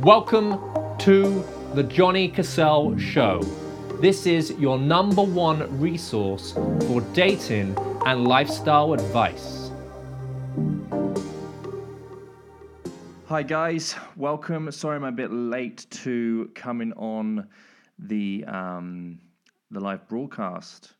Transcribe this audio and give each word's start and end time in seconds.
Welcome 0.00 0.58
to 0.98 1.44
the 1.74 1.84
Johnny 1.84 2.28
Cassell 2.28 2.98
Show. 2.98 3.40
This 4.00 4.26
is 4.26 4.50
your 4.58 4.76
number 4.76 5.22
one 5.22 5.80
resource 5.80 6.52
for 6.88 7.00
dating 7.12 7.76
and 8.04 8.26
lifestyle 8.26 8.92
advice. 8.92 9.70
Hi 13.26 13.44
guys, 13.44 13.94
welcome. 14.16 14.72
Sorry 14.72 14.96
I'm 14.96 15.04
a 15.04 15.12
bit 15.12 15.30
late 15.30 15.86
to 15.90 16.50
coming 16.56 16.92
on 16.94 17.46
the 18.00 18.44
um, 18.48 19.20
the 19.70 19.78
live 19.78 20.08
broadcast 20.08 20.94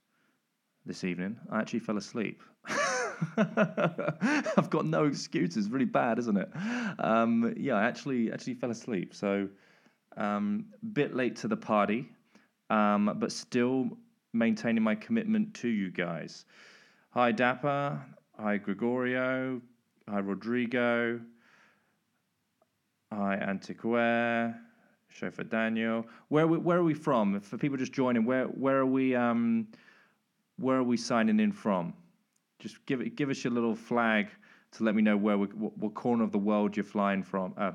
this 0.87 1.03
evening. 1.03 1.37
I 1.51 1.61
actually 1.61 1.81
fell 1.81 1.97
asleep. 1.97 2.43
I've 3.37 4.71
got 4.71 4.87
no 4.87 5.05
excuses. 5.05 5.69
Really 5.69 5.85
bad, 5.85 6.19
isn't 6.19 6.37
it? 6.37 6.51
Um, 6.99 7.55
yeah, 7.57 7.75
I 7.75 7.85
actually 7.85 8.33
actually 8.33 8.55
fell 8.55 8.71
asleep. 8.71 9.15
So 9.15 9.49
um, 10.17 10.67
bit 10.93 11.15
late 11.15 11.37
to 11.37 11.49
the 11.49 11.57
party, 11.57 12.09
um, 12.71 13.17
but 13.19 13.33
still 13.33 13.91
maintaining 14.33 14.83
my 14.83 14.95
commitment 14.95 15.55
to 15.55 15.69
you 15.69 15.91
guys. 15.91 16.45
Hi 17.11 17.33
Dapper. 17.33 18.01
Hi 18.39 18.57
Gregorio. 18.57 19.61
Hi 20.09 20.19
Rodrigo. 20.19 21.21
Hi 23.13 23.37
Antiquaire. 23.37 24.61
Chauffeur 25.09 25.45
Daniel. 25.45 26.05
Where 26.29 26.49
we, 26.49 26.59
where 26.59 26.79
are 26.79 26.83
we 26.83 26.95
from? 26.95 27.41
For 27.41 27.57
people 27.57 27.79
just 27.79 27.93
joining, 27.93 28.25
where 28.25 28.47
where 28.47 28.79
are 28.79 28.87
we 28.87 29.15
um 29.15 29.69
where 30.57 30.77
are 30.77 30.83
we 30.83 30.97
signing 30.97 31.41
in 31.41 31.53
from? 31.53 31.95
Just 32.59 32.85
give 32.87 33.15
give 33.17 33.31
us 33.31 33.45
your 33.45 33.53
little 33.53 33.75
flag 33.75 34.29
to 34.73 34.85
let 34.85 34.95
me 34.95 35.03
know 35.03 35.17
where 35.17 35.39
we, 35.39 35.47
what, 35.49 35.77
what 35.79 35.95
corner 35.95 36.25
of 36.25 36.33
the 36.33 36.39
world 36.39 36.77
you're 36.77 36.85
flying 36.85 37.23
from, 37.23 37.55
uh, 37.57 37.73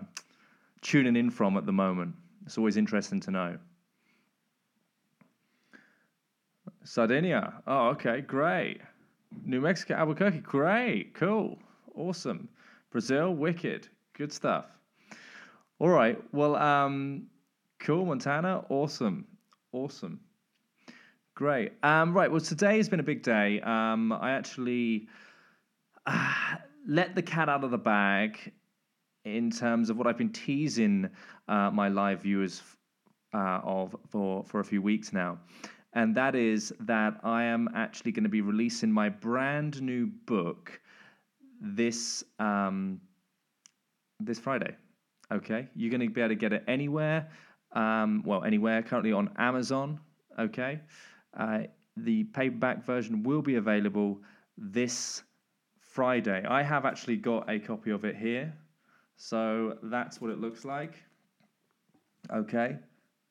tuning 0.81 1.15
in 1.15 1.29
from 1.29 1.57
at 1.57 1.65
the 1.65 1.71
moment. 1.71 2.13
It's 2.45 2.57
always 2.57 2.77
interesting 2.77 3.19
to 3.21 3.31
know. 3.31 3.57
Sardinia. 6.83 7.61
Oh, 7.67 7.89
okay, 7.89 8.21
great. 8.21 8.81
New 9.45 9.61
Mexico, 9.61 9.93
Albuquerque, 9.95 10.39
great, 10.39 11.13
cool, 11.13 11.59
awesome. 11.95 12.49
Brazil, 12.89 13.33
wicked, 13.33 13.87
good 14.13 14.33
stuff. 14.33 14.65
All 15.77 15.89
right, 15.89 16.19
well, 16.33 16.55
um, 16.55 17.27
cool, 17.79 18.05
Montana, 18.05 18.65
awesome, 18.69 19.25
awesome, 19.71 20.19
great. 21.39 21.71
Um, 21.83 22.13
right, 22.13 22.29
well, 22.29 22.41
today 22.41 22.75
has 22.75 22.89
been 22.89 22.99
a 22.99 23.03
big 23.03 23.23
day. 23.23 23.61
Um, 23.61 24.11
I 24.11 24.31
actually 24.31 25.07
uh, 26.05 26.35
let 26.85 27.15
the 27.15 27.21
cat 27.21 27.47
out 27.47 27.63
of 27.63 27.71
the 27.71 27.77
bag 27.77 28.51
in 29.23 29.49
terms 29.49 29.89
of 29.89 29.97
what 29.97 30.05
I've 30.05 30.17
been 30.17 30.33
teasing 30.33 31.09
uh, 31.47 31.71
my 31.71 31.87
live 31.87 32.23
viewers 32.23 32.61
uh, 33.33 33.61
of 33.63 33.95
for 34.09 34.43
for 34.43 34.59
a 34.59 34.65
few 34.65 34.81
weeks 34.81 35.13
now 35.13 35.39
and 35.93 36.13
that 36.15 36.35
is 36.35 36.73
that 36.81 37.21
I 37.23 37.43
am 37.43 37.69
actually 37.73 38.11
going 38.11 38.23
to 38.23 38.29
be 38.29 38.41
releasing 38.41 38.91
my 38.91 39.07
brand 39.07 39.81
new 39.81 40.07
book 40.25 40.81
this 41.61 42.21
um, 42.39 42.99
this 44.19 44.39
Friday. 44.39 44.75
Okay, 45.31 45.69
you're 45.73 45.89
going 45.89 46.01
to 46.01 46.13
be 46.13 46.19
able 46.19 46.29
to 46.29 46.35
get 46.35 46.51
it 46.51 46.65
anywhere. 46.67 47.29
Um, 47.71 48.23
well, 48.25 48.43
anywhere 48.43 48.81
currently 48.81 49.13
on 49.13 49.29
Amazon. 49.37 50.01
Okay, 50.37 50.81
uh, 51.37 51.61
the 51.97 52.23
paperback 52.25 52.85
version 52.85 53.23
will 53.23 53.41
be 53.41 53.55
available 53.55 54.19
this 54.57 55.23
Friday. 55.79 56.45
I 56.47 56.63
have 56.63 56.85
actually 56.85 57.17
got 57.17 57.49
a 57.49 57.59
copy 57.59 57.91
of 57.91 58.05
it 58.05 58.15
here, 58.15 58.53
so 59.17 59.77
that's 59.83 60.21
what 60.21 60.31
it 60.31 60.39
looks 60.39 60.65
like. 60.65 61.03
Okay, 62.33 62.77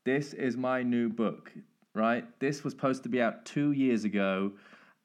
this 0.04 0.32
is 0.32 0.56
my 0.56 0.82
new 0.82 1.08
book 1.08 1.52
right? 1.98 2.24
This 2.38 2.64
was 2.64 2.72
supposed 2.72 3.02
to 3.02 3.08
be 3.08 3.20
out 3.20 3.44
two 3.44 3.72
years 3.72 4.04
ago, 4.04 4.52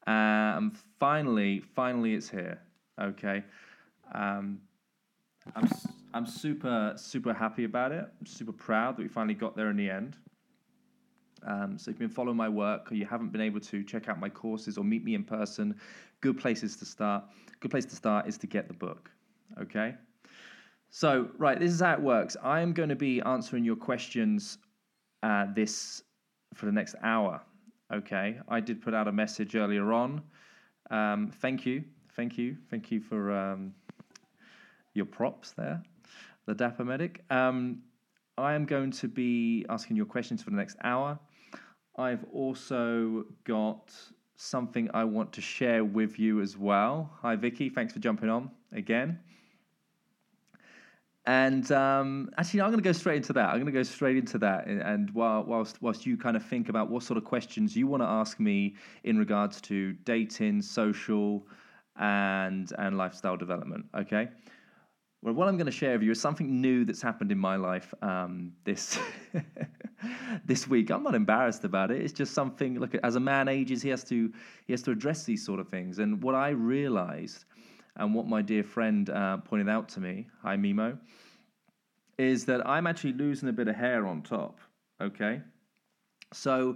and 0.05 0.77
finally, 0.99 1.59
finally, 1.75 2.13
it's 2.13 2.29
here. 2.29 2.59
Okay, 3.01 3.43
um, 4.13 4.59
I'm 5.55 5.69
I'm 6.13 6.25
super 6.25 6.93
super 6.95 7.33
happy 7.33 7.63
about 7.65 7.91
it. 7.91 8.05
I'm 8.19 8.25
super 8.25 8.53
proud 8.53 8.97
that 8.97 9.01
we 9.01 9.07
finally 9.07 9.33
got 9.33 9.55
there 9.55 9.69
in 9.69 9.77
the 9.77 9.89
end. 9.89 10.17
Um, 11.45 11.77
so 11.77 11.89
if 11.89 11.95
you've 11.95 11.99
been 11.99 12.09
following 12.09 12.37
my 12.37 12.49
work 12.49 12.91
or 12.91 12.95
you 12.95 13.05
haven't 13.05 13.31
been 13.31 13.41
able 13.41 13.59
to 13.61 13.83
check 13.83 14.09
out 14.09 14.19
my 14.19 14.29
courses 14.29 14.77
or 14.77 14.83
meet 14.83 15.03
me 15.03 15.15
in 15.15 15.23
person, 15.23 15.75
good 16.21 16.37
places 16.37 16.75
to 16.77 16.85
start. 16.85 17.23
Good 17.59 17.71
place 17.71 17.85
to 17.85 17.95
start 17.95 18.27
is 18.27 18.37
to 18.39 18.47
get 18.47 18.67
the 18.67 18.73
book. 18.73 19.09
Okay. 19.61 19.95
So 20.89 21.29
right, 21.37 21.59
this 21.59 21.71
is 21.71 21.81
how 21.81 21.93
it 21.93 22.01
works. 22.01 22.37
I 22.43 22.61
am 22.61 22.71
going 22.71 22.89
to 22.89 22.95
be 22.95 23.19
answering 23.21 23.65
your 23.65 23.75
questions 23.75 24.59
uh, 25.23 25.47
this 25.55 26.03
for 26.53 26.67
the 26.67 26.71
next 26.71 26.95
hour. 27.01 27.41
Okay, 27.91 28.39
I 28.47 28.59
did 28.59 28.81
put 28.81 28.93
out 28.93 29.07
a 29.07 29.11
message 29.11 29.55
earlier 29.55 29.91
on. 29.91 30.21
Um, 30.91 31.31
thank 31.41 31.65
you, 31.65 31.83
thank 32.15 32.37
you, 32.37 32.57
thank 32.69 32.91
you 32.91 32.99
for 32.99 33.31
um, 33.31 33.73
your 34.93 35.05
props 35.05 35.51
there, 35.51 35.81
the 36.45 36.53
Dapper 36.53 36.85
Medic. 36.85 37.23
Um, 37.29 37.81
I 38.37 38.53
am 38.53 38.65
going 38.65 38.91
to 38.91 39.07
be 39.07 39.65
asking 39.69 39.95
your 39.95 40.05
questions 40.05 40.43
for 40.43 40.49
the 40.49 40.55
next 40.55 40.77
hour. 40.83 41.19
I've 41.95 42.25
also 42.33 43.25
got 43.43 43.93
something 44.35 44.89
I 44.93 45.03
want 45.03 45.31
to 45.33 45.41
share 45.41 45.85
with 45.85 46.17
you 46.17 46.41
as 46.41 46.57
well. 46.57 47.11
Hi, 47.21 47.35
Vicky. 47.35 47.69
Thanks 47.69 47.93
for 47.93 47.99
jumping 47.99 48.29
on 48.29 48.49
again. 48.71 49.19
And 51.25 51.71
um, 51.71 52.31
actually, 52.37 52.61
I'm 52.61 52.71
going 52.71 52.83
to 52.83 52.83
go 52.83 52.91
straight 52.91 53.17
into 53.17 53.33
that. 53.33 53.49
I'm 53.49 53.55
going 53.55 53.67
to 53.67 53.71
go 53.71 53.83
straight 53.83 54.17
into 54.17 54.37
that. 54.39 54.67
And, 54.67 55.09
while, 55.11 55.43
whilst, 55.43 55.81
whilst 55.81 56.05
you 56.05 56.17
kind 56.17 56.35
of 56.35 56.43
think 56.43 56.67
about 56.67 56.89
what 56.89 57.03
sort 57.03 57.17
of 57.17 57.23
questions 57.23 57.77
you 57.77 57.87
want 57.87 58.03
to 58.03 58.07
ask 58.07 58.39
me 58.39 58.75
in 59.05 59.17
regards 59.17 59.61
to 59.61 59.93
dating, 60.03 60.61
social, 60.61 61.47
and, 61.97 62.73
and 62.77 62.97
lifestyle 62.97 63.37
development, 63.37 63.85
okay? 63.95 64.29
Well, 65.23 65.33
what 65.33 65.47
I'm 65.47 65.55
going 65.55 65.67
to 65.67 65.71
share 65.71 65.93
with 65.93 66.01
you 66.01 66.11
is 66.11 66.19
something 66.19 66.59
new 66.59 66.83
that's 66.83 67.01
happened 67.01 67.31
in 67.31 67.37
my 67.37 67.55
life 67.55 67.93
um, 68.01 68.51
this 68.65 68.99
this 70.45 70.67
week. 70.67 70.89
I'm 70.89 71.01
not 71.01 71.15
embarrassed 71.15 71.63
about 71.63 71.91
it. 71.91 72.01
It's 72.01 72.11
just 72.11 72.33
something. 72.33 72.77
Look, 72.77 72.93
as 73.05 73.15
a 73.15 73.21
man 73.21 73.47
ages, 73.47 73.81
he 73.81 73.87
has 73.87 74.03
to 74.05 74.29
he 74.67 74.73
has 74.73 74.81
to 74.81 74.91
address 74.91 75.23
these 75.23 75.45
sort 75.45 75.61
of 75.61 75.69
things. 75.69 75.99
And 75.99 76.21
what 76.21 76.35
I 76.35 76.49
realized 76.49 77.45
and 77.95 78.13
what 78.13 78.27
my 78.27 78.41
dear 78.41 78.65
friend 78.65 79.09
uh, 79.09 79.37
pointed 79.37 79.69
out 79.69 79.87
to 79.89 80.01
me, 80.01 80.27
hi 80.41 80.57
Mimo, 80.57 80.97
is 82.17 82.43
that 82.43 82.67
I'm 82.67 82.85
actually 82.85 83.13
losing 83.13 83.47
a 83.47 83.53
bit 83.53 83.69
of 83.69 83.77
hair 83.77 84.05
on 84.05 84.23
top. 84.23 84.59
Okay, 85.01 85.39
so 86.33 86.75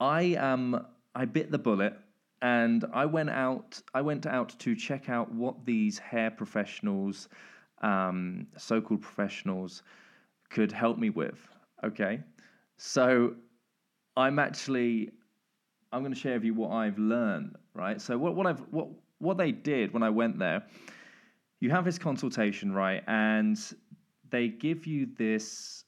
I 0.00 0.36
um 0.36 0.86
I 1.14 1.26
bit 1.26 1.50
the 1.50 1.58
bullet 1.58 1.98
and 2.42 2.84
I 2.92 3.06
went 3.06 3.30
out 3.30 3.80
I 3.94 4.02
went 4.02 4.26
out 4.26 4.58
to 4.58 4.74
check 4.74 5.08
out 5.08 5.32
what 5.32 5.64
these 5.64 5.98
hair 5.98 6.30
professionals, 6.30 7.28
um, 7.80 8.48
so-called 8.58 9.00
professionals, 9.00 9.82
could 10.50 10.72
help 10.72 10.98
me 10.98 11.08
with. 11.08 11.48
Okay, 11.84 12.20
so 12.76 13.34
I'm 14.16 14.38
actually 14.38 15.10
I'm 15.92 16.00
going 16.00 16.12
to 16.12 16.18
share 16.18 16.34
with 16.34 16.44
you 16.44 16.54
what 16.54 16.72
I've 16.72 16.98
learned. 16.98 17.56
Right, 17.74 18.00
so 18.00 18.18
what 18.18 18.34
what 18.34 18.46
I've 18.46 18.60
what 18.70 18.88
what 19.18 19.38
they 19.38 19.52
did 19.52 19.94
when 19.94 20.02
I 20.02 20.10
went 20.10 20.38
there, 20.38 20.64
you 21.60 21.70
have 21.70 21.84
this 21.84 21.98
consultation, 21.98 22.72
right? 22.72 23.04
And 23.06 23.58
they 24.30 24.48
give 24.48 24.86
you 24.86 25.06
this. 25.16 25.84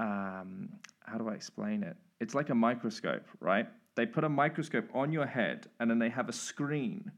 Um, 0.00 0.70
how 1.04 1.18
do 1.18 1.28
I 1.28 1.34
explain 1.34 1.82
it? 1.82 1.96
It's 2.20 2.34
like 2.34 2.50
a 2.50 2.54
microscope, 2.54 3.26
right? 3.38 3.66
They 4.00 4.06
put 4.06 4.24
a 4.24 4.30
microscope 4.30 4.88
on 4.94 5.12
your 5.12 5.26
head, 5.26 5.66
and 5.78 5.90
then 5.90 5.98
they 5.98 6.08
have 6.08 6.30
a 6.30 6.32
screen 6.32 7.12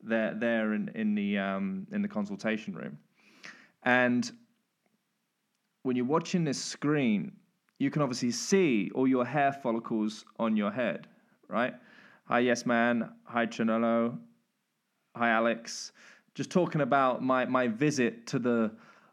there 0.00 0.32
there 0.32 0.74
in 0.74 0.88
in 0.94 1.16
the 1.16 1.36
um, 1.38 1.88
in 1.90 2.02
the 2.02 2.08
consultation 2.08 2.72
room, 2.72 2.98
and 3.82 4.30
when 5.82 5.96
you're 5.96 6.06
watching 6.06 6.44
this 6.44 6.62
screen, 6.62 7.32
you 7.80 7.90
can 7.90 8.00
obviously 8.00 8.30
see 8.30 8.92
all 8.94 9.08
your 9.08 9.24
hair 9.24 9.52
follicles 9.52 10.24
on 10.38 10.56
your 10.56 10.70
head, 10.70 11.08
right? 11.48 11.74
Hi, 12.26 12.38
yes, 12.38 12.64
man. 12.64 13.10
Hi, 13.24 13.46
Chanello. 13.46 14.16
Hi, 15.16 15.30
Alex. 15.30 15.90
Just 16.36 16.52
talking 16.52 16.80
about 16.80 17.24
my, 17.24 17.44
my 17.44 17.66
visit 17.66 18.28
to 18.28 18.38
the 18.38 18.70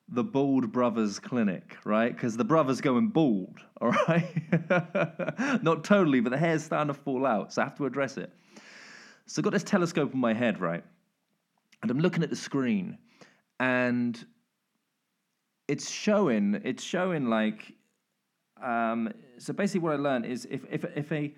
the 0.10 0.24
Bald 0.24 0.72
Brothers 0.72 1.20
Clinic, 1.20 1.78
right? 1.84 2.14
Because 2.14 2.38
the 2.38 2.46
brother's 2.46 2.80
going 2.80 3.10
bald, 3.10 3.60
all 3.82 3.90
right? 3.90 5.64
Not 5.64 5.84
totally, 5.84 6.22
but 6.22 6.30
the 6.30 6.38
hair's 6.38 6.64
starting 6.64 6.94
to 6.94 7.00
fall 7.00 7.26
out, 7.26 7.54
so 7.54 7.62
I 7.62 7.66
have 7.66 7.76
to 7.78 7.86
address 7.86 8.18
it. 8.18 8.32
So 9.26 9.40
I've 9.40 9.44
got 9.44 9.54
this 9.54 9.64
telescope 9.64 10.14
in 10.14 10.20
my 10.20 10.34
head, 10.34 10.62
right? 10.62 10.84
And 11.82 11.92
I'm 11.92 12.00
looking 12.00 12.24
at 12.24 12.30
the 12.30 12.36
screen, 12.36 12.98
and 13.60 14.26
it's 15.68 15.90
showing, 15.90 16.62
it's 16.64 16.84
showing 16.84 17.30
like, 17.30 17.74
um, 18.64 19.12
so 19.38 19.54
basically 19.54 19.82
what 19.82 19.94
I 19.94 19.98
learned 19.98 20.26
is 20.26 20.48
if, 20.50 20.66
if, 20.72 20.86
if, 20.96 21.12
a, 21.12 21.34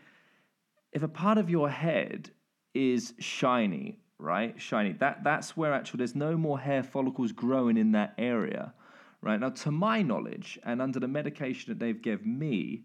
if 0.94 1.02
a 1.02 1.08
part 1.08 1.40
of 1.40 1.50
your 1.50 1.70
head 1.70 2.30
is 2.76 3.14
shiny 3.20 3.98
right? 4.20 4.62
Shiny. 4.62 4.92
That 4.94 5.24
that's 5.24 5.56
where 5.58 5.74
actually 5.74 6.00
there's 6.00 6.16
no 6.16 6.38
more 6.38 6.60
hair 6.60 6.84
follicles 6.84 7.32
growing 7.32 7.78
in 7.78 7.94
that 7.94 8.14
area, 8.18 8.74
right? 9.22 9.40
Now, 9.40 9.50
to 9.50 9.72
my 9.72 10.02
knowledge, 10.02 10.60
and 10.64 10.82
under 10.82 11.00
the 11.00 11.08
medication 11.08 11.72
that 11.72 11.80
they've 11.80 12.02
given 12.02 12.38
me, 12.38 12.84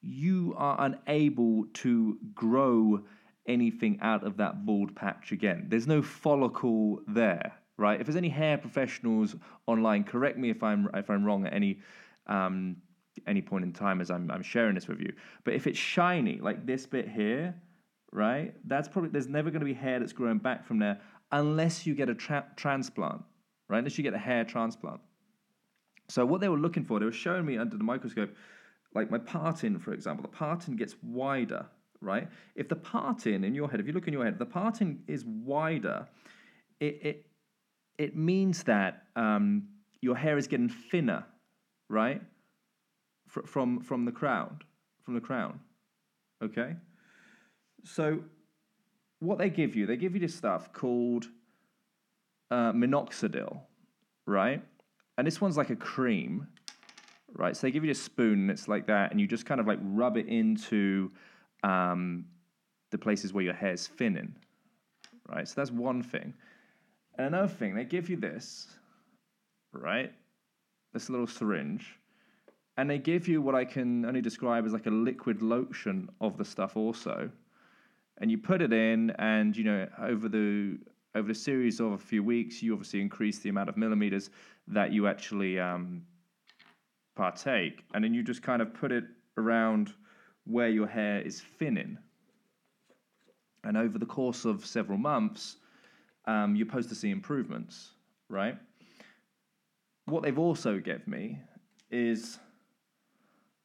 you 0.00 0.54
are 0.56 0.76
unable 0.80 1.66
to 1.74 2.18
grow 2.34 3.04
anything 3.46 3.98
out 4.00 4.24
of 4.24 4.36
that 4.38 4.64
bald 4.64 4.94
patch 4.96 5.32
again. 5.32 5.66
There's 5.68 5.86
no 5.86 6.00
follicle 6.00 7.00
there, 7.06 7.52
right? 7.76 8.00
If 8.00 8.06
there's 8.06 8.16
any 8.16 8.28
hair 8.28 8.56
professionals 8.56 9.36
online, 9.66 10.04
correct 10.04 10.38
me 10.38 10.50
if 10.50 10.62
I'm 10.62 10.88
if 10.94 11.10
I'm 11.10 11.24
wrong 11.24 11.46
at 11.46 11.52
any 11.52 11.80
um, 12.26 12.76
any 13.26 13.42
point 13.42 13.64
in 13.64 13.72
time 13.72 14.00
as 14.00 14.10
I'm 14.10 14.30
I'm 14.30 14.42
sharing 14.42 14.74
this 14.74 14.88
with 14.88 15.00
you. 15.00 15.12
But 15.44 15.54
if 15.54 15.66
it's 15.66 15.78
shiny, 15.78 16.38
like 16.40 16.64
this 16.66 16.86
bit 16.86 17.08
here, 17.08 17.54
right? 18.12 18.54
That's 18.66 18.88
probably 18.88 19.10
there's 19.10 19.28
never 19.28 19.50
going 19.50 19.60
to 19.60 19.66
be 19.66 19.74
hair 19.74 19.98
that's 19.98 20.12
growing 20.12 20.38
back 20.38 20.64
from 20.66 20.78
there 20.78 21.00
unless 21.32 21.86
you 21.86 21.94
get 21.94 22.10
a 22.10 22.14
tra- 22.14 22.46
transplant, 22.56 23.22
right? 23.68 23.78
Unless 23.78 23.96
you 23.96 24.04
get 24.04 24.14
a 24.14 24.18
hair 24.18 24.44
transplant. 24.44 25.00
So 26.08 26.26
what 26.26 26.42
they 26.42 26.48
were 26.48 26.58
looking 26.58 26.84
for, 26.84 26.98
they 26.98 27.06
were 27.06 27.12
showing 27.12 27.46
me 27.46 27.56
under 27.56 27.76
the 27.76 27.84
microscope, 27.84 28.30
like 28.94 29.10
my 29.10 29.18
parting, 29.18 29.78
for 29.78 29.94
example, 29.94 30.22
the 30.22 30.28
parting 30.28 30.76
gets 30.76 30.94
wider, 31.02 31.66
right? 32.02 32.28
If 32.54 32.68
the 32.68 32.76
parting 32.76 33.44
in 33.44 33.54
your 33.54 33.70
head, 33.70 33.80
if 33.80 33.86
you 33.86 33.94
look 33.94 34.06
in 34.06 34.12
your 34.12 34.24
head, 34.24 34.38
the 34.38 34.44
parting 34.44 35.02
is 35.06 35.24
wider, 35.24 36.06
it 36.80 36.98
it 37.02 37.26
it 37.96 38.16
means 38.16 38.64
that 38.64 39.04
um, 39.16 39.68
your 40.02 40.16
hair 40.16 40.36
is 40.36 40.46
getting 40.46 40.68
thinner, 40.68 41.24
right? 41.88 42.20
Fr- 43.28 43.46
from 43.46 43.80
from 43.80 44.04
the 44.04 44.12
crown, 44.12 44.58
from 45.02 45.14
the 45.14 45.20
crown, 45.20 45.60
okay. 46.42 46.74
So, 47.84 48.22
what 49.18 49.38
they 49.38 49.50
give 49.50 49.76
you, 49.76 49.86
they 49.86 49.96
give 49.96 50.14
you 50.14 50.20
this 50.20 50.34
stuff 50.34 50.72
called 50.72 51.26
uh, 52.50 52.72
minoxidil, 52.72 53.60
right? 54.26 54.62
And 55.16 55.26
this 55.26 55.40
one's 55.40 55.56
like 55.56 55.70
a 55.70 55.76
cream, 55.76 56.48
right? 57.34 57.56
So 57.56 57.66
they 57.66 57.70
give 57.70 57.84
you 57.84 57.90
a 57.90 57.94
spoon, 57.94 58.40
and 58.40 58.50
it's 58.50 58.68
like 58.68 58.86
that, 58.86 59.10
and 59.10 59.20
you 59.20 59.26
just 59.26 59.46
kind 59.46 59.60
of 59.60 59.66
like 59.66 59.78
rub 59.82 60.16
it 60.16 60.26
into 60.26 61.10
um, 61.62 62.24
the 62.90 62.98
places 62.98 63.32
where 63.32 63.44
your 63.44 63.54
hair's 63.54 63.86
thinning, 63.86 64.34
right? 65.28 65.46
So 65.46 65.54
that's 65.56 65.70
one 65.70 66.02
thing. 66.02 66.34
And 67.16 67.28
another 67.28 67.48
thing, 67.48 67.74
they 67.74 67.84
give 67.84 68.10
you 68.10 68.16
this, 68.16 68.66
right? 69.72 70.12
This 70.92 71.08
little 71.08 71.26
syringe, 71.26 71.98
and 72.76 72.88
they 72.88 72.98
give 72.98 73.28
you 73.28 73.40
what 73.40 73.54
I 73.54 73.64
can 73.64 74.04
only 74.04 74.20
describe 74.20 74.66
as 74.66 74.72
like 74.72 74.86
a 74.86 74.90
liquid 74.90 75.42
lotion 75.42 76.08
of 76.20 76.38
the 76.38 76.44
stuff 76.44 76.76
also 76.76 77.30
and 78.18 78.30
you 78.30 78.38
put 78.38 78.62
it 78.62 78.72
in, 78.72 79.10
and 79.18 79.56
you 79.56 79.64
know 79.64 79.86
over 79.98 80.28
the 80.28 80.78
over 81.14 81.28
the 81.28 81.34
series 81.34 81.80
of 81.80 81.92
a 81.92 81.98
few 81.98 82.22
weeks, 82.22 82.62
you 82.62 82.72
obviously 82.72 83.00
increase 83.00 83.38
the 83.38 83.48
amount 83.48 83.68
of 83.68 83.76
millimeters 83.76 84.30
that 84.68 84.92
you 84.92 85.06
actually 85.06 85.60
um, 85.60 86.02
partake, 87.16 87.84
and 87.94 88.02
then 88.02 88.14
you 88.14 88.22
just 88.22 88.42
kind 88.42 88.62
of 88.62 88.72
put 88.72 88.92
it 88.92 89.04
around 89.36 89.92
where 90.44 90.68
your 90.68 90.86
hair 90.86 91.20
is 91.20 91.40
thinning. 91.58 91.98
And 93.64 93.76
over 93.76 93.98
the 93.98 94.06
course 94.06 94.44
of 94.44 94.66
several 94.66 94.98
months, 94.98 95.56
um, 96.26 96.56
you're 96.56 96.66
supposed 96.66 96.88
to 96.88 96.94
see 96.94 97.10
improvements, 97.10 97.90
right? 98.28 98.56
What 100.06 100.22
they've 100.22 100.38
also 100.38 100.80
given 100.80 101.02
me 101.06 101.38
is 101.90 102.38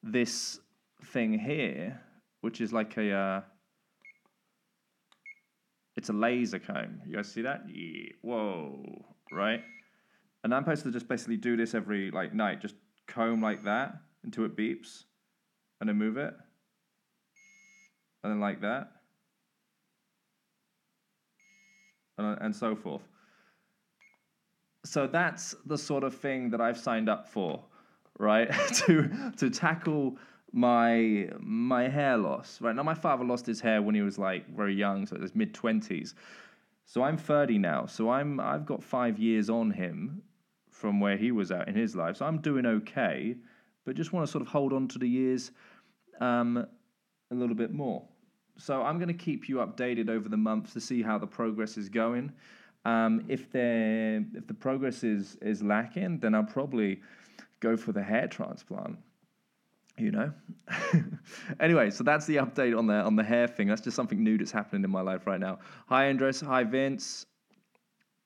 this 0.03 0.59
thing 1.05 1.38
here, 1.38 2.00
which 2.41 2.61
is 2.61 2.71
like 2.71 2.95
a 2.97 3.11
uh, 3.11 3.41
it's 5.97 6.09
a 6.09 6.13
laser 6.13 6.59
comb. 6.59 7.01
You 7.05 7.15
guys 7.15 7.31
see 7.31 7.41
that? 7.41 7.63
Yeah. 7.67 8.11
Whoa. 8.21 9.03
Right? 9.31 9.63
And 10.44 10.53
I'm 10.53 10.63
supposed 10.63 10.83
to 10.83 10.91
just 10.91 11.07
basically 11.07 11.38
do 11.38 11.57
this 11.57 11.73
every 11.73 12.11
like 12.11 12.33
night. 12.33 12.61
Just 12.61 12.75
comb 13.07 13.41
like 13.41 13.63
that 13.65 13.95
until 14.23 14.45
it 14.45 14.55
beeps. 14.55 15.03
And 15.81 15.89
then 15.89 15.97
move 15.97 16.17
it. 16.17 16.33
And 18.23 18.31
then 18.31 18.39
like 18.39 18.61
that. 18.61 18.91
And, 22.17 22.27
uh, 22.27 22.35
and 22.41 22.55
so 22.55 22.75
forth. 22.75 23.03
So 24.85 25.07
that's 25.07 25.55
the 25.65 25.77
sort 25.77 26.03
of 26.03 26.15
thing 26.15 26.50
that 26.51 26.61
I've 26.61 26.77
signed 26.77 27.09
up 27.09 27.27
for, 27.27 27.63
right? 28.19 28.50
to 28.85 29.31
to 29.38 29.50
tackle 29.50 30.17
my 30.53 31.29
my 31.39 31.88
hair 31.88 32.17
loss. 32.17 32.61
Right 32.61 32.75
now, 32.75 32.83
my 32.83 32.94
father 32.94 33.23
lost 33.23 33.45
his 33.45 33.61
hair 33.61 33.81
when 33.81 33.95
he 33.95 34.01
was 34.01 34.17
like 34.17 34.47
very 34.55 34.75
young, 34.75 35.05
so 35.05 35.15
it 35.15 35.21
was 35.21 35.35
mid 35.35 35.53
twenties. 35.53 36.15
So 36.89 37.03
I'm 37.03 37.17
30 37.17 37.57
now. 37.57 37.85
So 37.85 38.09
I'm 38.09 38.39
I've 38.39 38.65
got 38.65 38.81
five 38.81 39.19
years 39.19 39.49
on 39.49 39.71
him 39.71 40.21
from 40.71 40.99
where 41.01 41.17
he 41.17 41.31
was 41.31 41.51
at 41.51 41.67
in 41.67 41.75
his 41.75 41.95
life. 41.95 42.17
So 42.17 42.25
I'm 42.25 42.39
doing 42.39 42.65
okay, 42.65 43.35
but 43.85 43.95
just 43.95 44.13
want 44.13 44.25
to 44.25 44.31
sort 44.31 44.41
of 44.41 44.47
hold 44.47 44.71
on 44.71 44.88
to 44.89 44.99
the 44.99 45.07
years 45.07 45.51
um, 46.21 46.65
a 47.29 47.35
little 47.35 47.55
bit 47.55 47.73
more. 47.73 48.07
So 48.57 48.81
I'm 48.83 48.97
going 49.00 49.09
to 49.09 49.13
keep 49.13 49.50
you 49.50 49.57
updated 49.57 50.09
over 50.09 50.29
the 50.29 50.38
months 50.38 50.71
to 50.73 50.81
see 50.81 51.01
how 51.01 51.17
the 51.17 51.27
progress 51.27 51.77
is 51.77 51.89
going. 51.89 52.31
Um, 52.85 53.25
if 53.27 53.51
there 53.51 54.23
if 54.33 54.47
the 54.47 54.53
progress 54.53 55.03
is 55.03 55.38
is 55.41 55.61
lacking, 55.61 56.19
then 56.19 56.33
I'll 56.33 56.43
probably 56.43 57.01
go 57.59 57.75
for 57.75 57.91
the 57.91 58.03
hair 58.03 58.27
transplant 58.27 58.97
you 59.97 60.11
know. 60.11 60.31
anyway, 61.59 61.89
so 61.89 62.03
that's 62.03 62.25
the 62.25 62.38
update 62.38 62.77
on 62.77 62.88
the 62.88 62.95
on 62.95 63.15
the 63.15 63.23
hair 63.23 63.47
thing. 63.47 63.67
That's 63.67 63.81
just 63.81 63.95
something 63.95 64.23
new 64.23 64.38
that's 64.38 64.51
happening 64.51 64.83
in 64.83 64.89
my 64.89 65.01
life 65.01 65.25
right 65.25 65.39
now. 65.39 65.59
Hi 65.88 66.07
Andres, 66.07 66.41
hi 66.41 66.63
Vince. 66.63 67.25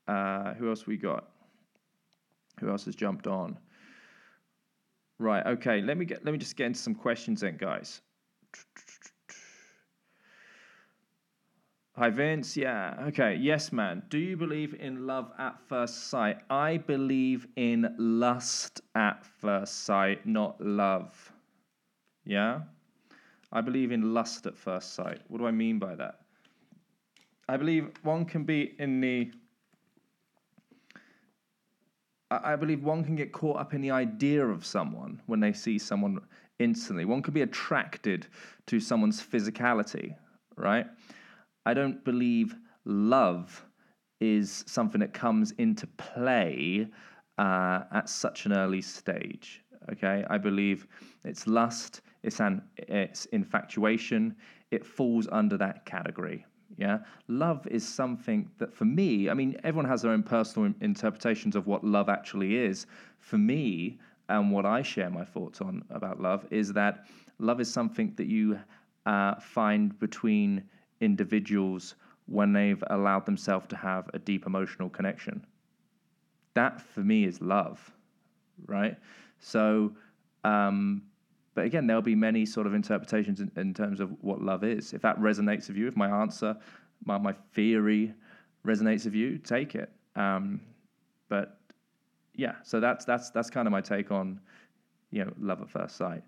Uh, 0.07 0.53
who 0.56 0.69
else 0.69 0.85
we 0.85 0.97
got? 0.97 1.29
Who 2.59 2.69
else 2.69 2.85
has 2.85 2.95
jumped 2.95 3.27
on? 3.27 3.57
Right. 5.19 5.45
Okay. 5.45 5.81
Let 5.81 5.97
me 5.97 6.06
get. 6.06 6.25
Let 6.25 6.31
me 6.31 6.38
just 6.38 6.56
get 6.56 6.68
into 6.68 6.79
some 6.79 6.95
questions 6.95 7.41
then, 7.41 7.57
guys. 7.57 8.01
Hi 11.95 12.09
Vince. 12.09 12.57
Yeah. 12.57 12.95
Okay. 13.07 13.35
Yes, 13.35 13.71
man. 13.71 14.03
Do 14.09 14.17
you 14.17 14.35
believe 14.35 14.75
in 14.79 15.06
love 15.06 15.31
at 15.38 15.59
first 15.69 16.09
sight? 16.09 16.39
I 16.50 16.77
believe 16.77 17.47
in 17.56 17.95
lust 17.97 18.81
at 18.95 19.25
first 19.25 19.85
sight, 19.85 20.25
not 20.25 20.59
love. 20.59 21.31
Yeah? 22.25 22.62
I 23.51 23.62
believe 23.62 23.91
in 23.91 24.13
lust 24.13 24.45
at 24.45 24.57
first 24.57 24.94
sight. 24.94 25.21
What 25.27 25.39
do 25.39 25.45
I 25.45 25.51
mean 25.51 25.79
by 25.79 25.95
that? 25.95 26.19
I 27.50 27.57
believe 27.57 27.91
one 28.03 28.25
can 28.25 28.44
be 28.44 28.75
in 28.79 29.01
the. 29.01 29.31
I 32.29 32.56
believe 32.56 32.81
one 32.81 33.03
can 33.03 33.18
get 33.18 33.33
caught 33.33 33.57
up 33.59 33.73
in 33.73 33.81
the 33.81 33.91
idea 33.91 34.45
of 34.45 34.65
someone 34.65 35.21
when 35.25 35.41
they 35.41 35.51
see 35.51 35.77
someone 35.77 36.22
instantly. 36.60 37.03
One 37.03 37.22
can 37.22 37.34
be 37.34 37.41
attracted 37.41 38.27
to 38.67 38.79
someone's 38.79 39.22
physicality, 39.22 40.15
right? 40.55 40.88
I 41.65 41.74
don't 41.74 42.03
believe 42.05 42.55
love 42.86 43.65
is 44.22 44.63
something 44.65 45.01
that 45.01 45.13
comes 45.13 45.51
into 45.57 45.88
play 45.88 46.88
uh, 47.38 47.81
at 47.91 48.07
such 48.07 48.46
an 48.46 48.53
early 48.53 48.81
stage. 48.81 49.62
Okay, 49.91 50.24
I 50.29 50.38
believe 50.38 50.88
it's 51.25 51.48
lust, 51.48 52.01
it's 52.24 52.40
an 52.40 52.62
it's 52.78 53.25
infatuation. 53.25 54.36
It 54.72 54.86
falls 54.86 55.28
under 55.32 55.58
that 55.58 55.86
category. 55.86 56.46
Yeah, 56.78 57.00
love 57.28 57.68
is 57.68 57.88
something 57.88 58.50
that 58.58 58.74
for 58.74 58.86
me, 58.86 59.30
I 59.30 59.34
mean, 59.34 59.58
everyone 59.63 59.90
has 59.90 60.01
their 60.04 60.12
own 60.12 60.24
personal 60.24 60.74
interpretations 60.80 61.56
of 61.56 61.68
what 61.68 61.84
love 61.84 62.08
actually 62.08 62.56
is. 62.56 62.86
For 63.20 63.38
me, 63.38 64.00
and 64.30 64.51
what 64.51 64.66
I 64.66 64.82
share 64.82 65.10
my 65.10 65.25
thoughts 65.25 65.60
on 65.60 65.84
about 65.90 66.22
love 66.22 66.46
is 66.50 66.72
that 66.74 67.06
love 67.40 67.60
is 67.60 67.72
something 67.72 68.13
that 68.16 68.28
you 68.28 68.58
uh, 69.06 69.36
find 69.36 69.98
between 70.00 70.63
individuals 71.01 71.96
when 72.28 72.54
they've 72.54 72.84
allowed 72.90 73.25
themselves 73.25 73.68
to 73.68 73.75
have 73.75 74.10
a 74.13 74.20
deep 74.20 74.46
emotional 74.46 74.90
connection. 74.90 75.46
That 76.54 76.82
for 76.82 77.01
me 77.01 77.25
is 77.25 77.42
love, 77.42 77.92
right? 78.68 78.98
So, 79.40 79.92
um, 80.44 81.01
but 81.53 81.65
again, 81.65 81.86
there'll 81.86 82.01
be 82.01 82.15
many 82.15 82.46
sort 82.46 82.65
of 82.65 82.74
interpretations 82.74 83.41
in, 83.41 83.51
in, 83.58 83.74
terms 83.74 84.00
of 84.00 84.12
what 84.22 84.41
love 84.41 84.63
is. 84.63 84.93
If 84.93 85.01
that 85.01 85.20
resonates 85.20 85.67
with 85.67 85.77
you, 85.77 85.88
if 85.88 85.98
my 85.98 86.10
answer, 86.10 86.55
my, 87.03 87.17
my 87.17 87.34
theory 87.53 88.13
resonates 88.65 89.05
with 89.05 89.15
you, 89.15 89.38
take 89.38 89.75
it. 89.75 89.91
Um, 90.15 90.62
but 91.29 91.60
yeah, 92.36 92.55
so 92.63 92.79
that's 92.79 93.05
that's 93.05 93.29
that's 93.31 93.50
kind 93.50 93.67
of 93.67 93.72
my 93.72 93.81
take 93.81 94.12
on 94.12 94.39
you 95.12 95.25
know 95.25 95.34
love 95.39 95.62
at 95.62 95.70
first 95.70 95.98
sight. 95.98 96.24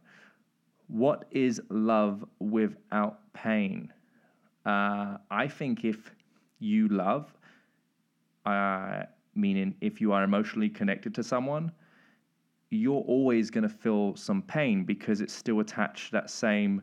What 0.88 1.26
is 1.32 1.62
love 1.70 2.26
without 2.40 3.34
pain? 3.34 3.94
Uh, 4.66 5.18
I 5.32 5.48
think 5.48 5.86
if 5.86 6.14
you 6.60 6.88
love, 6.90 7.34
uh, 8.46 9.04
meaning 9.36 9.76
if 9.82 10.02
you 10.02 10.12
are 10.12 10.24
emotionally 10.24 10.70
connected 10.70 11.16
to 11.16 11.24
someone, 11.24 11.72
you're 12.76 13.02
always 13.02 13.50
going 13.50 13.64
to 13.64 13.70
feel 13.70 14.16
some 14.16 14.42
pain 14.42 14.84
because 14.84 15.22
it's 15.22 15.34
still 15.34 15.60
attached 15.60 16.08
to 16.08 16.12
that 16.14 16.30
same 16.30 16.82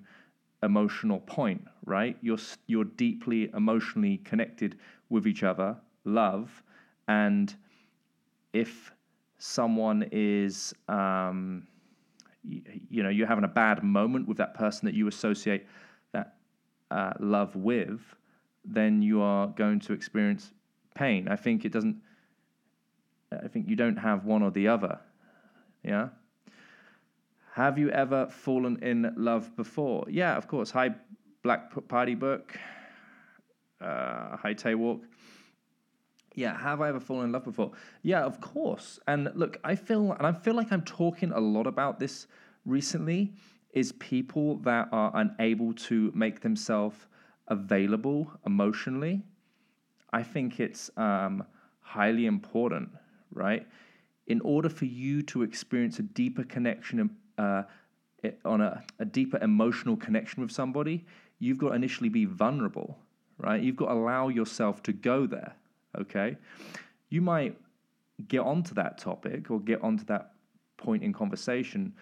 emotional 0.62 1.20
point, 1.20 1.62
right? 1.84 2.16
You're 2.20 2.38
you're 2.66 2.84
deeply 2.84 3.50
emotionally 3.54 4.18
connected 4.18 4.78
with 5.08 5.26
each 5.26 5.42
other, 5.42 5.76
love, 6.04 6.62
and 7.08 7.54
if 8.52 8.92
someone 9.38 10.06
is, 10.12 10.74
um, 10.88 11.66
you, 12.44 12.62
you 12.90 13.02
know, 13.02 13.08
you're 13.08 13.26
having 13.26 13.44
a 13.44 13.48
bad 13.48 13.82
moment 13.82 14.28
with 14.28 14.36
that 14.36 14.54
person 14.54 14.86
that 14.86 14.94
you 14.94 15.08
associate 15.08 15.66
that 16.12 16.34
uh, 16.90 17.12
love 17.20 17.56
with, 17.56 18.00
then 18.64 19.02
you 19.02 19.20
are 19.20 19.48
going 19.48 19.80
to 19.80 19.92
experience 19.92 20.52
pain. 20.94 21.28
I 21.28 21.36
think 21.36 21.64
it 21.64 21.72
doesn't. 21.72 21.96
I 23.32 23.48
think 23.48 23.68
you 23.68 23.76
don't 23.76 23.96
have 23.96 24.24
one 24.24 24.42
or 24.42 24.50
the 24.50 24.68
other. 24.68 24.98
Yeah. 25.84 26.08
Have 27.54 27.78
you 27.78 27.90
ever 27.90 28.26
fallen 28.28 28.82
in 28.82 29.12
love 29.16 29.54
before? 29.56 30.04
Yeah, 30.08 30.36
of 30.36 30.46
course. 30.46 30.70
Hi, 30.70 30.94
Black 31.42 31.72
Party 31.88 32.14
Book. 32.14 32.56
Uh, 33.80 34.36
hi, 34.36 34.52
Tay 34.52 34.74
Walk. 34.74 35.02
Yeah, 36.34 36.56
have 36.56 36.80
I 36.80 36.88
ever 36.90 37.00
fallen 37.00 37.26
in 37.26 37.32
love 37.32 37.44
before? 37.44 37.72
Yeah, 38.02 38.24
of 38.24 38.40
course. 38.40 39.00
And 39.08 39.30
look, 39.34 39.58
I 39.64 39.74
feel 39.74 40.12
and 40.12 40.26
I 40.26 40.32
feel 40.32 40.54
like 40.54 40.70
I'm 40.70 40.82
talking 40.82 41.32
a 41.32 41.40
lot 41.40 41.66
about 41.66 41.98
this 41.98 42.28
recently 42.64 43.32
is 43.72 43.92
people 43.92 44.56
that 44.58 44.88
are 44.92 45.10
unable 45.14 45.72
to 45.72 46.12
make 46.14 46.40
themselves 46.40 46.96
available 47.48 48.30
emotionally. 48.46 49.22
I 50.12 50.22
think 50.22 50.60
it's 50.60 50.90
um, 50.96 51.44
highly 51.80 52.26
important, 52.26 52.90
right? 53.32 53.66
In 54.30 54.40
order 54.42 54.68
for 54.68 54.84
you 54.84 55.22
to 55.22 55.42
experience 55.42 55.98
a 55.98 56.02
deeper 56.02 56.44
connection 56.44 57.16
uh, 57.36 57.62
on 58.44 58.60
a, 58.60 58.82
a 58.98 59.04
deeper 59.04 59.38
emotional 59.42 59.96
connection 59.96 60.42
with 60.42 60.52
somebody, 60.52 61.04
you've 61.38 61.58
got 61.58 61.70
to 61.70 61.74
initially 61.74 62.08
be 62.08 62.24
vulnerable, 62.24 62.98
right? 63.38 63.62
You've 63.62 63.76
got 63.76 63.86
to 63.86 63.94
allow 63.94 64.28
yourself 64.28 64.82
to 64.84 64.92
go 64.92 65.26
there 65.26 65.54
okay? 65.98 66.36
You 67.08 67.20
might 67.20 67.56
get 68.28 68.40
onto 68.40 68.74
that 68.74 68.98
topic 68.98 69.50
or 69.50 69.60
get 69.60 69.82
onto 69.82 70.04
that 70.04 70.32
point 70.76 71.02
in 71.02 71.12
conversation 71.12 71.94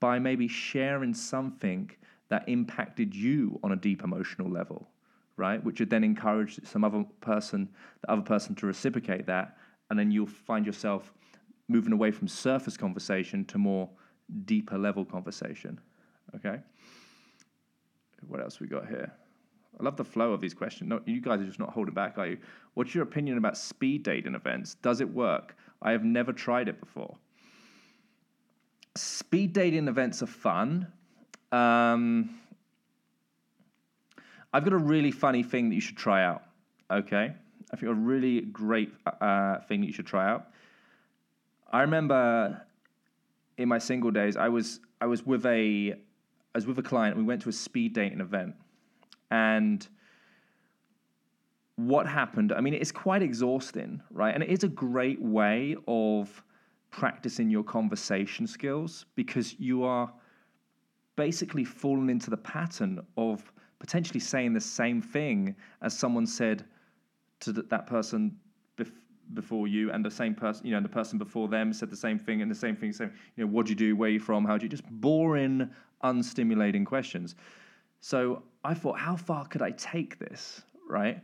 by 0.00 0.18
maybe 0.18 0.48
sharing 0.48 1.14
something 1.14 1.90
that 2.28 2.48
impacted 2.48 3.14
you 3.14 3.58
on 3.62 3.72
a 3.72 3.76
deep 3.76 4.02
emotional 4.02 4.50
level, 4.50 4.88
right? 5.36 5.62
Which 5.62 5.80
would 5.80 5.90
then 5.90 6.04
encourage 6.04 6.64
some 6.66 6.84
other 6.84 7.04
person, 7.20 7.68
the 8.02 8.10
other 8.10 8.22
person 8.22 8.54
to 8.56 8.66
reciprocate 8.66 9.26
that, 9.26 9.56
and 9.90 9.98
then 9.98 10.10
you'll 10.10 10.26
find 10.26 10.66
yourself 10.66 11.12
moving 11.68 11.92
away 11.92 12.10
from 12.10 12.28
surface 12.28 12.76
conversation 12.76 13.44
to 13.46 13.58
more 13.58 13.88
deeper 14.44 14.78
level 14.78 15.04
conversation. 15.04 15.80
Okay. 16.34 16.60
What 18.26 18.40
else 18.40 18.60
we 18.60 18.66
got 18.66 18.88
here? 18.88 19.12
I 19.78 19.82
love 19.84 19.96
the 19.96 20.04
flow 20.04 20.32
of 20.32 20.40
these 20.40 20.54
questions. 20.54 20.88
No, 20.88 21.00
you 21.04 21.20
guys 21.20 21.40
are 21.40 21.44
just 21.44 21.58
not 21.58 21.70
holding 21.70 21.94
back, 21.94 22.18
are 22.18 22.26
you? 22.26 22.38
What's 22.74 22.94
your 22.94 23.04
opinion 23.04 23.36
about 23.36 23.58
speed 23.58 24.02
dating 24.02 24.34
events? 24.34 24.74
Does 24.76 25.00
it 25.00 25.08
work? 25.08 25.56
I 25.82 25.92
have 25.92 26.02
never 26.02 26.32
tried 26.32 26.68
it 26.68 26.80
before. 26.80 27.16
Speed 28.96 29.52
dating 29.52 29.88
events 29.88 30.22
are 30.22 30.26
fun. 30.26 30.90
Um, 31.52 32.40
I've 34.52 34.64
got 34.64 34.72
a 34.72 34.78
really 34.78 35.10
funny 35.10 35.42
thing 35.42 35.68
that 35.68 35.74
you 35.74 35.80
should 35.82 35.98
try 35.98 36.24
out. 36.24 36.42
Okay, 36.90 37.34
I 37.72 37.76
think 37.76 37.90
a 37.90 37.94
really 37.94 38.40
great 38.40 38.92
uh, 39.20 39.58
thing 39.68 39.80
that 39.80 39.86
you 39.86 39.92
should 39.92 40.06
try 40.06 40.26
out. 40.30 40.46
I 41.70 41.80
remember 41.82 42.62
in 43.58 43.68
my 43.68 43.78
single 43.78 44.10
days, 44.10 44.36
I 44.36 44.48
was 44.48 44.80
I 45.00 45.06
was 45.06 45.24
with 45.26 45.44
a 45.46 45.92
I 45.92 46.54
was 46.54 46.66
with 46.66 46.78
a 46.78 46.82
client. 46.82 47.16
We 47.16 47.22
went 47.22 47.42
to 47.42 47.48
a 47.48 47.52
speed 47.52 47.94
dating 47.94 48.20
event 48.20 48.54
and 49.30 49.86
what 51.76 52.06
happened, 52.06 52.52
I 52.52 52.60
mean, 52.60 52.74
it's 52.74 52.92
quite 52.92 53.22
exhausting, 53.22 54.00
right? 54.10 54.34
And 54.34 54.42
it 54.42 54.48
is 54.48 54.64
a 54.64 54.68
great 54.68 55.20
way 55.20 55.76
of 55.86 56.42
practicing 56.90 57.50
your 57.50 57.62
conversation 57.62 58.46
skills 58.46 59.04
because 59.14 59.58
you 59.60 59.84
are 59.84 60.10
basically 61.16 61.64
falling 61.64 62.08
into 62.08 62.30
the 62.30 62.36
pattern 62.36 63.00
of 63.18 63.52
potentially 63.78 64.20
saying 64.20 64.54
the 64.54 64.60
same 64.60 65.02
thing 65.02 65.54
as 65.82 65.96
someone 65.96 66.26
said 66.26 66.64
to 67.40 67.52
that 67.52 67.86
person 67.86 68.34
bef- 68.78 68.92
before 69.34 69.66
you 69.66 69.90
and 69.90 70.04
the 70.04 70.10
same 70.10 70.34
person 70.34 70.64
you 70.66 70.70
know 70.70 70.78
and 70.78 70.84
the 70.84 70.90
person 70.90 71.18
before 71.18 71.48
them 71.48 71.72
said 71.72 71.90
the 71.90 71.96
same 71.96 72.18
thing 72.18 72.42
and 72.42 72.50
the 72.50 72.54
same 72.54 72.76
thing 72.76 72.92
same 72.92 73.12
you 73.36 73.44
know 73.44 73.50
what 73.50 73.66
do 73.66 73.70
you 73.70 73.76
do 73.76 73.96
where 73.96 74.08
are 74.08 74.12
you 74.12 74.20
from 74.20 74.44
how 74.44 74.56
do 74.56 74.64
you 74.64 74.68
just 74.68 74.88
boring 74.88 75.68
unstimulating 76.04 76.86
questions 76.86 77.34
so 78.00 78.42
I 78.64 78.74
thought, 78.74 78.98
how 78.98 79.16
far 79.16 79.46
could 79.46 79.62
I 79.62 79.70
take 79.72 80.18
this, 80.18 80.62
right? 80.88 81.22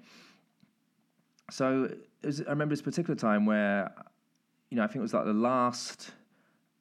So 1.50 1.90
was, 2.24 2.40
I 2.40 2.50
remember 2.50 2.72
this 2.72 2.82
particular 2.82 3.14
time 3.14 3.46
where, 3.46 3.92
you 4.70 4.76
know, 4.76 4.84
I 4.84 4.86
think 4.86 4.96
it 4.96 5.02
was 5.02 5.14
like 5.14 5.26
the 5.26 5.32
last, 5.32 6.10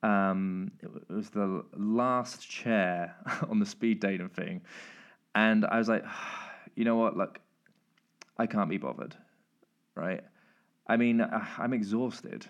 um, 0.03 0.71
it 0.81 0.89
was 1.09 1.29
the 1.29 1.63
last 1.75 2.49
chair 2.49 3.15
on 3.49 3.59
the 3.59 3.65
speed 3.65 3.99
dating 3.99 4.29
thing, 4.29 4.61
and 5.35 5.65
I 5.65 5.77
was 5.77 5.89
like, 5.89 6.03
you 6.75 6.85
know 6.85 6.95
what, 6.95 7.17
look, 7.17 7.39
I 8.37 8.47
can't 8.47 8.69
be 8.69 8.77
bothered, 8.77 9.15
right? 9.95 10.23
I 10.91 10.97
mean, 10.97 11.21
uh, 11.21 11.45
I'm 11.57 11.73
exhausted, 11.73 12.45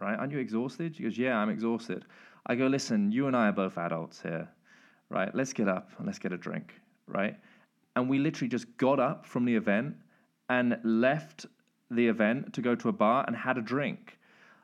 right? 0.00 0.18
Aren't 0.18 0.32
you 0.32 0.38
exhausted? 0.38 0.96
She 0.96 1.02
goes, 1.02 1.18
yeah, 1.18 1.36
I'm 1.36 1.50
exhausted. 1.50 2.04
I 2.46 2.54
go, 2.54 2.66
listen, 2.66 3.12
you 3.12 3.26
and 3.26 3.36
I 3.36 3.48
are 3.48 3.52
both 3.52 3.76
adults 3.76 4.22
here, 4.22 4.48
right? 5.08 5.34
Let's 5.34 5.52
get 5.52 5.68
up 5.68 5.90
and 5.98 6.06
let's 6.06 6.18
get 6.18 6.32
a 6.32 6.36
drink 6.36 6.74
right? 7.06 7.36
And 7.96 8.08
we 8.08 8.18
literally 8.18 8.48
just 8.48 8.76
got 8.76 8.98
up 8.98 9.26
from 9.26 9.44
the 9.44 9.54
event 9.54 9.96
and 10.48 10.78
left 10.82 11.46
the 11.90 12.08
event 12.08 12.54
to 12.54 12.62
go 12.62 12.74
to 12.74 12.88
a 12.88 12.92
bar 12.92 13.24
and 13.26 13.36
had 13.36 13.58
a 13.58 13.62
drink. 13.62 14.18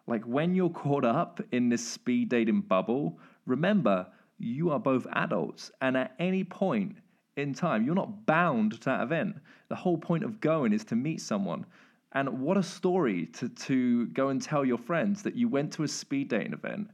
Like 0.07 0.25
when 0.25 0.55
you're 0.55 0.71
caught 0.71 1.05
up 1.05 1.41
in 1.53 1.69
this 1.69 1.87
speed 1.87 2.31
dating 2.31 2.63
bubble, 2.63 3.19
remember 3.47 4.07
you 4.39 4.71
are 4.71 4.79
both 4.79 5.07
adults, 5.13 5.71
and 5.81 5.97
at 5.97 6.15
any 6.19 6.45
point 6.45 6.97
in 7.37 7.53
time, 7.53 7.85
you're 7.85 7.95
not 7.95 8.25
bound 8.25 8.73
to 8.73 8.85
that 8.87 9.03
event. 9.03 9.37
The 9.69 9.75
whole 9.75 9.99
point 9.99 10.25
of 10.25 10.41
going 10.41 10.73
is 10.73 10.85
to 10.85 10.97
meet 10.97 11.21
someone. 11.21 11.67
And 12.13 12.41
what 12.41 12.57
a 12.57 12.63
story 12.63 13.27
to, 13.35 13.49
to 13.49 14.07
go 14.07 14.29
and 14.29 14.41
tell 14.41 14.65
your 14.65 14.79
friends 14.79 15.23
that 15.23 15.35
you 15.35 15.49
went 15.49 15.73
to 15.75 15.83
a 15.83 15.89
speed 15.89 16.29
dating 16.29 16.55
event 16.55 16.89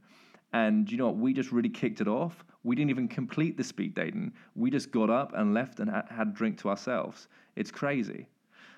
and 0.55 0.89
you 0.89 0.97
know 0.97 1.07
what? 1.07 1.17
We 1.17 1.33
just 1.33 1.51
really 1.51 1.67
kicked 1.67 1.99
it 1.99 2.07
off. 2.07 2.45
We 2.63 2.77
didn't 2.77 2.89
even 2.89 3.09
complete 3.09 3.57
the 3.57 3.63
speed 3.63 3.93
dating. 3.93 4.31
We 4.55 4.71
just 4.71 4.89
got 4.89 5.09
up 5.09 5.33
and 5.35 5.53
left 5.53 5.81
and 5.81 5.89
ha- 5.89 6.05
had 6.09 6.29
a 6.29 6.31
drink 6.31 6.57
to 6.59 6.69
ourselves. 6.69 7.27
It's 7.57 7.71
crazy. 7.71 8.25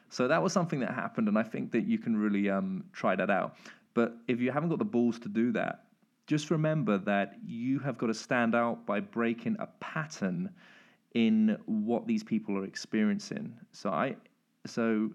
So 0.10 0.28
that 0.28 0.42
was 0.42 0.52
something 0.52 0.80
that 0.80 0.96
happened, 0.96 1.28
and 1.28 1.38
I 1.38 1.44
think 1.44 1.72
that 1.74 1.86
you 1.86 2.00
can 2.00 2.18
really 2.18 2.50
um, 2.50 2.84
try 2.94 3.16
that 3.16 3.30
out. 3.30 3.58
But 3.94 4.18
if 4.28 4.42
you 4.42 4.52
haven't 4.52 4.70
got 4.70 4.80
the 4.80 4.86
balls 4.86 5.20
to 5.20 5.30
do 5.30 5.52
that, 5.52 5.84
just 6.26 6.50
remember 6.50 6.98
that 6.98 7.36
you 7.46 7.78
have 7.80 8.00
got 8.00 8.08
to 8.08 8.14
stand 8.16 8.56
out 8.56 8.88
by 8.88 9.00
breaking 9.00 9.56
a 9.60 9.68
pattern 9.80 10.50
in 11.14 11.58
what 11.66 12.08
these 12.08 12.24
people 12.24 12.58
are 12.58 12.66
experiencing. 12.66 13.54
So 13.72 13.92
I, 13.92 14.16
so 14.66 15.12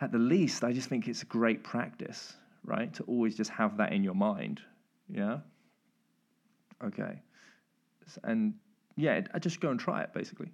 at 0.00 0.12
the 0.12 0.18
least, 0.18 0.64
I 0.64 0.72
just 0.72 0.88
think 0.88 1.08
it's 1.08 1.22
a 1.22 1.26
great 1.26 1.64
practice, 1.64 2.34
right? 2.64 2.92
To 2.94 3.02
always 3.04 3.36
just 3.36 3.50
have 3.50 3.76
that 3.78 3.92
in 3.92 4.04
your 4.04 4.14
mind 4.14 4.62
yeah. 5.08 5.38
Okay. 6.84 7.20
And 8.24 8.54
yeah, 8.96 9.20
just 9.40 9.60
go 9.60 9.70
and 9.70 9.80
try 9.80 10.02
it 10.02 10.12
basically. 10.12 10.50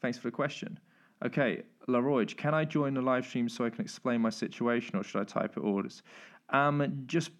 Thanks 0.00 0.18
for 0.18 0.28
the 0.28 0.32
question. 0.32 0.78
Okay, 1.24 1.62
Laroy, 1.88 2.36
can 2.36 2.52
I 2.54 2.64
join 2.64 2.94
the 2.94 3.00
live 3.00 3.24
stream 3.24 3.48
so 3.48 3.64
I 3.64 3.70
can 3.70 3.80
explain 3.80 4.20
my 4.20 4.30
situation, 4.30 4.96
or 4.96 5.04
should 5.04 5.20
I 5.20 5.24
type 5.24 5.56
it 5.56 5.60
orders? 5.60 6.02
Um, 6.50 7.04
just 7.06 7.30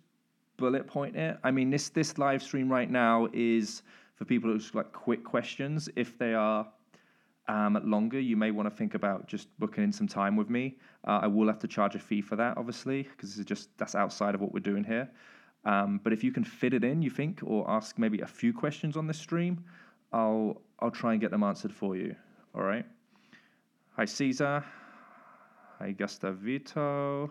bullet 0.56 0.86
point 0.86 1.16
it. 1.16 1.36
I 1.44 1.50
mean, 1.50 1.68
this 1.68 1.90
this 1.90 2.16
live 2.16 2.42
stream 2.42 2.70
right 2.70 2.90
now 2.90 3.28
is 3.32 3.82
for 4.14 4.24
people 4.24 4.50
who 4.50 4.60
like 4.72 4.92
quick 4.92 5.24
questions. 5.24 5.88
If 5.96 6.16
they 6.16 6.32
are 6.32 6.66
um, 7.46 7.78
longer, 7.84 8.18
you 8.18 8.36
may 8.36 8.50
want 8.50 8.68
to 8.70 8.74
think 8.74 8.94
about 8.94 9.26
just 9.26 9.48
booking 9.58 9.84
in 9.84 9.92
some 9.92 10.08
time 10.08 10.36
with 10.36 10.48
me. 10.48 10.78
Uh, 11.06 11.20
I 11.22 11.26
will 11.26 11.46
have 11.46 11.58
to 11.58 11.68
charge 11.68 11.94
a 11.94 11.98
fee 11.98 12.22
for 12.22 12.36
that, 12.36 12.56
obviously, 12.56 13.02
because 13.02 13.38
it's 13.38 13.48
just 13.48 13.68
that's 13.76 13.94
outside 13.94 14.34
of 14.34 14.40
what 14.40 14.52
we're 14.52 14.60
doing 14.60 14.84
here. 14.84 15.10
Um, 15.64 16.00
but 16.02 16.12
if 16.12 16.24
you 16.24 16.32
can 16.32 16.44
fit 16.44 16.72
it 16.72 16.84
in, 16.84 17.02
you 17.02 17.10
think, 17.10 17.40
or 17.42 17.68
ask 17.70 17.98
maybe 17.98 18.20
a 18.20 18.26
few 18.26 18.52
questions 18.52 18.96
on 18.96 19.06
the 19.06 19.14
stream, 19.14 19.64
I'll 20.12 20.62
I'll 20.80 20.90
try 20.90 21.12
and 21.12 21.20
get 21.20 21.30
them 21.30 21.42
answered 21.42 21.72
for 21.72 21.96
you. 21.96 22.16
All 22.54 22.62
right. 22.62 22.86
Hi 23.96 24.06
Caesar. 24.06 24.64
Hi 25.78 25.92
Gustavito. 25.92 27.30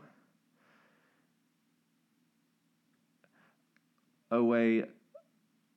Away 4.29 4.83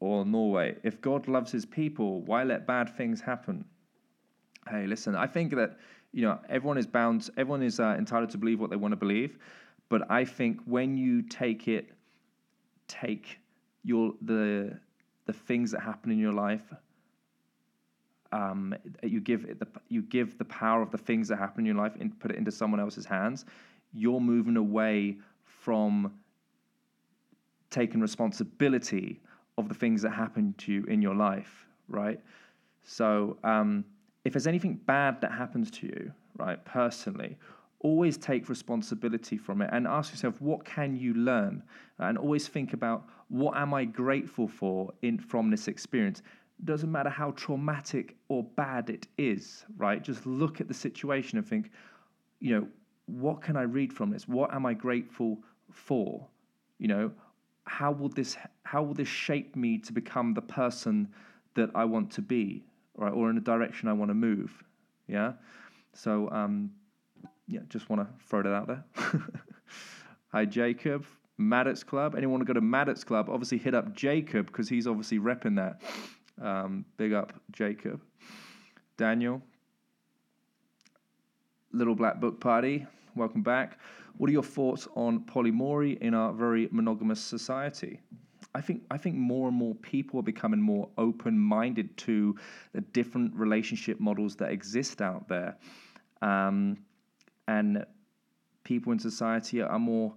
or 0.00 0.24
Norway. 0.24 0.76
If 0.82 1.00
God 1.00 1.26
loves 1.26 1.52
his 1.52 1.64
people, 1.64 2.22
why 2.22 2.44
let 2.44 2.66
bad 2.66 2.96
things 2.96 3.20
happen? 3.20 3.64
Hey, 4.68 4.86
listen, 4.86 5.14
I 5.14 5.26
think 5.26 5.54
that 5.54 5.78
you 6.12 6.22
know 6.22 6.38
everyone 6.48 6.78
is 6.78 6.86
bound, 6.86 7.30
everyone 7.36 7.62
is 7.62 7.80
uh, 7.80 7.94
entitled 7.98 8.30
to 8.30 8.38
believe 8.38 8.60
what 8.60 8.70
they 8.70 8.76
want 8.76 8.92
to 8.92 8.96
believe, 8.96 9.38
but 9.88 10.10
I 10.10 10.24
think 10.24 10.60
when 10.64 10.96
you 10.96 11.22
take 11.22 11.68
it 11.68 11.90
take 12.88 13.38
your 13.82 14.14
the 14.22 14.78
the 15.26 15.32
things 15.32 15.70
that 15.72 15.80
happen 15.80 16.10
in 16.10 16.18
your 16.18 16.32
life 16.32 16.72
um, 18.32 18.74
you 19.02 19.20
give 19.20 19.44
it 19.44 19.58
the 19.58 19.66
you 19.88 20.02
give 20.02 20.38
the 20.38 20.44
power 20.44 20.82
of 20.82 20.90
the 20.90 20.98
things 20.98 21.26
that 21.28 21.36
happen 21.36 21.60
in 21.60 21.66
your 21.66 21.74
life 21.74 21.94
and 21.98 22.18
put 22.20 22.30
it 22.30 22.36
into 22.36 22.52
someone 22.52 22.78
else's 22.78 23.04
hands 23.04 23.44
you're 23.92 24.20
moving 24.20 24.56
away 24.56 25.16
from 25.44 26.12
taking 27.70 28.00
responsibility 28.00 29.20
of 29.58 29.68
the 29.68 29.74
things 29.74 30.02
that 30.02 30.10
happen 30.10 30.54
to 30.58 30.72
you 30.72 30.84
in 30.84 31.02
your 31.02 31.14
life, 31.14 31.66
right? 31.88 32.20
So, 32.84 33.38
um, 33.42 33.84
if 34.26 34.32
there's 34.32 34.48
anything 34.48 34.74
bad 34.86 35.20
that 35.20 35.30
happens 35.30 35.70
to 35.70 35.86
you, 35.86 36.12
right, 36.36 36.62
personally, 36.64 37.38
always 37.78 38.16
take 38.16 38.48
responsibility 38.48 39.36
from 39.36 39.62
it 39.62 39.70
and 39.72 39.86
ask 39.86 40.10
yourself, 40.10 40.40
what 40.40 40.64
can 40.64 40.96
you 40.96 41.14
learn? 41.14 41.62
And 41.98 42.18
always 42.18 42.48
think 42.48 42.72
about 42.72 43.04
what 43.28 43.56
am 43.56 43.72
I 43.72 43.84
grateful 43.84 44.48
for 44.48 44.92
in 45.02 45.18
from 45.18 45.48
this 45.48 45.68
experience. 45.68 46.22
Doesn't 46.64 46.90
matter 46.90 47.08
how 47.08 47.30
traumatic 47.32 48.16
or 48.28 48.42
bad 48.42 48.90
it 48.90 49.06
is, 49.16 49.64
right? 49.76 50.02
Just 50.02 50.26
look 50.26 50.60
at 50.60 50.66
the 50.66 50.74
situation 50.74 51.38
and 51.38 51.46
think, 51.46 51.70
you 52.40 52.52
know, 52.58 52.66
what 53.06 53.40
can 53.42 53.56
I 53.56 53.62
read 53.62 53.92
from 53.92 54.10
this? 54.10 54.26
What 54.26 54.52
am 54.52 54.66
I 54.66 54.74
grateful 54.74 55.38
for? 55.70 56.26
You 56.78 56.88
know, 56.88 57.12
how 57.66 57.92
will 57.92 58.08
this 58.08 58.36
how 58.64 58.82
will 58.82 58.94
this 58.94 59.08
shape 59.08 59.54
me 59.54 59.78
to 59.78 59.92
become 59.92 60.34
the 60.34 60.42
person 60.42 61.08
that 61.54 61.70
I 61.76 61.84
want 61.84 62.10
to 62.12 62.22
be, 62.22 62.64
right, 62.96 63.12
or 63.12 63.30
in 63.30 63.36
the 63.36 63.42
direction 63.42 63.88
I 63.88 63.92
want 63.92 64.10
to 64.10 64.14
move? 64.14 64.52
Yeah. 65.06 65.32
So 65.94 66.30
um, 66.30 66.72
yeah, 67.46 67.60
just 67.68 67.88
want 67.88 68.02
to 68.02 68.24
throw 68.26 68.42
that 68.42 68.52
out 68.52 68.66
there. 68.66 68.84
Hi, 70.28 70.44
Jacob. 70.44 71.06
Maddox 71.38 71.84
Club. 71.84 72.14
Anyone 72.14 72.38
want 72.38 72.46
to 72.46 72.52
go 72.52 72.54
to 72.54 72.64
Maddox 72.64 73.04
Club? 73.04 73.28
Obviously, 73.28 73.58
hit 73.58 73.74
up 73.74 73.94
Jacob 73.94 74.46
because 74.46 74.68
he's 74.68 74.86
obviously 74.86 75.18
repping 75.18 75.56
that. 75.56 75.82
Um, 76.44 76.84
big 76.96 77.12
up, 77.12 77.32
Jacob. 77.52 78.00
Daniel. 78.96 79.42
Little 81.72 81.94
Black 81.94 82.20
Book 82.20 82.40
Party. 82.40 82.86
Welcome 83.14 83.42
back. 83.42 83.78
What 84.16 84.30
are 84.30 84.32
your 84.32 84.42
thoughts 84.42 84.88
on 84.94 85.20
polyamory 85.20 85.98
in 85.98 86.14
our 86.14 86.32
very 86.32 86.68
monogamous 86.72 87.20
society? 87.20 88.00
I 88.56 88.62
think 88.62 88.82
I 88.90 88.96
think 88.96 89.16
more 89.16 89.48
and 89.48 89.56
more 89.56 89.74
people 89.74 90.18
are 90.20 90.28
becoming 90.34 90.62
more 90.62 90.88
open-minded 90.96 91.94
to 91.98 92.34
the 92.72 92.80
different 92.80 93.34
relationship 93.34 94.00
models 94.00 94.34
that 94.36 94.50
exist 94.50 95.02
out 95.02 95.28
there, 95.28 95.58
um, 96.22 96.78
and 97.46 97.84
people 98.64 98.92
in 98.92 98.98
society 98.98 99.60
are 99.60 99.78
more 99.78 100.14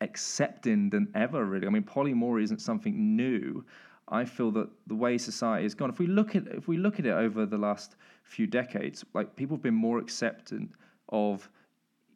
accepting 0.00 0.88
than 0.88 1.08
ever. 1.14 1.44
Really, 1.44 1.66
I 1.66 1.70
mean, 1.70 1.82
polyamory 1.82 2.42
isn't 2.44 2.62
something 2.62 2.96
new. 3.14 3.62
I 4.08 4.24
feel 4.24 4.50
that 4.52 4.68
the 4.86 4.94
way 4.94 5.18
society 5.18 5.64
has 5.64 5.74
gone, 5.74 5.90
if 5.90 5.98
we 5.98 6.06
look 6.06 6.34
at 6.34 6.48
if 6.48 6.66
we 6.66 6.78
look 6.78 6.98
at 6.98 7.04
it 7.04 7.12
over 7.12 7.44
the 7.44 7.58
last 7.58 7.96
few 8.24 8.46
decades, 8.46 9.04
like 9.12 9.36
people 9.36 9.56
have 9.56 9.62
been 9.62 9.74
more 9.74 9.98
accepting 9.98 10.72
of, 11.10 11.50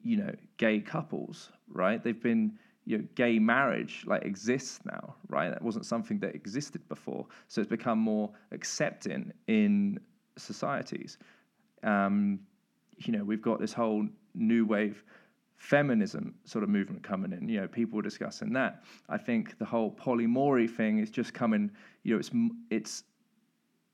you 0.03 0.17
know, 0.17 0.35
gay 0.57 0.81
couples, 0.81 1.51
right? 1.69 2.03
They've 2.03 2.23
been 2.33 2.59
you 2.87 2.99
know, 2.99 3.05
gay 3.14 3.38
marriage 3.38 4.05
like 4.07 4.25
exists 4.25 4.81
now, 4.85 5.14
right? 5.29 5.50
That 5.50 5.62
wasn't 5.62 5.87
something 5.87 6.19
that 6.21 6.35
existed 6.35 6.87
before, 6.88 7.26
so 7.49 7.61
it's 7.61 7.71
become 7.71 7.99
more 7.99 8.31
accepting 8.53 9.33
in 9.47 9.99
societies. 10.37 11.19
Um, 11.83 12.41
you 12.99 13.12
know, 13.12 13.25
we've 13.25 13.43
got 13.43 13.61
this 13.61 13.73
whole 13.73 14.07
new 14.35 14.67
wave 14.67 15.03
feminism 15.57 16.35
sort 16.45 16.62
of 16.62 16.69
movement 16.69 17.03
coming 17.03 17.33
in. 17.33 17.49
You 17.49 17.62
know, 17.62 17.69
people 17.69 17.97
were 17.97 18.03
discussing 18.03 18.53
that. 18.53 18.85
I 19.09 19.17
think 19.17 19.59
the 19.59 19.64
whole 19.64 19.91
polyamory 19.91 20.71
thing 20.71 20.99
is 20.99 21.11
just 21.11 21.33
coming. 21.33 21.71
You 22.03 22.14
know, 22.14 22.21
it's 22.21 22.31
it's 22.71 23.05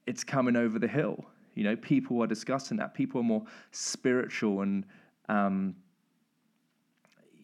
it's 0.06 0.24
coming 0.24 0.56
over 0.56 0.78
the 0.78 0.88
hill. 0.88 1.24
You 1.54 1.64
know, 1.64 1.76
people 1.76 2.22
are 2.22 2.26
discussing 2.26 2.76
that. 2.78 2.94
People 2.94 3.20
are 3.20 3.24
more 3.24 3.44
spiritual 3.70 4.62
and 4.62 4.84
um, 5.28 5.74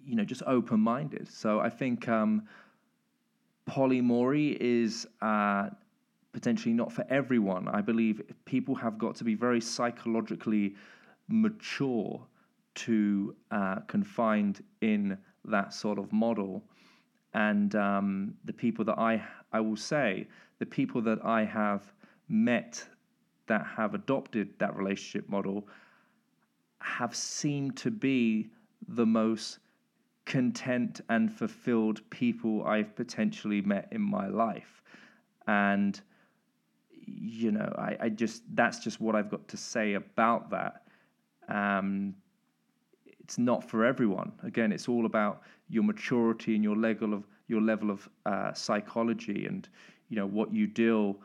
you 0.07 0.15
know 0.17 0.25
just 0.25 0.43
open 0.47 0.81
minded. 0.81 1.29
So 1.31 1.61
I 1.61 1.69
think 1.71 2.09
um, 2.09 2.43
polyamory 3.69 4.57
is. 4.61 5.07
Uh, 5.21 5.71
potentially 6.37 6.75
not 6.75 6.93
for 6.93 7.03
everyone. 7.09 7.67
I 7.67 7.81
believe 7.81 8.21
people 8.45 8.75
have 8.75 8.99
got 8.99 9.15
to 9.17 9.25
be 9.25 9.35
very 9.35 9.59
psychologically 9.59 10.75
mature 11.29 12.21
to 12.75 13.35
uh, 13.51 13.77
confined 13.87 14.63
in 14.83 15.17
that 15.47 15.73
sort 15.73 15.99
of 15.99 16.13
model. 16.13 16.63
And 17.33 17.75
um, 17.75 18.35
the 18.45 18.53
people 18.53 18.85
that 18.85 18.99
I, 18.99 19.25
I 19.51 19.61
will 19.61 19.77
say, 19.77 20.29
the 20.59 20.67
people 20.67 21.01
that 21.03 21.25
I 21.25 21.45
have 21.45 21.91
met 22.29 22.87
that 23.47 23.65
have 23.65 23.95
adopted 23.95 24.51
that 24.59 24.77
relationship 24.77 25.31
model 25.31 25.67
have 26.81 27.15
seemed 27.17 27.79
to 27.79 27.91
be 27.91 28.51
the 28.89 29.07
most 29.07 29.59
content 30.27 31.01
and 31.09 31.33
fulfilled 31.33 32.01
people 32.11 32.65
I've 32.65 32.95
potentially 32.95 33.63
met 33.63 33.89
in 33.93 34.03
my 34.03 34.27
life. 34.27 34.83
And, 35.47 35.99
you 37.07 37.53
know, 37.53 37.73
I, 37.79 37.97
I 38.01 38.09
just, 38.09 38.43
that's 38.55 38.81
just 38.81 39.01
what 39.01 39.15
I've 39.15 39.31
got 39.31 39.47
to 39.49 39.57
say 39.57 39.95
about 39.95 40.51
that. 40.51 40.83
Um, 41.49 42.15
it's 43.21 43.39
not 43.39 43.69
for 43.69 43.85
everyone. 43.85 44.33
Again, 44.43 44.73
it's 44.73 44.89
all 44.89 45.07
about 45.07 45.43
your 45.69 45.85
maturity 45.85 46.55
and 46.55 46.63
your 46.63 46.77
level 46.77 47.15
of 47.15 47.25
your 47.49 47.61
level 47.61 47.91
of 47.91 48.09
uh, 48.25 48.53
psychology 48.53 49.47
and 49.47 49.69
you 50.09 50.17
know 50.17 50.27
what 50.27 50.53
you 50.53 50.67
deal, 50.67 51.17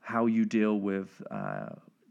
how 0.00 0.26
you 0.26 0.44
deal 0.44 0.78
with 0.78 1.20
uh, 1.30 1.70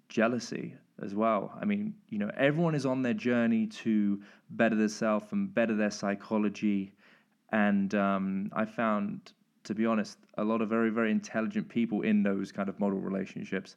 jealousy 0.10 0.76
as 1.02 1.16
well. 1.16 1.58
I 1.60 1.66
mean, 1.66 1.96
you 2.10 2.20
know, 2.20 2.32
everyone 2.38 2.76
is 2.76 2.86
on 2.86 3.02
their 3.02 3.14
journey 3.14 3.68
to 3.68 4.22
better 4.52 4.76
themselves 4.76 5.32
and 5.32 5.54
better 5.54 5.76
their 5.76 5.92
psychology. 5.92 6.94
And 7.52 7.94
um, 7.96 8.52
I 8.54 8.66
found, 8.66 9.34
to 9.64 9.74
be 9.74 9.86
honest, 9.86 10.18
a 10.38 10.44
lot 10.44 10.62
of 10.62 10.70
very, 10.70 10.90
very 10.90 11.12
intelligent 11.12 11.70
people 11.70 12.02
in 12.02 12.24
those 12.24 12.52
kind 12.52 12.70
of 12.70 12.80
model 12.80 13.00
relationships. 13.00 13.76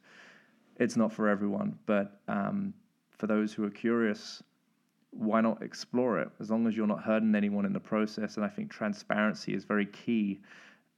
It's 0.79 0.95
not 0.95 1.11
for 1.11 1.27
everyone, 1.27 1.77
but 1.85 2.19
um, 2.27 2.73
for 3.09 3.27
those 3.27 3.53
who 3.53 3.63
are 3.63 3.71
curious, 3.71 4.43
why 5.11 5.41
not 5.41 5.63
explore 5.63 6.19
it 6.19 6.29
as 6.39 6.51
long 6.51 6.67
as 6.67 6.77
you're 6.77 6.85
not 6.87 7.03
hurting 7.03 7.33
anyone 7.33 7.65
in 7.65 7.73
the 7.73 7.79
process? 7.79 8.35
And 8.35 8.45
I 8.45 8.49
think 8.49 8.69
transparency 8.69 9.53
is 9.55 9.63
very 9.63 9.87
key. 9.87 10.39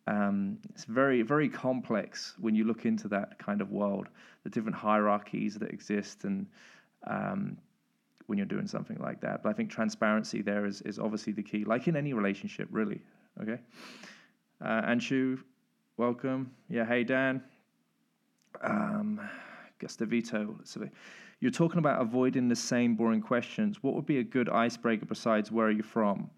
Um, 0.07 0.57
it's 0.69 0.85
very, 0.85 1.21
very 1.21 1.49
complex 1.49 2.35
when 2.39 2.55
you 2.55 2.63
look 2.63 2.85
into 2.85 3.07
that 3.09 3.37
kind 3.37 3.61
of 3.61 3.71
world, 3.71 4.07
the 4.43 4.49
different 4.49 4.75
hierarchies 4.75 5.55
that 5.59 5.69
exist, 5.69 6.23
and 6.23 6.47
um, 7.07 7.57
when 8.25 8.37
you're 8.37 8.47
doing 8.47 8.67
something 8.67 8.97
like 8.99 9.21
that. 9.21 9.43
But 9.43 9.49
I 9.49 9.53
think 9.53 9.69
transparency 9.69 10.41
there 10.41 10.65
is, 10.65 10.81
is 10.81 10.99
obviously 10.99 11.33
the 11.33 11.43
key, 11.43 11.63
like 11.63 11.87
in 11.87 11.95
any 11.95 12.13
relationship, 12.13 12.67
really. 12.71 13.01
Okay. 13.41 13.59
Uh, 14.63 14.81
Anshu, 14.81 15.39
welcome. 15.97 16.51
Yeah, 16.69 16.85
hey, 16.85 17.03
Dan. 17.03 17.43
Um, 18.61 19.21
Gustavito. 19.79 20.55
You're 21.39 21.51
talking 21.51 21.79
about 21.79 22.01
avoiding 22.01 22.49
the 22.49 22.55
same 22.55 22.95
boring 22.95 23.21
questions. 23.21 23.81
What 23.81 23.95
would 23.95 24.05
be 24.05 24.17
a 24.19 24.23
good 24.23 24.49
icebreaker 24.49 25.05
besides 25.05 25.51
where 25.51 25.67
are 25.67 25.71
you 25.71 25.83
from? 25.83 26.29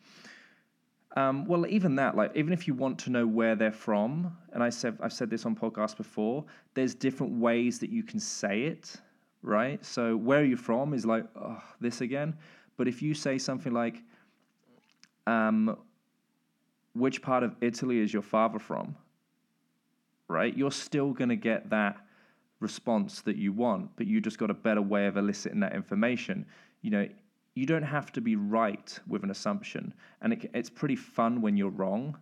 Um, 1.18 1.46
well, 1.46 1.66
even 1.68 1.96
that, 1.96 2.16
like, 2.16 2.32
even 2.36 2.54
if 2.54 2.68
you 2.68 2.74
want 2.74 2.98
to 3.00 3.10
know 3.10 3.28
where 3.28 3.56
they're 3.56 3.72
from, 3.72 4.36
and 4.54 4.64
I 4.64 4.70
said 4.70 4.98
I've 5.02 5.12
said 5.12 5.30
this 5.30 5.46
on 5.46 5.56
podcasts 5.56 5.98
before, 5.98 6.46
there's 6.74 6.96
different 6.96 7.34
ways 7.34 7.80
that 7.80 7.90
you 7.90 8.02
can 8.02 8.20
say 8.20 8.64
it, 8.64 8.96
right? 9.42 9.84
So 9.84 10.16
where 10.16 10.40
are 10.40 10.46
you 10.46 10.56
from 10.56 10.94
is 10.94 11.06
like 11.06 11.26
oh, 11.36 11.62
this 11.82 12.00
again, 12.00 12.36
but 12.78 12.88
if 12.88 13.02
you 13.02 13.14
say 13.14 13.38
something 13.38 13.74
like, 13.74 14.04
um, 15.28 15.78
which 16.94 17.22
part 17.22 17.44
of 17.44 17.56
Italy 17.60 18.00
is 18.00 18.14
your 18.14 18.22
father 18.22 18.60
from? 18.60 18.96
Right, 20.30 20.56
you're 20.56 20.72
still 20.72 21.12
gonna 21.12 21.36
get 21.36 21.70
that 21.72 21.98
response 22.62 23.20
that 23.22 23.36
you 23.36 23.52
want, 23.52 23.90
but 23.98 24.08
you 24.08 24.22
just 24.22 24.38
got 24.38 24.50
a 24.50 24.54
better 24.54 24.82
way 24.82 25.08
of 25.08 25.18
eliciting 25.18 25.60
that 25.60 25.76
information. 25.76 26.46
You 26.82 26.92
know, 26.92 27.10
you 27.56 27.66
don't 27.66 27.84
have 27.84 28.12
to 28.14 28.22
be 28.22 28.36
right 28.36 28.98
with 29.08 29.24
an 29.24 29.32
assumption, 29.32 29.94
and 30.22 30.34
it, 30.34 30.52
it's 30.54 30.70
pretty 30.70 30.96
fun 30.96 31.42
when 31.42 31.58
you're 31.58 31.70
wrong. 31.70 32.18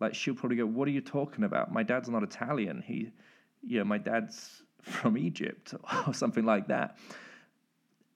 Like 0.00 0.14
she'll 0.14 0.34
probably 0.34 0.56
go, 0.56 0.66
"What 0.66 0.88
are 0.88 0.92
you 0.92 1.00
talking 1.00 1.44
about? 1.44 1.72
My 1.72 1.82
dad's 1.82 2.08
not 2.08 2.22
Italian. 2.22 2.82
He, 2.86 3.10
you 3.62 3.78
know, 3.78 3.84
my 3.84 3.98
dad's 3.98 4.62
from 4.82 5.16
Egypt 5.16 5.74
or 6.06 6.14
something 6.14 6.44
like 6.44 6.68
that." 6.68 6.98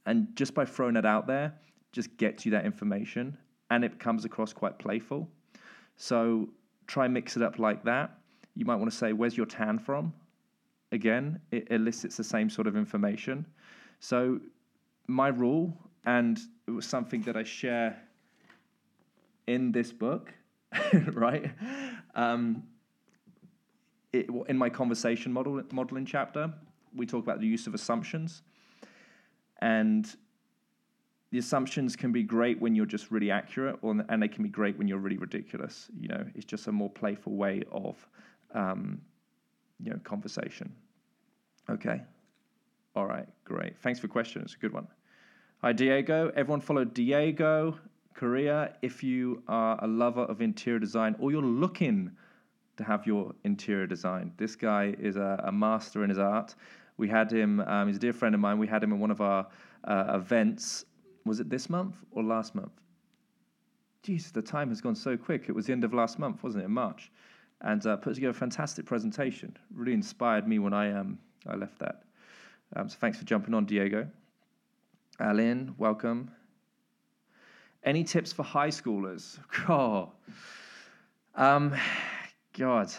And 0.06 0.34
just 0.36 0.54
by 0.54 0.64
throwing 0.64 0.96
it 0.96 1.04
out 1.04 1.26
there, 1.26 1.54
just 1.92 2.16
gets 2.16 2.46
you 2.46 2.52
that 2.52 2.64
information, 2.64 3.36
and 3.70 3.84
it 3.84 3.98
comes 3.98 4.24
across 4.24 4.52
quite 4.52 4.78
playful. 4.78 5.28
So 5.96 6.48
try 6.86 7.08
mix 7.08 7.36
it 7.36 7.42
up 7.42 7.58
like 7.58 7.84
that. 7.84 8.18
You 8.54 8.64
might 8.64 8.76
want 8.76 8.90
to 8.90 8.96
say, 8.96 9.12
"Where's 9.12 9.36
your 9.36 9.46
tan 9.46 9.78
from?" 9.78 10.12
again, 10.92 11.40
it 11.50 11.68
elicits 11.70 12.16
the 12.16 12.24
same 12.24 12.48
sort 12.50 12.66
of 12.66 12.76
information. 12.76 13.46
So, 14.00 14.40
my 15.06 15.28
rule, 15.28 15.76
and 16.04 16.38
it 16.66 16.70
was 16.70 16.86
something 16.86 17.22
that 17.22 17.36
I 17.36 17.44
share 17.44 18.00
in 19.46 19.72
this 19.72 19.92
book, 19.92 20.32
right? 21.12 21.50
Um, 22.14 22.64
it, 24.12 24.26
in 24.48 24.56
my 24.56 24.70
conversation 24.70 25.32
model 25.32 25.62
modeling 25.72 26.06
chapter, 26.06 26.52
we 26.94 27.06
talk 27.06 27.22
about 27.22 27.40
the 27.40 27.46
use 27.46 27.66
of 27.66 27.74
assumptions, 27.74 28.42
and 29.60 30.14
the 31.30 31.38
assumptions 31.38 31.94
can 31.94 32.12
be 32.12 32.22
great 32.22 32.60
when 32.60 32.74
you're 32.74 32.86
just 32.86 33.10
really 33.10 33.30
accurate, 33.30 33.76
or, 33.82 34.02
and 34.08 34.22
they 34.22 34.28
can 34.28 34.42
be 34.42 34.48
great 34.48 34.78
when 34.78 34.88
you're 34.88 34.98
really 34.98 35.18
ridiculous. 35.18 35.90
You 35.98 36.08
know, 36.08 36.24
it's 36.34 36.46
just 36.46 36.66
a 36.68 36.72
more 36.72 36.88
playful 36.88 37.34
way 37.34 37.62
of, 37.70 37.96
um, 38.54 39.00
you 39.78 39.90
know, 39.90 39.98
conversation. 40.04 40.72
Okay. 41.68 42.00
All 42.96 43.06
right. 43.06 43.28
Great. 43.44 43.78
Thanks 43.78 44.00
for 44.00 44.08
question. 44.08 44.42
It's 44.42 44.54
a 44.54 44.58
good 44.58 44.72
one. 44.72 44.88
Hi, 45.60 45.72
Diego. 45.72 46.30
Everyone 46.36 46.60
follow 46.60 46.84
Diego 46.84 47.76
Korea 48.14 48.76
if 48.80 49.02
you 49.02 49.42
are 49.48 49.76
a 49.82 49.88
lover 49.88 50.20
of 50.20 50.40
interior 50.40 50.78
design 50.78 51.16
or 51.18 51.32
you're 51.32 51.42
looking 51.42 52.12
to 52.76 52.84
have 52.84 53.08
your 53.08 53.34
interior 53.42 53.88
design. 53.88 54.32
This 54.36 54.54
guy 54.54 54.94
is 55.00 55.16
a, 55.16 55.42
a 55.48 55.50
master 55.50 56.04
in 56.04 56.10
his 56.10 56.18
art. 56.20 56.54
We 56.96 57.08
had 57.08 57.32
him, 57.32 57.58
um, 57.58 57.88
he's 57.88 57.96
a 57.96 57.98
dear 57.98 58.12
friend 58.12 58.36
of 58.36 58.40
mine. 58.40 58.58
We 58.58 58.68
had 58.68 58.84
him 58.84 58.92
in 58.92 59.00
one 59.00 59.10
of 59.10 59.20
our 59.20 59.48
uh, 59.82 60.12
events. 60.14 60.84
Was 61.26 61.40
it 61.40 61.50
this 61.50 61.68
month 61.68 61.96
or 62.12 62.22
last 62.22 62.54
month? 62.54 62.80
Jeez, 64.04 64.32
the 64.32 64.40
time 64.40 64.68
has 64.68 64.80
gone 64.80 64.94
so 64.94 65.16
quick. 65.16 65.46
It 65.48 65.56
was 65.56 65.66
the 65.66 65.72
end 65.72 65.82
of 65.82 65.92
last 65.92 66.20
month, 66.20 66.44
wasn't 66.44 66.62
it, 66.62 66.66
in 66.66 66.72
March? 66.72 67.10
And 67.62 67.84
uh, 67.84 67.96
put 67.96 68.14
together 68.14 68.30
a 68.30 68.34
fantastic 68.34 68.86
presentation. 68.86 69.56
Really 69.74 69.94
inspired 69.94 70.46
me 70.46 70.60
when 70.60 70.72
I 70.72 70.92
um, 70.92 71.18
I 71.48 71.56
left 71.56 71.80
that. 71.80 72.04
Um, 72.76 72.88
so 72.88 72.96
thanks 73.00 73.18
for 73.18 73.24
jumping 73.24 73.54
on, 73.54 73.64
Diego. 73.64 74.06
Alan, 75.20 75.74
welcome. 75.78 76.30
Any 77.82 78.04
tips 78.04 78.32
for 78.32 78.44
high 78.44 78.68
schoolers? 78.68 79.38
Oh, 79.68 80.12
um, 81.34 81.74
God. 82.56 82.92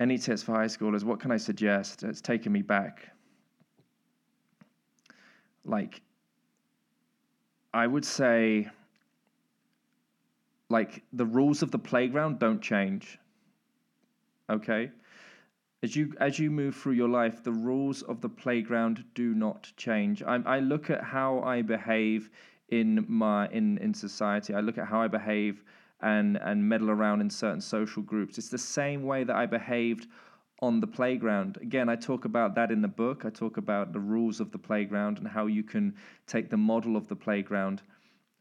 Any 0.00 0.16
tips 0.16 0.42
for 0.42 0.52
high 0.54 0.66
schoolers? 0.66 1.04
What 1.04 1.20
can 1.20 1.30
I 1.30 1.36
suggest? 1.36 2.02
It's 2.02 2.22
taken 2.22 2.50
me 2.50 2.62
back. 2.62 3.10
Like, 5.66 6.00
I 7.74 7.86
would 7.86 8.04
say, 8.04 8.68
like, 10.70 11.02
the 11.12 11.26
rules 11.26 11.62
of 11.62 11.70
the 11.70 11.78
playground 11.78 12.38
don't 12.38 12.60
change. 12.62 13.18
Okay? 14.48 14.90
As 15.84 15.94
you 15.94 16.14
as 16.18 16.38
you 16.38 16.50
move 16.50 16.74
through 16.74 16.94
your 16.94 17.10
life, 17.10 17.44
the 17.44 17.52
rules 17.52 18.00
of 18.00 18.22
the 18.22 18.28
playground 18.30 19.04
do 19.14 19.34
not 19.34 19.70
change. 19.76 20.22
I, 20.22 20.36
I 20.46 20.58
look 20.60 20.88
at 20.88 21.04
how 21.04 21.40
I 21.40 21.60
behave 21.60 22.30
in 22.70 23.04
my 23.06 23.48
in 23.48 23.76
in 23.76 23.92
society. 23.92 24.54
I 24.54 24.60
look 24.60 24.78
at 24.78 24.86
how 24.86 25.02
I 25.02 25.08
behave 25.08 25.62
and 26.00 26.38
and 26.38 26.66
meddle 26.66 26.90
around 26.90 27.20
in 27.20 27.28
certain 27.28 27.60
social 27.60 28.02
groups. 28.02 28.38
It's 28.38 28.48
the 28.48 28.56
same 28.56 29.02
way 29.02 29.24
that 29.24 29.36
I 29.36 29.44
behaved 29.44 30.06
on 30.62 30.80
the 30.80 30.86
playground. 30.86 31.58
Again, 31.60 31.90
I 31.90 31.96
talk 31.96 32.24
about 32.24 32.54
that 32.54 32.70
in 32.70 32.80
the 32.80 32.94
book. 33.02 33.26
I 33.26 33.28
talk 33.28 33.58
about 33.58 33.92
the 33.92 34.00
rules 34.00 34.40
of 34.40 34.52
the 34.52 34.58
playground 34.68 35.18
and 35.18 35.28
how 35.28 35.44
you 35.48 35.62
can 35.62 35.94
take 36.26 36.48
the 36.48 36.56
model 36.56 36.96
of 36.96 37.08
the 37.08 37.16
playground, 37.26 37.82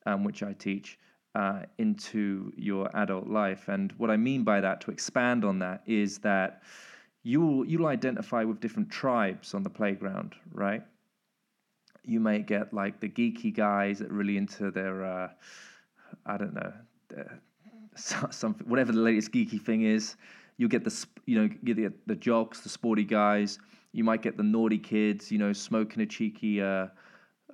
um, 0.06 0.24
which 0.24 0.44
I 0.44 0.54
teach, 0.54 0.98
uh, 1.36 1.64
into 1.78 2.54
your 2.56 2.90
adult 2.96 3.28
life. 3.28 3.68
And 3.68 3.92
what 3.98 4.10
I 4.10 4.16
mean 4.16 4.44
by 4.46 4.62
that, 4.62 4.80
to 4.82 4.92
expand 4.92 5.44
on 5.44 5.60
that, 5.60 5.84
is 5.86 6.20
that 6.20 6.62
you'll 7.24 7.66
you'll 7.66 7.88
identify 7.88 8.44
with 8.44 8.60
different 8.60 8.92
tribes 8.92 9.54
on 9.54 9.64
the 9.64 9.70
playground, 9.70 10.36
right? 10.52 10.84
You 12.04 12.20
may 12.20 12.40
get 12.40 12.74
like 12.74 13.00
the 13.00 13.10
geeky 13.10 13.56
guys 13.56 14.00
that 14.00 14.12
are 14.12 14.14
really 14.14 14.38
into 14.38 14.72
their, 14.72 15.06
uh, 15.06 15.30
I 16.26 16.38
don't 16.38 16.54
know, 16.54 16.74
whatever 18.66 18.92
the 18.92 19.00
latest 19.00 19.32
geeky 19.32 19.62
thing 19.62 19.84
is. 19.84 20.18
You 20.58 20.68
get 20.68 20.84
the 20.84 21.06
you 21.26 21.40
know 21.40 21.50
you 21.64 21.74
get 21.74 22.08
the 22.08 22.16
jocks, 22.16 22.60
the 22.60 22.70
sporty 22.70 23.06
guys. 23.06 23.58
You 23.94 24.04
might 24.04 24.22
get 24.22 24.38
the 24.38 24.44
naughty 24.44 24.78
kids, 24.78 25.32
you 25.32 25.38
know, 25.38 25.54
smoking 25.54 26.02
a 26.04 26.06
cheeky. 26.06 26.62
Uh, 26.62 26.88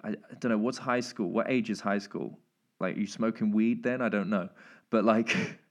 I, 0.04 0.10
I 0.10 0.34
don't 0.40 0.52
know 0.52 0.58
what's 0.58 0.78
high 0.78 1.00
school. 1.02 1.30
What 1.30 1.50
age 1.50 1.70
is 1.70 1.80
high 1.80 2.00
school? 2.00 2.40
Like 2.80 2.98
you 2.98 3.08
smoking 3.08 3.52
weed 3.52 3.84
then? 3.84 4.02
I 4.02 4.10
don't 4.10 4.30
know, 4.30 4.50
but 4.90 5.06
like. 5.06 5.36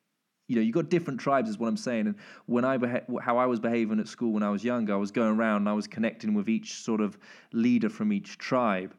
you 0.49 0.57
know, 0.57 0.63
you 0.63 0.73
got 0.73 0.89
different 0.89 1.21
tribes, 1.21 1.49
is 1.49 1.59
what 1.59 1.69
I'm 1.69 1.77
saying. 1.77 2.07
And 2.07 2.17
when 2.47 2.65
I 2.65 2.79
beha- 2.79 3.05
how 3.23 3.37
I 3.37 3.47
was 3.47 3.61
behaving 3.61 4.01
at 4.01 4.09
school 4.09 4.33
when 4.33 4.43
I 4.43 4.51
was 4.51 4.65
younger, 4.65 4.95
I 4.95 4.97
was 4.97 5.11
going 5.11 5.39
around 5.39 5.59
and 5.63 5.69
I 5.69 5.75
was 5.75 5.87
connecting 5.87 6.35
with 6.35 6.49
each 6.49 6.75
sort 6.75 7.01
of 7.01 7.19
leader 7.53 7.91
from 7.91 8.13
each 8.13 8.39
tribe, 8.39 8.95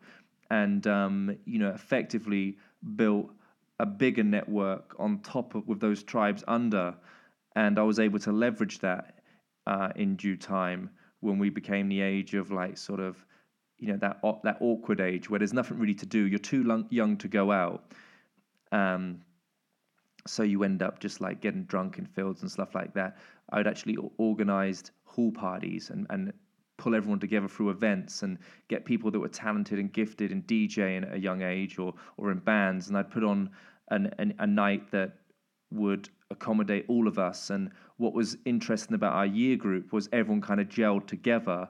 and 0.52 0.86
um, 0.88 1.36
you 1.46 1.60
know, 1.60 1.70
effectively 1.70 2.58
built 2.96 3.30
a 3.80 3.86
bigger 3.86 4.24
network 4.24 4.96
on 5.00 5.20
top 5.20 5.56
of 5.56 5.68
with 5.68 5.80
those 5.80 6.04
tribes 6.04 6.44
under, 6.48 6.96
and 7.56 7.80
I 7.80 7.84
was 7.84 8.00
able 8.00 8.20
to 8.20 8.32
leverage 8.32 8.80
that 8.80 9.16
uh, 9.66 9.90
in 9.96 10.16
due 10.16 10.38
time 10.38 10.92
when 11.22 11.40
we 11.40 11.50
became 11.50 11.90
the 11.90 12.02
age 12.02 12.36
of 12.36 12.52
like 12.52 12.78
sort 12.78 13.00
of, 13.00 13.26
you 13.80 13.88
know, 13.88 13.98
that 13.98 14.22
that 14.44 14.58
awkward 14.62 15.02
age 15.02 15.30
where 15.30 15.40
there's 15.40 15.54
nothing 15.54 15.80
really 15.80 15.96
to 15.96 16.06
do. 16.06 16.28
You're 16.28 16.40
too 16.40 16.86
young 16.92 17.18
to 17.18 17.28
go 17.28 17.52
out. 17.52 17.92
Um, 18.72 19.22
so 20.30 20.44
you 20.44 20.64
end 20.64 20.82
up 20.82 21.00
just 21.00 21.22
like 21.22 21.42
getting 21.42 21.64
drunk 21.66 21.98
in 21.98 22.06
fields 22.06 22.42
and 22.42 22.52
stuff 22.52 22.76
like 22.76 22.94
that. 22.94 23.18
I'd 23.52 23.68
actually 23.68 23.98
organized 24.18 24.92
hall 25.06 25.32
parties 25.32 25.90
and, 25.90 26.06
and 26.10 26.34
pull 26.78 26.96
everyone 26.96 27.20
together 27.20 27.48
through 27.48 27.72
events 27.72 28.24
and 28.24 28.38
get 28.68 28.86
people 28.86 29.12
that 29.12 29.20
were 29.20 29.28
talented 29.28 29.80
and 29.80 29.92
gifted 29.92 30.32
in 30.32 30.44
DJing 30.44 31.04
at 31.04 31.14
a 31.14 31.20
young 31.20 31.42
age 31.42 31.78
or 31.80 31.94
or 32.18 32.32
in 32.32 32.40
bands. 32.40 32.88
And 32.88 32.98
I'd 32.98 33.12
put 33.12 33.24
on 33.24 33.50
an, 33.90 34.12
an, 34.18 34.34
a 34.40 34.48
night 34.48 34.92
that 34.92 35.16
would 35.72 36.10
accommodate 36.32 36.86
all 36.88 37.08
of 37.08 37.20
us. 37.20 37.50
And 37.50 37.72
what 37.98 38.14
was 38.14 38.38
interesting 38.46 38.96
about 38.96 39.14
our 39.14 39.26
year 39.26 39.58
group 39.58 39.92
was 39.92 40.10
everyone 40.12 40.42
kind 40.42 40.60
of 40.60 40.68
gelled 40.70 41.08
together 41.08 41.68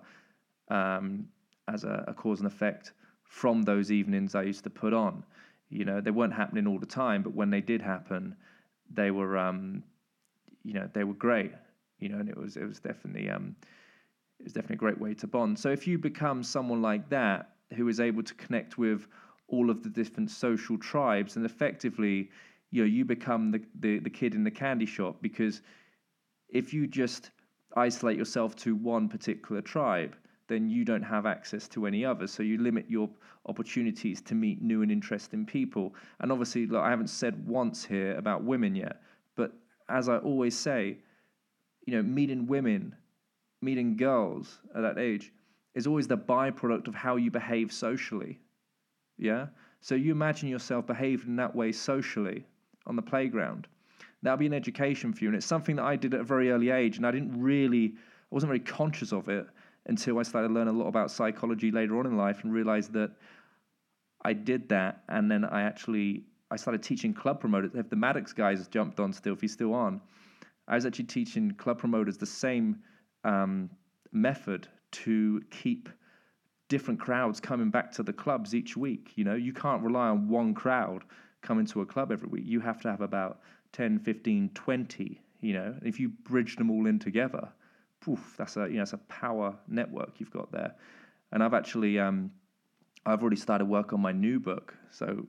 um, 0.69 1.27
as 1.67 1.83
a, 1.83 2.05
a 2.07 2.13
cause 2.13 2.39
and 2.39 2.47
effect 2.47 2.93
from 3.23 3.63
those 3.63 3.91
evenings 3.91 4.35
I 4.35 4.43
used 4.43 4.63
to 4.65 4.69
put 4.69 4.93
on. 4.93 5.23
You 5.69 5.85
know, 5.85 6.01
they 6.01 6.11
weren't 6.11 6.33
happening 6.33 6.67
all 6.67 6.79
the 6.79 6.85
time, 6.85 7.21
but 7.21 7.33
when 7.33 7.49
they 7.51 7.61
did 7.61 7.81
happen, 7.81 8.35
they 8.91 9.11
were, 9.11 9.37
um, 9.37 9.83
you 10.63 10.73
know, 10.73 10.89
they 10.93 11.03
were 11.03 11.13
great. 11.13 11.51
You 11.99 12.09
know, 12.09 12.19
and 12.19 12.29
it 12.29 12.37
was 12.37 12.55
it 12.55 12.65
was 12.65 12.79
definitely 12.79 13.29
um, 13.29 13.55
it 14.39 14.43
was 14.43 14.53
definitely 14.53 14.75
a 14.75 14.79
great 14.79 14.99
way 14.99 15.13
to 15.15 15.27
bond. 15.27 15.59
So 15.59 15.69
if 15.69 15.85
you 15.85 15.97
become 15.97 16.43
someone 16.43 16.81
like 16.81 17.09
that 17.09 17.55
who 17.75 17.87
is 17.87 17.99
able 17.99 18.23
to 18.23 18.33
connect 18.35 18.77
with 18.77 19.07
all 19.47 19.69
of 19.69 19.83
the 19.83 19.89
different 19.89 20.31
social 20.31 20.77
tribes, 20.77 21.35
and 21.35 21.45
effectively, 21.45 22.29
you 22.71 22.83
know, 22.83 22.87
you 22.87 23.03
become 23.03 23.51
the, 23.51 23.61
the, 23.79 23.99
the 23.99 24.09
kid 24.09 24.35
in 24.35 24.43
the 24.43 24.51
candy 24.51 24.85
shop 24.85 25.17
because 25.21 25.61
if 26.49 26.73
you 26.73 26.87
just 26.87 27.31
isolate 27.75 28.17
yourself 28.17 28.55
to 28.57 28.75
one 28.75 29.09
particular 29.09 29.61
tribe, 29.61 30.15
then 30.49 30.69
you 30.69 30.83
don't 30.83 31.03
have 31.03 31.25
access 31.25 31.67
to 31.69 31.85
any 31.85 32.03
others. 32.03 32.31
So 32.31 32.43
you 32.43 32.57
limit 32.57 32.89
your 32.89 33.09
opportunities 33.45 34.19
to 34.23 34.35
meet 34.35 34.61
new 34.61 34.81
and 34.81 34.91
interesting 34.91 35.45
people. 35.45 35.95
And 36.19 36.31
obviously, 36.31 36.65
look, 36.65 36.81
I 36.81 36.89
haven't 36.89 37.09
said 37.09 37.47
once 37.47 37.85
here 37.85 38.17
about 38.17 38.43
women 38.43 38.75
yet, 38.75 39.01
but 39.35 39.53
as 39.87 40.09
I 40.09 40.17
always 40.17 40.57
say, 40.57 40.97
you 41.85 41.95
know, 41.95 42.03
meeting 42.03 42.47
women, 42.47 42.95
meeting 43.61 43.95
girls 43.95 44.59
at 44.75 44.81
that 44.81 44.97
age 44.97 45.31
is 45.75 45.87
always 45.87 46.07
the 46.07 46.17
byproduct 46.17 46.87
of 46.87 46.95
how 46.95 47.15
you 47.15 47.31
behave 47.31 47.71
socially. 47.71 48.39
Yeah? 49.17 49.47
So 49.81 49.95
you 49.95 50.11
imagine 50.11 50.49
yourself 50.49 50.87
behaving 50.87 51.29
in 51.29 51.35
that 51.37 51.55
way 51.55 51.71
socially 51.71 52.43
on 52.87 52.95
the 52.95 53.01
playground. 53.01 53.67
That'll 54.23 54.37
be 54.37 54.47
an 54.47 54.53
education 54.53 55.13
for 55.13 55.23
you. 55.23 55.29
And 55.29 55.37
it's 55.37 55.45
something 55.45 55.77
that 55.77 55.85
I 55.85 55.95
did 55.95 56.13
at 56.13 56.21
a 56.21 56.23
very 56.23 56.51
early 56.51 56.71
age, 56.71 56.97
and 56.97 57.05
I 57.05 57.11
didn't 57.11 57.39
really, 57.39 57.93
I 57.95 58.35
wasn't 58.35 58.49
very 58.49 58.59
conscious 58.59 59.13
of 59.13 59.29
it 59.29 59.47
until 59.89 60.19
I 60.19 60.23
started 60.23 60.51
learning 60.51 60.75
a 60.75 60.77
lot 60.77 60.87
about 60.87 61.11
psychology 61.11 61.71
later 61.71 61.97
on 61.99 62.05
in 62.05 62.15
life 62.15 62.43
and 62.43 62.53
realized 62.53 62.93
that 62.93 63.11
I 64.23 64.33
did 64.33 64.69
that. 64.69 65.03
And 65.09 65.29
then 65.29 65.43
I 65.43 65.63
actually, 65.63 66.23
I 66.51 66.55
started 66.55 66.83
teaching 66.83 67.13
club 67.13 67.39
promoters. 67.39 67.71
If 67.73 67.89
the 67.89 67.95
Maddox 67.95 68.31
guys 68.31 68.67
jumped 68.67 68.99
on 68.99 69.11
still, 69.11 69.33
if 69.33 69.41
he's 69.41 69.53
still 69.53 69.73
on, 69.73 69.99
I 70.67 70.75
was 70.75 70.85
actually 70.85 71.05
teaching 71.05 71.51
club 71.51 71.79
promoters 71.79 72.17
the 72.17 72.25
same 72.25 72.77
um, 73.23 73.69
method 74.11 74.67
to 74.91 75.41
keep 75.49 75.89
different 76.67 76.99
crowds 76.99 77.39
coming 77.39 77.71
back 77.71 77.91
to 77.93 78.03
the 78.03 78.13
clubs 78.13 78.53
each 78.53 78.77
week. 78.77 79.11
You 79.15 79.23
know, 79.23 79.35
you 79.35 79.53
can't 79.53 79.81
rely 79.81 80.09
on 80.09 80.29
one 80.29 80.53
crowd 80.53 81.03
coming 81.41 81.65
to 81.67 81.81
a 81.81 81.85
club 81.85 82.11
every 82.11 82.29
week. 82.29 82.43
You 82.45 82.59
have 82.59 82.79
to 82.81 82.91
have 82.91 83.01
about 83.01 83.39
10, 83.73 83.99
15, 83.99 84.51
20, 84.53 85.21
you 85.41 85.53
know, 85.53 85.75
if 85.83 85.99
you 85.99 86.09
bridge 86.09 86.55
them 86.57 86.69
all 86.69 86.85
in 86.85 86.99
together, 86.99 87.49
poof, 88.01 88.35
that's 88.37 88.57
a, 88.57 88.67
you 88.67 88.77
know, 88.77 88.83
it's 88.83 88.93
a 88.93 88.97
power 88.97 89.55
network 89.67 90.19
you've 90.19 90.31
got 90.31 90.51
there. 90.51 90.75
And 91.31 91.43
I've 91.43 91.53
actually, 91.53 91.99
um, 91.99 92.31
I've 93.05 93.21
already 93.21 93.37
started 93.37 93.65
work 93.65 93.93
on 93.93 94.01
my 94.01 94.11
new 94.11 94.39
book. 94.39 94.73
So 94.91 95.27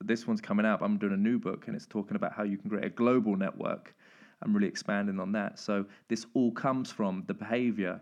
this 0.00 0.26
one's 0.26 0.40
coming 0.40 0.66
out. 0.66 0.82
I'm 0.82 0.98
doing 0.98 1.12
a 1.12 1.16
new 1.16 1.38
book 1.38 1.66
and 1.66 1.76
it's 1.76 1.86
talking 1.86 2.16
about 2.16 2.32
how 2.32 2.42
you 2.42 2.56
can 2.56 2.70
create 2.70 2.84
a 2.84 2.90
global 2.90 3.36
network. 3.36 3.94
I'm 4.42 4.54
really 4.54 4.68
expanding 4.68 5.20
on 5.20 5.32
that. 5.32 5.58
So 5.58 5.86
this 6.08 6.26
all 6.34 6.52
comes 6.52 6.90
from 6.90 7.24
the 7.26 7.34
behavior 7.34 8.00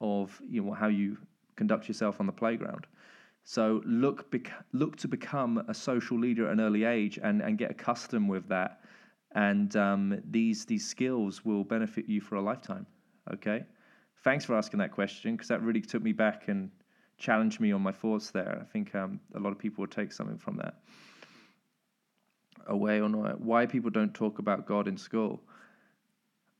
of 0.00 0.40
you 0.48 0.62
know 0.62 0.72
how 0.72 0.88
you 0.88 1.16
conduct 1.56 1.88
yourself 1.88 2.20
on 2.20 2.26
the 2.26 2.32
playground. 2.32 2.86
So 3.44 3.82
look 3.84 4.30
bec- 4.30 4.52
look 4.72 4.96
to 4.96 5.08
become 5.08 5.64
a 5.68 5.74
social 5.74 6.18
leader 6.18 6.46
at 6.46 6.52
an 6.52 6.60
early 6.60 6.84
age 6.84 7.18
and, 7.22 7.42
and 7.42 7.58
get 7.58 7.70
accustomed 7.70 8.28
with 8.28 8.48
that. 8.48 8.80
And 9.34 9.74
um, 9.76 10.20
these 10.30 10.64
these 10.64 10.86
skills 10.86 11.44
will 11.44 11.64
benefit 11.64 12.08
you 12.08 12.20
for 12.20 12.36
a 12.36 12.42
lifetime. 12.42 12.86
Okay. 13.32 13.64
Thanks 14.22 14.44
for 14.44 14.54
asking 14.54 14.78
that 14.78 14.92
question 14.92 15.32
because 15.32 15.48
that 15.48 15.62
really 15.62 15.80
took 15.80 16.02
me 16.02 16.12
back 16.12 16.48
and 16.48 16.70
challenged 17.18 17.60
me 17.60 17.72
on 17.72 17.82
my 17.82 17.92
thoughts 17.92 18.30
there. 18.30 18.58
I 18.60 18.64
think 18.64 18.94
um, 18.94 19.20
a 19.34 19.40
lot 19.40 19.50
of 19.50 19.58
people 19.58 19.82
would 19.82 19.90
take 19.90 20.12
something 20.12 20.38
from 20.38 20.56
that 20.56 20.74
away 22.66 23.00
or 23.00 23.08
not. 23.08 23.40
Why 23.40 23.66
people 23.66 23.90
don't 23.90 24.14
talk 24.14 24.38
about 24.38 24.66
God 24.66 24.88
in 24.88 24.96
school? 24.96 25.40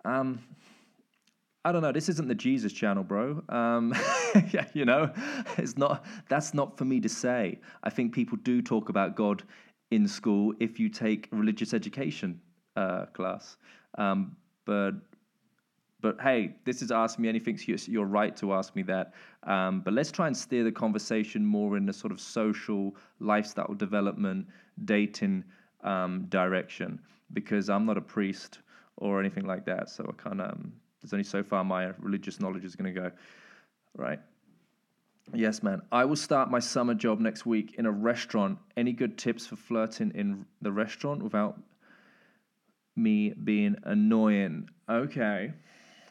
Um, 0.05 0.41
I 1.65 1.73
don't 1.73 1.81
know. 1.81 1.93
This 1.93 2.11
isn't 2.11 2.29
the 2.29 2.35
Jesus 2.35 2.73
channel, 2.73 3.03
bro. 3.03 3.43
Um, 3.49 3.95
you 4.75 4.85
know, 4.85 5.11
it's 5.57 5.79
not. 5.79 6.05
That's 6.29 6.53
not 6.53 6.77
for 6.77 6.85
me 6.85 7.01
to 7.01 7.09
say. 7.09 7.59
I 7.83 7.91
think 7.91 8.13
people 8.13 8.37
do 8.43 8.61
talk 8.61 8.91
about 8.91 9.17
God 9.17 9.43
in 9.91 10.07
school 10.07 10.53
if 10.61 10.79
you 10.79 10.91
take 10.91 11.29
religious 11.33 11.73
education 11.73 12.41
uh, 12.77 13.07
class. 13.07 13.57
Um, 13.97 14.37
but 14.67 14.93
but 16.05 16.21
hey, 16.21 16.55
this 16.67 16.83
is 16.83 16.91
Ask 16.91 17.19
Me 17.19 17.31
Anything. 17.31 17.57
So 17.57 17.91
you're 17.91 18.05
right 18.05 18.37
to 18.37 18.53
ask 18.53 18.77
me 18.77 18.83
that. 18.83 19.15
Um, 19.45 19.81
but 19.81 19.95
let's 19.95 20.13
try 20.13 20.27
and 20.27 20.37
steer 20.37 20.63
the 20.63 20.71
conversation 20.71 21.47
more 21.47 21.79
in 21.79 21.89
a 21.89 21.95
sort 21.95 22.13
of 22.13 22.21
social, 22.21 22.95
lifestyle 23.21 23.73
development, 23.73 24.47
dating 24.85 25.45
um, 25.83 26.27
direction 26.29 27.01
because 27.33 27.71
I'm 27.71 27.87
not 27.87 27.97
a 27.97 28.03
priest 28.03 28.59
or 28.99 29.19
anything 29.19 29.47
like 29.47 29.65
that. 29.65 29.89
So 29.89 30.05
I 30.07 30.23
can't. 30.23 30.43
Um, 30.43 30.75
there's 31.01 31.15
only 31.15 31.25
so 31.25 31.43
far 31.43 31.65
my 31.65 31.93
religious 31.99 32.39
knowledge 32.39 32.67
is 32.67 32.77
going 32.77 32.95
to 32.95 33.01
go. 33.01 33.11
Right. 33.97 34.21
Yes, 35.33 35.63
man. 35.63 35.81
I 35.91 36.05
will 36.05 36.17
start 36.17 36.51
my 36.51 36.61
summer 36.61 36.93
job 36.93 37.19
next 37.19 37.47
week 37.47 37.77
in 37.79 37.87
a 37.87 37.91
restaurant. 37.91 38.59
Any 38.77 38.93
good 38.93 39.17
tips 39.17 39.47
for 39.47 39.57
flirting 39.57 40.13
in 40.15 40.45
the 40.61 40.71
restaurant 40.71 41.23
without 41.23 41.59
me 42.95 43.31
being 43.31 43.77
annoying? 43.85 44.69
Okay. 44.87 45.55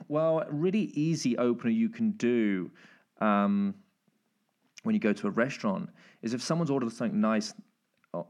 Well, 0.08 0.46
really 0.50 0.92
easy 0.94 1.38
opener 1.38 1.72
you 1.72 1.90
can 1.90 2.12
do 2.12 2.72
um, 3.20 3.76
when 4.84 4.96
you 4.96 5.00
go 5.00 5.14
to 5.14 5.28
a 5.28 5.32
restaurant 5.32 5.90
is 6.22 6.34
if 6.34 6.42
someone's 6.42 6.70
ordered 6.70 6.92
something 6.92 7.20
nice 7.20 7.54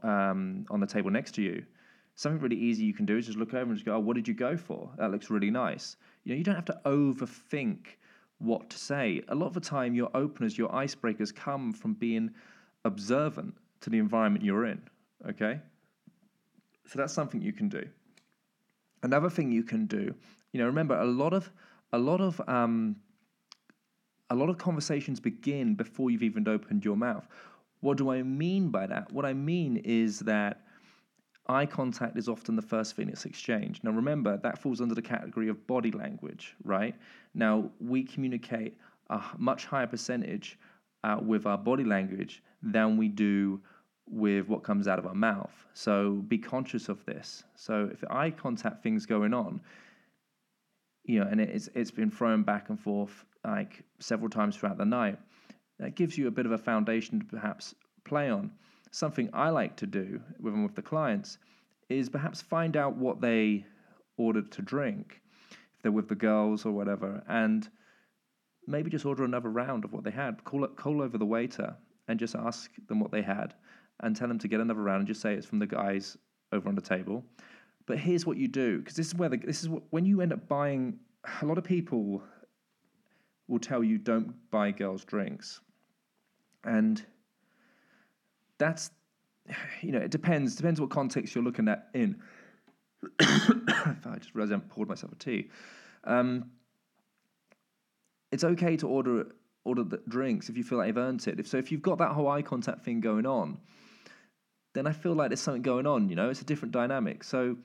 um, 0.02 0.66
on 0.70 0.80
the 0.80 0.86
table 0.86 1.10
next 1.10 1.32
to 1.32 1.42
you, 1.42 1.64
something 2.14 2.40
really 2.40 2.56
easy 2.56 2.84
you 2.84 2.94
can 2.94 3.06
do 3.06 3.16
is 3.16 3.26
just 3.26 3.38
look 3.38 3.54
over 3.54 3.62
and 3.70 3.74
just 3.74 3.84
go, 3.84 3.96
"Oh, 3.96 4.00
what 4.00 4.16
did 4.16 4.28
you 4.28 4.34
go 4.34 4.56
for? 4.56 4.90
That 4.98 5.10
looks 5.10 5.30
really 5.30 5.50
nice." 5.50 5.96
You 6.24 6.32
know, 6.32 6.38
you 6.38 6.44
don't 6.44 6.54
have 6.54 6.64
to 6.66 6.80
overthink 6.84 7.96
what 8.38 8.70
to 8.70 8.78
say. 8.78 9.22
A 9.28 9.34
lot 9.34 9.46
of 9.46 9.54
the 9.54 9.60
time, 9.60 9.94
your 9.94 10.10
openers, 10.14 10.56
your 10.56 10.68
icebreakers 10.70 11.34
come 11.34 11.72
from 11.72 11.94
being 11.94 12.30
observant 12.84 13.54
to 13.80 13.90
the 13.90 13.98
environment 13.98 14.44
you're 14.44 14.66
in. 14.66 14.80
Okay, 15.28 15.60
so 16.86 16.98
that's 16.98 17.12
something 17.12 17.40
you 17.40 17.52
can 17.52 17.68
do. 17.68 17.84
Another 19.02 19.28
thing 19.28 19.52
you 19.52 19.64
can 19.64 19.86
do, 19.86 20.14
you 20.52 20.60
know, 20.60 20.66
remember 20.66 20.98
a 20.98 21.04
lot 21.04 21.34
of 21.34 21.50
a 21.94 21.98
lot 21.98 22.20
of 22.20 22.40
um, 22.48 22.96
a 24.30 24.34
lot 24.34 24.48
of 24.48 24.58
conversations 24.58 25.20
begin 25.20 25.74
before 25.74 26.10
you've 26.10 26.22
even 26.22 26.48
opened 26.48 26.84
your 26.84 26.96
mouth. 26.96 27.26
What 27.80 27.98
do 27.98 28.10
I 28.10 28.22
mean 28.22 28.70
by 28.70 28.86
that? 28.86 29.12
What 29.12 29.24
I 29.24 29.32
mean 29.32 29.76
is 29.84 30.18
that 30.20 30.62
eye 31.46 31.66
contact 31.66 32.16
is 32.16 32.28
often 32.28 32.56
the 32.56 32.62
first 32.62 32.96
thing 32.96 33.06
that's 33.08 33.26
exchanged. 33.26 33.84
Now, 33.84 33.90
remember, 33.90 34.38
that 34.38 34.58
falls 34.58 34.80
under 34.80 34.94
the 34.94 35.02
category 35.02 35.48
of 35.48 35.66
body 35.66 35.90
language, 35.90 36.56
right? 36.64 36.94
Now, 37.34 37.70
we 37.78 38.02
communicate 38.02 38.76
a 39.10 39.20
much 39.36 39.66
higher 39.66 39.86
percentage 39.86 40.58
uh, 41.04 41.18
with 41.20 41.44
our 41.46 41.58
body 41.58 41.84
language 41.84 42.42
than 42.62 42.96
we 42.96 43.08
do 43.08 43.60
with 44.08 44.48
what 44.48 44.62
comes 44.64 44.88
out 44.88 44.98
of 44.98 45.06
our 45.06 45.14
mouth. 45.14 45.52
So 45.74 46.24
be 46.28 46.38
conscious 46.38 46.88
of 46.88 47.04
this. 47.04 47.44
So 47.56 47.90
if 47.92 48.02
eye 48.10 48.30
contact 48.30 48.82
things 48.82 49.04
going 49.04 49.34
on, 49.34 49.60
you 51.04 51.20
know, 51.20 51.28
and 51.30 51.40
it's 51.40 51.68
it's 51.74 51.90
been 51.90 52.10
thrown 52.10 52.42
back 52.42 52.70
and 52.70 52.80
forth 52.80 53.24
like 53.44 53.84
several 53.98 54.30
times 54.30 54.56
throughout 54.56 54.78
the 54.78 54.84
night 54.84 55.18
that 55.78 55.94
gives 55.94 56.16
you 56.16 56.28
a 56.28 56.30
bit 56.30 56.46
of 56.46 56.52
a 56.52 56.58
foundation 56.58 57.20
to 57.20 57.26
perhaps 57.26 57.74
play 58.04 58.30
on. 58.30 58.50
Something 58.90 59.28
I 59.32 59.50
like 59.50 59.76
to 59.76 59.86
do 59.86 60.20
with 60.40 60.54
with 60.54 60.74
the 60.74 60.82
clients 60.82 61.38
is 61.88 62.08
perhaps 62.08 62.40
find 62.40 62.76
out 62.76 62.96
what 62.96 63.20
they 63.20 63.66
ordered 64.16 64.50
to 64.52 64.62
drink, 64.62 65.20
if 65.76 65.82
they're 65.82 65.92
with 65.92 66.08
the 66.08 66.14
girls 66.14 66.64
or 66.64 66.72
whatever, 66.72 67.22
and 67.28 67.68
maybe 68.66 68.90
just 68.90 69.04
order 69.04 69.24
another 69.24 69.50
round 69.50 69.84
of 69.84 69.92
what 69.92 70.04
they 70.04 70.10
had. 70.10 70.42
Call 70.44 70.64
it, 70.64 70.76
call 70.76 71.02
over 71.02 71.18
the 71.18 71.26
waiter 71.26 71.76
and 72.08 72.18
just 72.18 72.34
ask 72.34 72.70
them 72.88 73.00
what 73.00 73.10
they 73.10 73.22
had, 73.22 73.54
and 74.00 74.16
tell 74.16 74.28
them 74.28 74.38
to 74.38 74.48
get 74.48 74.60
another 74.60 74.82
round 74.82 75.00
and 75.00 75.08
just 75.08 75.20
say 75.20 75.34
it's 75.34 75.46
from 75.46 75.58
the 75.58 75.66
guys 75.66 76.16
over 76.52 76.68
on 76.68 76.74
the 76.74 76.80
table. 76.80 77.24
But 77.86 77.98
here's 77.98 78.24
what 78.24 78.36
you 78.36 78.48
do 78.48 78.78
because 78.78 78.96
this 78.96 79.08
is 79.08 79.14
where 79.14 79.28
the, 79.28 79.36
this 79.36 79.62
is 79.62 79.68
what, 79.68 79.82
when 79.90 80.04
you 80.06 80.20
end 80.20 80.32
up 80.32 80.48
buying. 80.48 80.98
A 81.40 81.46
lot 81.46 81.56
of 81.56 81.64
people 81.64 82.22
will 83.48 83.58
tell 83.58 83.82
you 83.82 83.98
don't 83.98 84.34
buy 84.50 84.70
girls 84.70 85.04
drinks 85.04 85.60
and 86.64 87.04
that's, 88.58 88.90
you 89.82 89.92
know, 89.92 89.98
it 89.98 90.10
depends. 90.10 90.56
Depends 90.56 90.80
what 90.80 90.90
context 90.90 91.34
you're 91.34 91.44
looking 91.44 91.68
at 91.68 91.88
in. 91.94 92.20
I 93.20 94.16
just 94.18 94.34
realized 94.34 94.52
I 94.52 94.58
poured 94.68 94.88
myself 94.88 95.12
a 95.12 95.16
tea. 95.16 95.50
Um, 96.04 96.50
it's 98.32 98.44
okay 98.44 98.76
to 98.78 98.88
order 98.88 99.26
order 99.64 99.82
the 99.82 100.00
drinks 100.08 100.50
if 100.50 100.56
you 100.58 100.64
feel 100.64 100.78
like 100.78 100.88
you've 100.88 100.98
earned 100.98 101.26
it. 101.26 101.40
If 101.40 101.46
so, 101.46 101.56
if 101.58 101.70
you've 101.70 101.82
got 101.82 101.98
that 101.98 102.12
whole 102.12 102.28
eye 102.28 102.42
contact 102.42 102.84
thing 102.84 103.00
going 103.00 103.26
on, 103.26 103.58
then 104.74 104.86
I 104.86 104.92
feel 104.92 105.14
like 105.14 105.28
there's 105.28 105.40
something 105.40 105.62
going 105.62 105.86
on. 105.86 106.08
You 106.08 106.16
know, 106.16 106.30
it's 106.30 106.40
a 106.40 106.44
different 106.44 106.72
dynamic. 106.72 107.24
So 107.24 107.56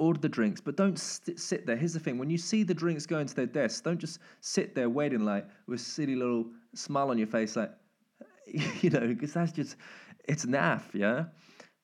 order 0.00 0.18
the 0.18 0.28
drinks, 0.28 0.60
but 0.60 0.76
don't 0.76 0.98
st- 0.98 1.38
sit 1.38 1.66
there. 1.66 1.76
Here's 1.76 1.92
the 1.92 2.00
thing: 2.00 2.18
when 2.18 2.30
you 2.30 2.38
see 2.38 2.62
the 2.62 2.74
drinks 2.74 3.06
going 3.06 3.26
to 3.26 3.34
their 3.34 3.46
desks, 3.46 3.80
don't 3.80 3.98
just 3.98 4.18
sit 4.40 4.74
there 4.74 4.88
waiting 4.88 5.24
like 5.24 5.46
with 5.66 5.80
a 5.80 5.82
silly 5.82 6.16
little 6.16 6.46
smile 6.74 7.10
on 7.10 7.18
your 7.18 7.26
face, 7.26 7.56
like 7.56 7.70
you 8.80 8.90
know, 8.90 9.06
because 9.06 9.32
that's 9.32 9.52
just 9.52 9.76
it's 10.28 10.46
naff, 10.46 10.82
yeah. 10.92 11.24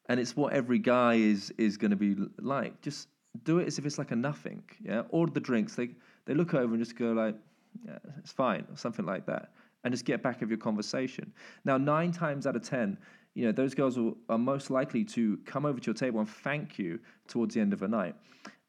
And 0.09 0.21
it's 0.21 0.37
what 0.37 0.53
every 0.53 0.79
guy 0.79 1.15
is 1.15 1.53
is 1.59 1.77
going 1.77 1.91
to 1.91 1.97
be 1.97 2.17
like. 2.39 2.81
Just 2.81 3.09
do 3.45 3.59
it 3.59 3.67
as 3.67 3.79
if 3.79 3.87
it's 3.87 3.99
like 3.99 4.11
a 4.13 4.17
nothing, 4.17 4.63
yeah. 4.83 5.03
Order 5.11 5.33
the 5.33 5.41
drinks. 5.41 5.75
They 5.75 5.91
they 6.25 6.35
look 6.35 6.55
over 6.55 6.75
and 6.75 6.83
just 6.83 6.97
go 6.97 7.13
like, 7.13 7.37
yeah, 7.85 7.99
it's 8.19 8.33
fine, 8.33 8.67
or 8.71 8.77
something 8.77 9.05
like 9.05 9.27
that, 9.27 9.53
and 9.85 9.93
just 9.93 10.05
get 10.05 10.23
back 10.23 10.43
of 10.43 10.49
your 10.49 10.59
conversation. 10.59 11.33
Now, 11.65 11.77
nine 11.77 12.13
times 12.13 12.47
out 12.47 12.57
of 12.57 12.63
ten, 12.63 12.99
you 13.37 13.45
know, 13.45 13.53
those 13.53 13.75
girls 13.75 13.99
will, 13.99 14.17
are 14.31 14.39
most 14.39 14.71
likely 14.71 15.05
to 15.05 15.39
come 15.45 15.67
over 15.67 15.79
to 15.79 15.87
your 15.87 15.95
table 15.95 16.21
and 16.21 16.29
thank 16.29 16.79
you 16.79 16.99
towards 17.29 17.55
the 17.55 17.61
end 17.61 17.75
of 17.75 17.81
the 17.81 17.87
night. 17.87 18.15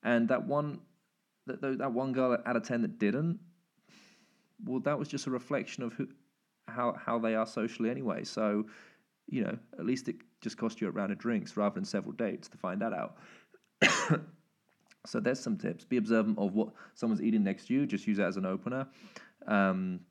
And 0.04 0.28
that 0.28 0.46
one, 0.46 0.82
that, 1.46 1.62
that 1.62 1.94
one 1.94 2.12
girl 2.12 2.38
out 2.46 2.58
of 2.58 2.64
10 2.64 2.82
that 2.82 3.00
didn't, 3.00 3.40
well, 4.66 4.82
that 4.82 5.00
was 5.00 5.08
just 5.08 5.26
a 5.26 5.32
reflection 5.32 5.84
of 5.84 5.94
who, 5.94 6.10
how, 6.68 6.94
how 7.00 7.18
they 7.18 7.34
are 7.34 7.48
socially 7.48 7.90
anyway. 7.90 8.26
So, 8.26 8.66
you 9.28 9.46
know, 9.46 9.58
at 9.80 9.86
least 9.86 10.10
it 10.10 10.18
just 10.42 10.58
cost 10.58 10.82
you 10.82 10.90
a 10.90 10.92
round 10.92 11.14
of 11.14 11.18
drinks 11.18 11.56
rather 11.56 11.76
than 11.76 11.86
several 11.86 12.12
dates 12.12 12.50
to 12.50 12.58
find 12.58 12.82
that 12.82 12.92
out. 12.92 13.16
so 15.06 15.22
there's 15.22 15.40
some 15.40 15.56
tips. 15.56 15.86
Be 15.86 15.96
observant 15.96 16.38
of 16.38 16.56
what 16.56 16.74
someone's 16.94 17.22
eating 17.22 17.46
next 17.46 17.68
to 17.68 17.74
you. 17.74 17.86
Just 17.86 18.06
use 18.06 18.18
that 18.18 18.28
as 18.28 18.36
an 18.36 18.46
opener. 18.46 18.86
Um, 19.48 20.02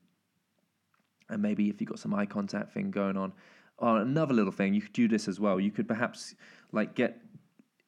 and 1.29 1.43
maybe 1.43 1.69
if 1.69 1.79
you've 1.79 1.91
got 1.91 1.99
some 1.99 2.15
eye 2.15 2.25
contact 2.25 2.73
thing 2.73 2.89
going 2.89 3.17
on, 3.17 3.33
or 3.77 3.99
another 3.99 4.33
little 4.33 4.51
thing, 4.51 4.73
you 4.73 4.81
could 4.81 4.93
do 4.93 5.07
this 5.07 5.27
as 5.27 5.39
well. 5.39 5.59
You 5.59 5.71
could 5.71 5.87
perhaps 5.87 6.35
like 6.71 6.95
get, 6.95 7.21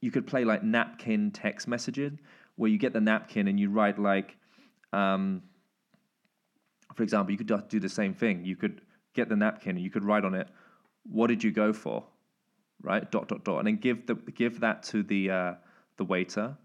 you 0.01 0.11
could 0.11 0.27
play 0.27 0.45
like 0.45 0.63
napkin 0.63 1.31
text 1.31 1.67
messaging, 1.67 2.19
where 2.55 2.69
you 2.69 2.77
get 2.77 2.93
the 2.93 3.01
napkin 3.01 3.47
and 3.47 3.59
you 3.59 3.69
write 3.69 3.97
like, 3.97 4.37
um, 4.93 5.41
for 6.95 7.03
example, 7.03 7.31
you 7.31 7.37
could 7.37 7.69
do 7.69 7.79
the 7.79 7.89
same 7.89 8.13
thing. 8.13 8.43
You 8.43 8.55
could 8.55 8.81
get 9.13 9.29
the 9.29 9.35
napkin 9.35 9.75
and 9.75 9.83
you 9.83 9.89
could 9.89 10.03
write 10.03 10.25
on 10.25 10.33
it, 10.33 10.47
"What 11.03 11.27
did 11.27 11.43
you 11.43 11.51
go 11.51 11.73
for?" 11.73 12.05
Right, 12.81 13.09
dot 13.11 13.27
dot 13.27 13.43
dot, 13.43 13.59
and 13.59 13.67
then 13.67 13.77
give 13.77 14.05
the 14.05 14.15
give 14.15 14.59
that 14.61 14.83
to 14.83 15.03
the 15.03 15.31
uh, 15.31 15.53
the 15.97 16.05
waiter, 16.05 16.57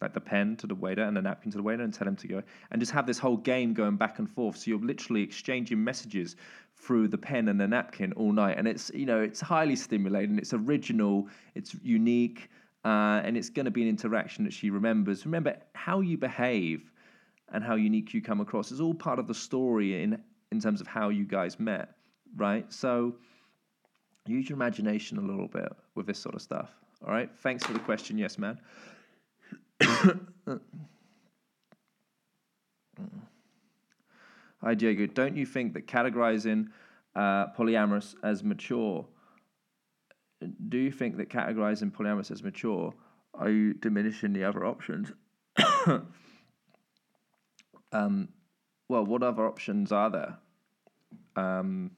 like 0.00 0.12
the 0.12 0.20
pen 0.20 0.56
to 0.56 0.66
the 0.66 0.74
waiter 0.74 1.02
and 1.02 1.16
the 1.16 1.22
napkin 1.22 1.50
to 1.52 1.58
the 1.58 1.62
waiter, 1.62 1.82
and 1.82 1.94
tell 1.94 2.08
him 2.08 2.16
to 2.16 2.28
go, 2.28 2.42
and 2.70 2.80
just 2.80 2.92
have 2.92 3.06
this 3.06 3.18
whole 3.18 3.36
game 3.36 3.72
going 3.72 3.96
back 3.96 4.18
and 4.18 4.28
forth. 4.28 4.56
So 4.56 4.70
you're 4.70 4.80
literally 4.80 5.22
exchanging 5.22 5.82
messages 5.82 6.36
through 6.80 7.08
the 7.08 7.18
pen 7.18 7.48
and 7.48 7.60
the 7.60 7.66
napkin 7.66 8.12
all 8.12 8.32
night, 8.32 8.56
and 8.58 8.68
it's 8.68 8.90
you 8.94 9.06
know 9.06 9.20
it's 9.20 9.40
highly 9.40 9.76
stimulating. 9.76 10.38
It's 10.38 10.52
original. 10.52 11.28
It's 11.54 11.74
unique. 11.82 12.48
Uh, 12.84 13.20
and 13.24 13.36
it's 13.36 13.50
going 13.50 13.64
to 13.64 13.72
be 13.72 13.82
an 13.82 13.88
interaction 13.88 14.44
that 14.44 14.52
she 14.52 14.70
remembers. 14.70 15.26
Remember 15.26 15.56
how 15.74 16.00
you 16.00 16.16
behave 16.16 16.92
and 17.52 17.64
how 17.64 17.74
unique 17.74 18.14
you 18.14 18.22
come 18.22 18.40
across 18.40 18.70
is 18.70 18.80
all 18.80 18.94
part 18.94 19.18
of 19.18 19.26
the 19.26 19.34
story 19.34 20.02
in 20.02 20.22
in 20.52 20.60
terms 20.60 20.80
of 20.80 20.86
how 20.86 21.08
you 21.08 21.24
guys 21.24 21.58
met, 21.60 21.90
right? 22.36 22.72
So 22.72 23.16
use 24.26 24.48
your 24.48 24.56
imagination 24.56 25.18
a 25.18 25.22
little 25.22 25.48
bit 25.48 25.70
with 25.94 26.06
this 26.06 26.18
sort 26.18 26.34
of 26.34 26.42
stuff. 26.42 26.70
All 27.06 27.12
right. 27.12 27.30
Thanks 27.42 27.64
for 27.64 27.72
the 27.72 27.78
question. 27.80 28.16
Yes, 28.16 28.38
man. 28.38 28.58
Hi, 34.60 34.74
Diego. 34.74 35.06
Don't 35.06 35.36
you 35.36 35.46
think 35.46 35.74
that 35.74 35.86
categorizing 35.86 36.68
uh, 37.14 37.46
polyamorous 37.56 38.16
as 38.24 38.42
mature, 38.42 39.06
do 40.68 40.78
you 40.78 40.90
think 40.90 41.16
that 41.18 41.28
categorizing 41.30 41.92
polyamorous 41.92 42.32
as 42.32 42.42
mature, 42.42 42.92
are 43.34 43.50
you 43.50 43.74
diminishing 43.74 44.32
the 44.32 44.42
other 44.42 44.66
options? 44.66 45.12
um, 47.92 48.28
well, 48.88 49.04
what 49.04 49.22
other 49.22 49.46
options 49.46 49.92
are 49.92 50.10
there? 50.10 50.38
Um, 51.36 51.92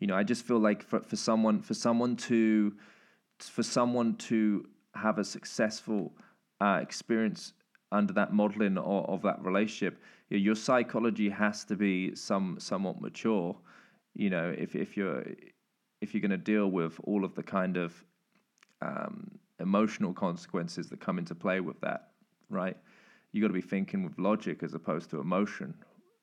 you 0.00 0.06
know, 0.06 0.14
I 0.14 0.22
just 0.22 0.46
feel 0.46 0.58
like 0.58 0.82
for, 0.82 1.00
for 1.00 1.16
someone 1.16 1.60
for 1.60 1.74
someone 1.74 2.16
to 2.16 2.74
for 3.38 3.62
someone 3.62 4.16
to 4.16 4.66
have 4.94 5.18
a 5.18 5.24
successful 5.24 6.14
uh, 6.60 6.78
experience 6.80 7.52
under 7.92 8.14
that 8.14 8.32
modeling 8.32 8.78
of, 8.78 9.04
of 9.06 9.22
that 9.22 9.42
relationship, 9.44 9.98
your 10.30 10.54
psychology 10.54 11.28
has 11.28 11.64
to 11.66 11.76
be 11.76 12.14
some 12.14 12.56
somewhat 12.58 13.00
mature. 13.00 13.56
You 14.14 14.30
know, 14.30 14.54
if 14.56 14.74
if 14.74 14.96
you're 14.96 15.24
if 16.00 16.14
you're 16.14 16.20
going 16.20 16.30
to 16.30 16.36
deal 16.36 16.68
with 16.68 16.98
all 17.04 17.24
of 17.24 17.34
the 17.34 17.42
kind 17.42 17.76
of 17.76 18.04
um, 18.82 19.30
emotional 19.60 20.12
consequences 20.12 20.88
that 20.90 21.00
come 21.00 21.18
into 21.18 21.34
play 21.34 21.60
with 21.60 21.80
that, 21.80 22.10
right? 22.50 22.76
You 23.32 23.40
got 23.40 23.48
to 23.48 23.54
be 23.54 23.60
thinking 23.60 24.02
with 24.02 24.18
logic 24.18 24.62
as 24.62 24.74
opposed 24.74 25.10
to 25.10 25.20
emotion 25.20 25.74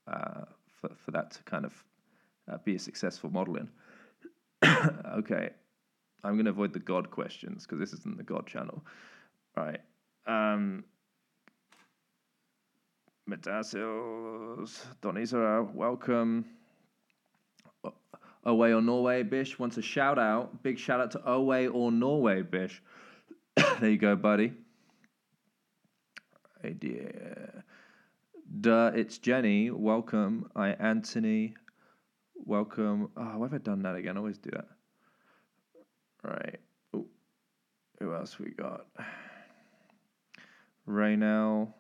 uh, 0.08 0.46
for 0.82 0.90
for 0.96 1.12
that 1.12 1.32
to 1.32 1.44
kind 1.44 1.66
of 1.66 1.84
uh, 2.52 2.58
be 2.66 2.76
a 2.76 2.80
successful 2.80 3.30
model 3.30 3.58
in. 3.58 3.70
okay, 5.18 5.50
I'm 6.24 6.34
going 6.34 6.46
to 6.46 6.52
avoid 6.52 6.74
the 6.74 6.80
God 6.80 7.10
questions 7.10 7.66
because 7.66 7.80
this 7.80 7.94
isn't 8.00 8.18
the 8.18 8.24
God 8.24 8.48
channel. 8.48 8.84
Right. 9.56 9.82
Um, 10.26 10.86
Metasios, 13.30 14.86
Donisa, 15.02 15.74
welcome. 15.74 16.46
Away 18.46 18.74
or 18.74 18.82
Norway, 18.82 19.24
Bish 19.24 19.58
wants 19.58 19.78
a 19.78 19.82
shout 19.82 20.20
out. 20.20 20.62
Big 20.64 20.78
shout 20.78 21.00
out 21.00 21.12
to 21.12 21.30
Away 21.30 21.68
or 21.68 21.92
Norway, 21.92 22.42
Bish. 22.42 22.82
there 23.80 23.90
you 23.90 23.98
go, 23.98 24.18
buddy. 24.18 24.52
Dear. 26.80 27.64
Duh, 28.60 28.92
it's 28.94 29.18
Jenny. 29.18 29.72
Welcome. 29.72 30.50
I 30.56 30.70
Anthony. 30.70 31.56
Welcome. 32.36 33.10
Oh, 33.16 33.38
why 33.38 33.46
have 33.46 33.54
I 33.54 33.58
done 33.60 33.84
that 33.84 33.96
again? 33.96 34.18
I 34.18 34.20
always 34.20 34.38
do 34.38 34.52
that. 34.52 34.68
Right. 36.24 36.60
Ooh. 36.96 37.08
Who 38.00 38.14
else 38.14 38.38
we 38.40 38.52
got? 38.52 38.86
Raynell. 40.88 41.74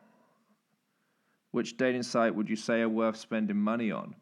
Which 1.53 1.77
dating 1.77 2.01
site 2.01 2.33
would 2.33 2.49
you 2.49 2.55
say 2.55 2.81
are 2.81 2.89
worth 2.89 3.15
spending 3.15 3.57
money 3.57 3.91
on? 3.91 4.15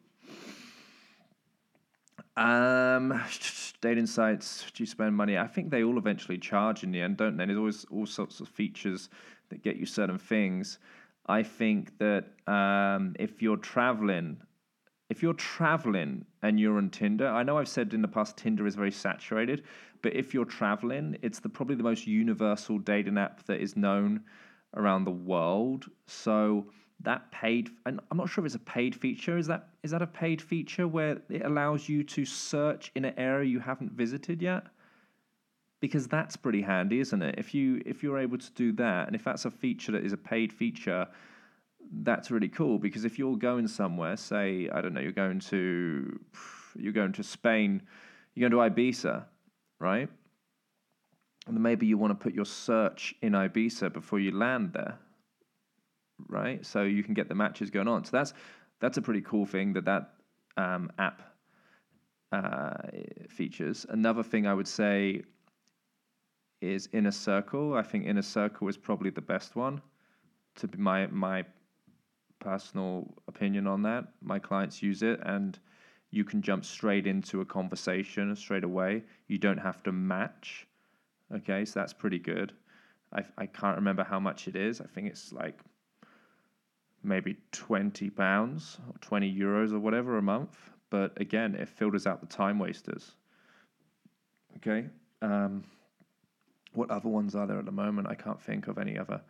Um, 2.36 3.18
dating 3.80 4.04
sites. 4.04 4.66
Do 4.74 4.82
you 4.82 4.86
spend 4.86 5.16
money? 5.16 5.38
I 5.38 5.46
think 5.46 5.70
they 5.70 5.82
all 5.82 5.96
eventually 5.96 6.36
charge 6.36 6.84
in 6.84 6.92
the 6.92 7.00
end, 7.00 7.16
don't 7.16 7.38
they? 7.38 7.46
There's 7.46 7.56
always 7.56 7.86
all 7.90 8.04
sorts 8.04 8.40
of 8.40 8.48
features 8.48 9.08
that 9.48 9.62
get 9.62 9.76
you 9.76 9.86
certain 9.86 10.18
things. 10.18 10.78
I 11.24 11.42
think 11.42 11.96
that 11.96 12.26
um, 12.46 13.16
if 13.18 13.40
you're 13.40 13.56
traveling, 13.56 14.36
if 15.08 15.22
you're 15.22 15.32
traveling 15.32 16.26
and 16.42 16.60
you're 16.60 16.76
on 16.76 16.90
Tinder, 16.90 17.28
I 17.28 17.44
know 17.44 17.56
I've 17.56 17.66
said 17.66 17.94
in 17.94 18.02
the 18.02 18.08
past 18.08 18.36
Tinder 18.36 18.66
is 18.66 18.74
very 18.74 18.92
saturated, 18.92 19.62
but 20.02 20.14
if 20.14 20.34
you're 20.34 20.44
traveling, 20.44 21.16
it's 21.22 21.40
the 21.40 21.48
probably 21.48 21.76
the 21.76 21.82
most 21.82 22.06
universal 22.06 22.78
dating 22.78 23.16
app 23.16 23.42
that 23.44 23.62
is 23.62 23.74
known 23.74 24.20
around 24.74 25.04
the 25.04 25.10
world. 25.10 25.86
So 26.06 26.66
that 27.04 27.30
paid 27.32 27.70
and 27.86 28.00
I'm 28.10 28.16
not 28.16 28.28
sure 28.28 28.44
if 28.44 28.46
it's 28.46 28.54
a 28.54 28.60
paid 28.60 28.94
feature. 28.94 29.36
Is 29.38 29.46
that 29.46 29.68
is 29.82 29.90
that 29.90 30.02
a 30.02 30.06
paid 30.06 30.40
feature 30.40 30.86
where 30.86 31.18
it 31.28 31.42
allows 31.42 31.88
you 31.88 32.02
to 32.04 32.24
search 32.24 32.92
in 32.94 33.04
an 33.04 33.14
area 33.16 33.48
you 33.48 33.60
haven't 33.60 33.92
visited 33.92 34.42
yet? 34.42 34.64
Because 35.80 36.06
that's 36.06 36.36
pretty 36.36 36.62
handy, 36.62 37.00
isn't 37.00 37.22
it? 37.22 37.34
If 37.38 37.54
you 37.54 37.82
if 37.84 38.02
you're 38.02 38.18
able 38.18 38.38
to 38.38 38.50
do 38.52 38.72
that, 38.72 39.06
and 39.06 39.16
if 39.16 39.24
that's 39.24 39.44
a 39.44 39.50
feature 39.50 39.92
that 39.92 40.04
is 40.04 40.12
a 40.12 40.16
paid 40.16 40.52
feature, 40.52 41.08
that's 42.02 42.30
really 42.30 42.48
cool. 42.48 42.78
Because 42.78 43.04
if 43.04 43.18
you're 43.18 43.36
going 43.36 43.66
somewhere, 43.66 44.16
say 44.16 44.68
I 44.72 44.80
don't 44.80 44.94
know, 44.94 45.00
you're 45.00 45.12
going 45.12 45.40
to 45.40 46.20
you're 46.76 46.92
going 46.92 47.12
to 47.12 47.22
Spain, 47.22 47.82
you're 48.34 48.48
going 48.48 48.70
to 48.70 48.74
Ibiza, 48.74 49.24
right? 49.80 50.08
And 51.48 51.60
maybe 51.60 51.86
you 51.86 51.98
want 51.98 52.12
to 52.12 52.22
put 52.22 52.34
your 52.34 52.44
search 52.44 53.16
in 53.20 53.32
Ibiza 53.32 53.92
before 53.92 54.20
you 54.20 54.30
land 54.30 54.72
there 54.74 54.98
right? 56.28 56.64
So 56.64 56.82
you 56.82 57.02
can 57.02 57.14
get 57.14 57.28
the 57.28 57.34
matches 57.34 57.70
going 57.70 57.88
on. 57.88 58.04
So 58.04 58.16
that's 58.16 58.34
that's 58.80 58.98
a 58.98 59.02
pretty 59.02 59.20
cool 59.22 59.46
thing 59.46 59.72
that 59.74 59.84
that 59.84 60.10
um, 60.56 60.90
app 60.98 61.22
uh, 62.32 62.74
features. 63.28 63.86
Another 63.88 64.22
thing 64.22 64.46
I 64.46 64.54
would 64.54 64.68
say 64.68 65.22
is 66.60 66.88
Inner 66.92 67.10
Circle. 67.10 67.74
I 67.74 67.82
think 67.82 68.06
Inner 68.06 68.22
Circle 68.22 68.68
is 68.68 68.76
probably 68.76 69.10
the 69.10 69.20
best 69.20 69.56
one. 69.56 69.80
To 70.56 70.68
be 70.68 70.78
my 70.78 71.06
my 71.08 71.44
personal 72.40 73.14
opinion 73.28 73.66
on 73.66 73.82
that, 73.82 74.04
my 74.20 74.38
clients 74.38 74.82
use 74.82 75.02
it 75.02 75.20
and 75.24 75.58
you 76.10 76.24
can 76.24 76.42
jump 76.42 76.64
straight 76.64 77.06
into 77.06 77.40
a 77.40 77.44
conversation 77.44 78.34
straight 78.36 78.64
away. 78.64 79.02
You 79.28 79.38
don't 79.38 79.58
have 79.58 79.82
to 79.84 79.92
match. 79.92 80.66
Okay, 81.34 81.64
so 81.64 81.80
that's 81.80 81.94
pretty 81.94 82.18
good. 82.18 82.52
I, 83.12 83.24
I 83.38 83.46
can't 83.46 83.76
remember 83.76 84.04
how 84.04 84.20
much 84.20 84.48
it 84.48 84.56
is. 84.56 84.80
I 84.80 84.86
think 84.86 85.06
it's 85.06 85.32
like 85.32 85.60
maybe 87.02 87.36
20 87.52 88.10
pounds 88.10 88.78
or 88.88 88.94
20 89.00 89.34
euros 89.34 89.72
or 89.72 89.78
whatever 89.78 90.18
a 90.18 90.22
month. 90.22 90.70
But 90.90 91.20
again, 91.20 91.54
it 91.54 91.68
filters 91.68 92.06
out 92.06 92.20
the 92.20 92.26
time 92.26 92.58
wasters. 92.58 93.12
Okay. 94.56 94.86
Um, 95.20 95.64
what 96.74 96.90
other 96.90 97.08
ones 97.08 97.34
are 97.34 97.46
there 97.46 97.58
at 97.58 97.64
the 97.64 97.72
moment? 97.72 98.08
I 98.08 98.14
can't 98.14 98.40
think 98.40 98.66
of 98.68 98.78
any 98.78 98.98
other 98.98 99.20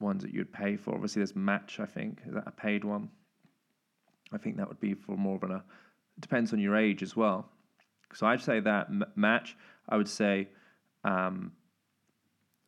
ones 0.00 0.22
that 0.22 0.32
you'd 0.32 0.52
pay 0.52 0.76
for. 0.76 0.94
Obviously, 0.94 1.20
there's 1.20 1.36
Match, 1.36 1.80
I 1.80 1.86
think. 1.86 2.20
Is 2.26 2.34
that 2.34 2.44
a 2.46 2.50
paid 2.50 2.84
one? 2.84 3.10
I 4.32 4.38
think 4.38 4.56
that 4.56 4.68
would 4.68 4.80
be 4.80 4.94
for 4.94 5.16
more 5.16 5.36
of 5.36 5.42
an. 5.44 5.52
Uh, 5.52 5.60
depends 6.18 6.52
on 6.52 6.58
your 6.58 6.76
age 6.76 7.02
as 7.02 7.16
well. 7.16 7.48
So 8.14 8.26
I'd 8.26 8.40
say 8.40 8.60
that 8.60 8.88
m- 8.88 9.04
Match, 9.14 9.56
I 9.88 9.96
would 9.96 10.08
say. 10.08 10.48
Um, 11.04 11.52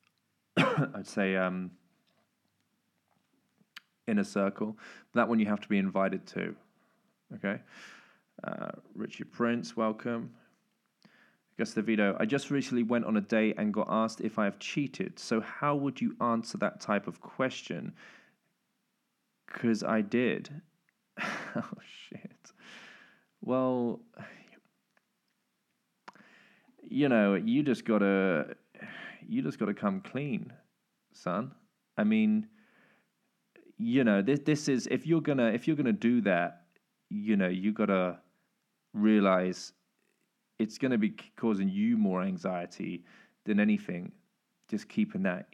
I'd 0.56 1.06
say. 1.06 1.36
Um, 1.36 1.72
inner 4.06 4.24
circle. 4.24 4.76
That 5.14 5.28
one 5.28 5.38
you 5.38 5.46
have 5.46 5.60
to 5.60 5.68
be 5.68 5.78
invited 5.78 6.26
to. 6.28 6.54
Okay. 7.34 7.60
Uh, 8.42 8.70
Richard 8.94 9.32
Prince, 9.32 9.76
welcome. 9.76 10.30
Augusta 11.56 11.82
Vito, 11.82 12.16
I 12.18 12.26
just 12.26 12.50
recently 12.50 12.82
went 12.82 13.04
on 13.04 13.16
a 13.16 13.20
date 13.20 13.54
and 13.58 13.72
got 13.72 13.86
asked 13.88 14.20
if 14.20 14.38
I 14.38 14.44
have 14.44 14.58
cheated. 14.58 15.18
So, 15.18 15.40
how 15.40 15.76
would 15.76 16.00
you 16.00 16.16
answer 16.20 16.58
that 16.58 16.80
type 16.80 17.06
of 17.06 17.20
question? 17.20 17.92
Because 19.46 19.84
I 19.84 20.00
did. 20.00 20.50
oh, 21.20 21.62
shit. 22.08 22.52
Well, 23.40 24.00
you 26.82 27.08
know, 27.08 27.34
you 27.34 27.62
just 27.62 27.84
gotta, 27.84 28.56
you 29.28 29.42
just 29.42 29.58
gotta 29.58 29.74
come 29.74 30.00
clean, 30.00 30.52
son. 31.12 31.52
I 31.96 32.02
mean, 32.02 32.48
you 33.78 34.04
know 34.04 34.22
this 34.22 34.40
this 34.44 34.68
is 34.68 34.86
if 34.90 35.06
you're 35.06 35.20
gonna 35.20 35.46
if 35.46 35.66
you're 35.66 35.76
gonna 35.76 35.92
do 35.92 36.20
that 36.20 36.62
you 37.10 37.36
know 37.36 37.48
you 37.48 37.72
gotta 37.72 38.18
realize 38.92 39.72
it's 40.58 40.78
gonna 40.78 40.98
be 40.98 41.14
causing 41.36 41.68
you 41.68 41.96
more 41.96 42.22
anxiety 42.22 43.04
than 43.44 43.58
anything 43.58 44.12
just 44.68 44.88
keeping 44.88 45.22
that 45.22 45.46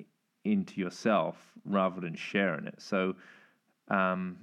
into 0.45 0.81
yourself 0.81 1.37
rather 1.65 2.01
than 2.01 2.15
sharing 2.15 2.67
it. 2.67 2.81
So 2.81 3.15
um, 3.89 4.39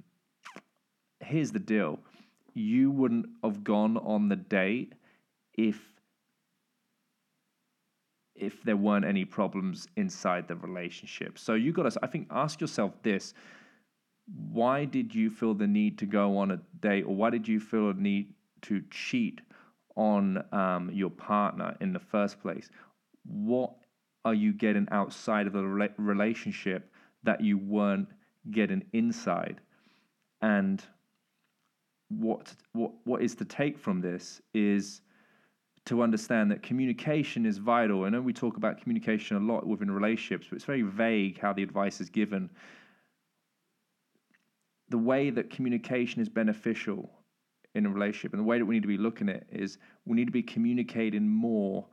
here's 1.19 1.51
the 1.51 1.59
deal. 1.59 1.99
You 2.53 2.91
wouldn't 2.91 3.27
have 3.43 3.63
gone 3.63 3.97
on 3.97 4.29
the 4.29 4.35
date 4.35 4.93
if 5.55 5.79
if 8.35 8.61
there 8.61 8.77
weren't 8.77 9.03
any 9.05 9.25
problems 9.25 9.87
inside 9.95 10.47
the 10.47 10.55
relationship. 10.55 11.39
So 11.39 11.55
you 11.55 11.71
got 11.71 11.91
to 11.91 11.99
i 12.03 12.07
think 12.07 12.27
ask 12.29 12.61
yourself 12.61 12.91
this 13.01 13.33
why 14.27 14.85
did 14.85 15.15
you 15.15 15.29
feel 15.29 15.53
the 15.53 15.67
need 15.67 15.97
to 15.99 16.05
go 16.05 16.37
on 16.37 16.51
a 16.51 16.59
date 16.81 17.03
or 17.03 17.15
why 17.15 17.29
did 17.29 17.47
you 17.47 17.59
feel 17.59 17.89
a 17.89 17.93
need 17.93 18.33
to 18.63 18.83
cheat 18.91 19.41
on 19.95 20.43
um, 20.51 20.91
your 20.93 21.09
partner 21.09 21.75
in 21.79 21.93
the 21.93 21.99
first 21.99 22.41
place? 22.41 22.69
What 23.25 23.73
are 24.25 24.33
you 24.33 24.53
getting 24.53 24.87
outside 24.91 25.47
of 25.47 25.53
the 25.53 25.61
rela- 25.61 25.93
relationship 25.97 26.91
that 27.23 27.41
you 27.41 27.57
weren't 27.57 28.09
getting 28.51 28.83
inside? 28.93 29.61
And 30.41 30.83
what 32.09 32.53
what 32.73 32.91
what 33.03 33.21
is 33.21 33.35
the 33.35 33.45
take 33.45 33.77
from 33.77 33.99
this 33.99 34.41
is 34.53 35.01
to 35.85 36.01
understand 36.01 36.51
that 36.51 36.61
communication 36.61 37.45
is 37.45 37.57
vital. 37.57 38.03
I 38.03 38.09
know 38.09 38.21
we 38.21 38.33
talk 38.33 38.57
about 38.57 38.81
communication 38.81 39.37
a 39.37 39.39
lot 39.39 39.65
within 39.65 39.89
relationships, 39.89 40.47
but 40.49 40.57
it's 40.57 40.65
very 40.65 40.81
vague 40.81 41.39
how 41.39 41.53
the 41.53 41.63
advice 41.63 42.01
is 42.01 42.09
given 42.09 42.49
the 44.89 44.97
way 44.97 45.29
that 45.29 45.49
communication 45.49 46.21
is 46.21 46.29
beneficial 46.29 47.09
in 47.75 47.85
a 47.85 47.89
relationship 47.89 48.33
and 48.33 48.39
the 48.39 48.45
way 48.45 48.57
that 48.57 48.65
we 48.65 48.75
need 48.75 48.81
to 48.81 48.87
be 48.87 48.97
looking 48.97 49.29
at 49.29 49.35
it 49.37 49.47
is 49.51 49.77
we 50.05 50.15
need 50.15 50.25
to 50.25 50.31
be 50.31 50.43
communicating 50.43 51.27
more 51.27 51.85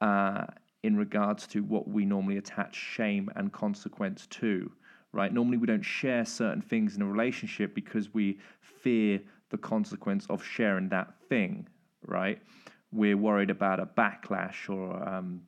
uh, 0.00 0.44
in 0.82 0.96
regards 0.96 1.46
to 1.46 1.62
what 1.62 1.88
we 1.88 2.04
normally 2.04 2.36
attach 2.36 2.74
shame 2.74 3.30
and 3.36 3.52
consequence 3.52 4.26
to 4.28 4.70
right? 5.14 5.32
Normally, 5.32 5.56
we 5.58 5.66
don't 5.66 5.84
share 5.84 6.24
certain 6.24 6.60
things 6.60 6.96
in 6.96 7.02
a 7.02 7.06
relationship 7.06 7.74
because 7.74 8.12
we 8.12 8.38
fear 8.60 9.20
the 9.50 9.56
consequence 9.56 10.26
of 10.28 10.44
sharing 10.44 10.88
that 10.88 11.14
thing, 11.28 11.68
right? 12.04 12.42
We're 12.90 13.16
worried 13.16 13.50
about 13.50 13.78
a 13.78 13.86
backlash 13.86 14.68
or, 14.68 15.08
um, 15.08 15.42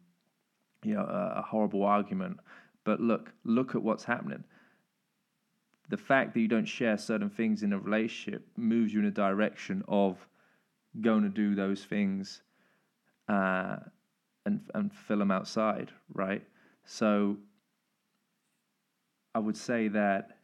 you 0.84 0.94
know, 0.94 1.02
a, 1.02 1.40
a 1.40 1.42
horrible 1.42 1.82
argument. 1.82 2.38
But 2.84 3.00
look, 3.00 3.32
look 3.44 3.74
at 3.74 3.82
what's 3.82 4.04
happening. 4.04 4.44
The 5.88 5.96
fact 5.96 6.34
that 6.34 6.40
you 6.40 6.48
don't 6.48 6.66
share 6.66 6.98
certain 6.98 7.30
things 7.30 7.62
in 7.62 7.72
a 7.72 7.78
relationship 7.78 8.46
moves 8.56 8.92
you 8.92 9.00
in 9.00 9.06
a 9.06 9.10
direction 9.10 9.84
of 9.86 10.16
going 11.00 11.22
to 11.22 11.28
do 11.28 11.54
those 11.54 11.84
things 11.84 12.42
uh, 13.28 13.76
and 14.44 14.60
and 14.74 14.92
fill 14.92 15.18
them 15.18 15.30
outside, 15.30 15.90
right? 16.12 16.42
So 16.84 17.36
I 19.34 19.38
would 19.38 19.56
say 19.56 19.88
that 19.88 20.38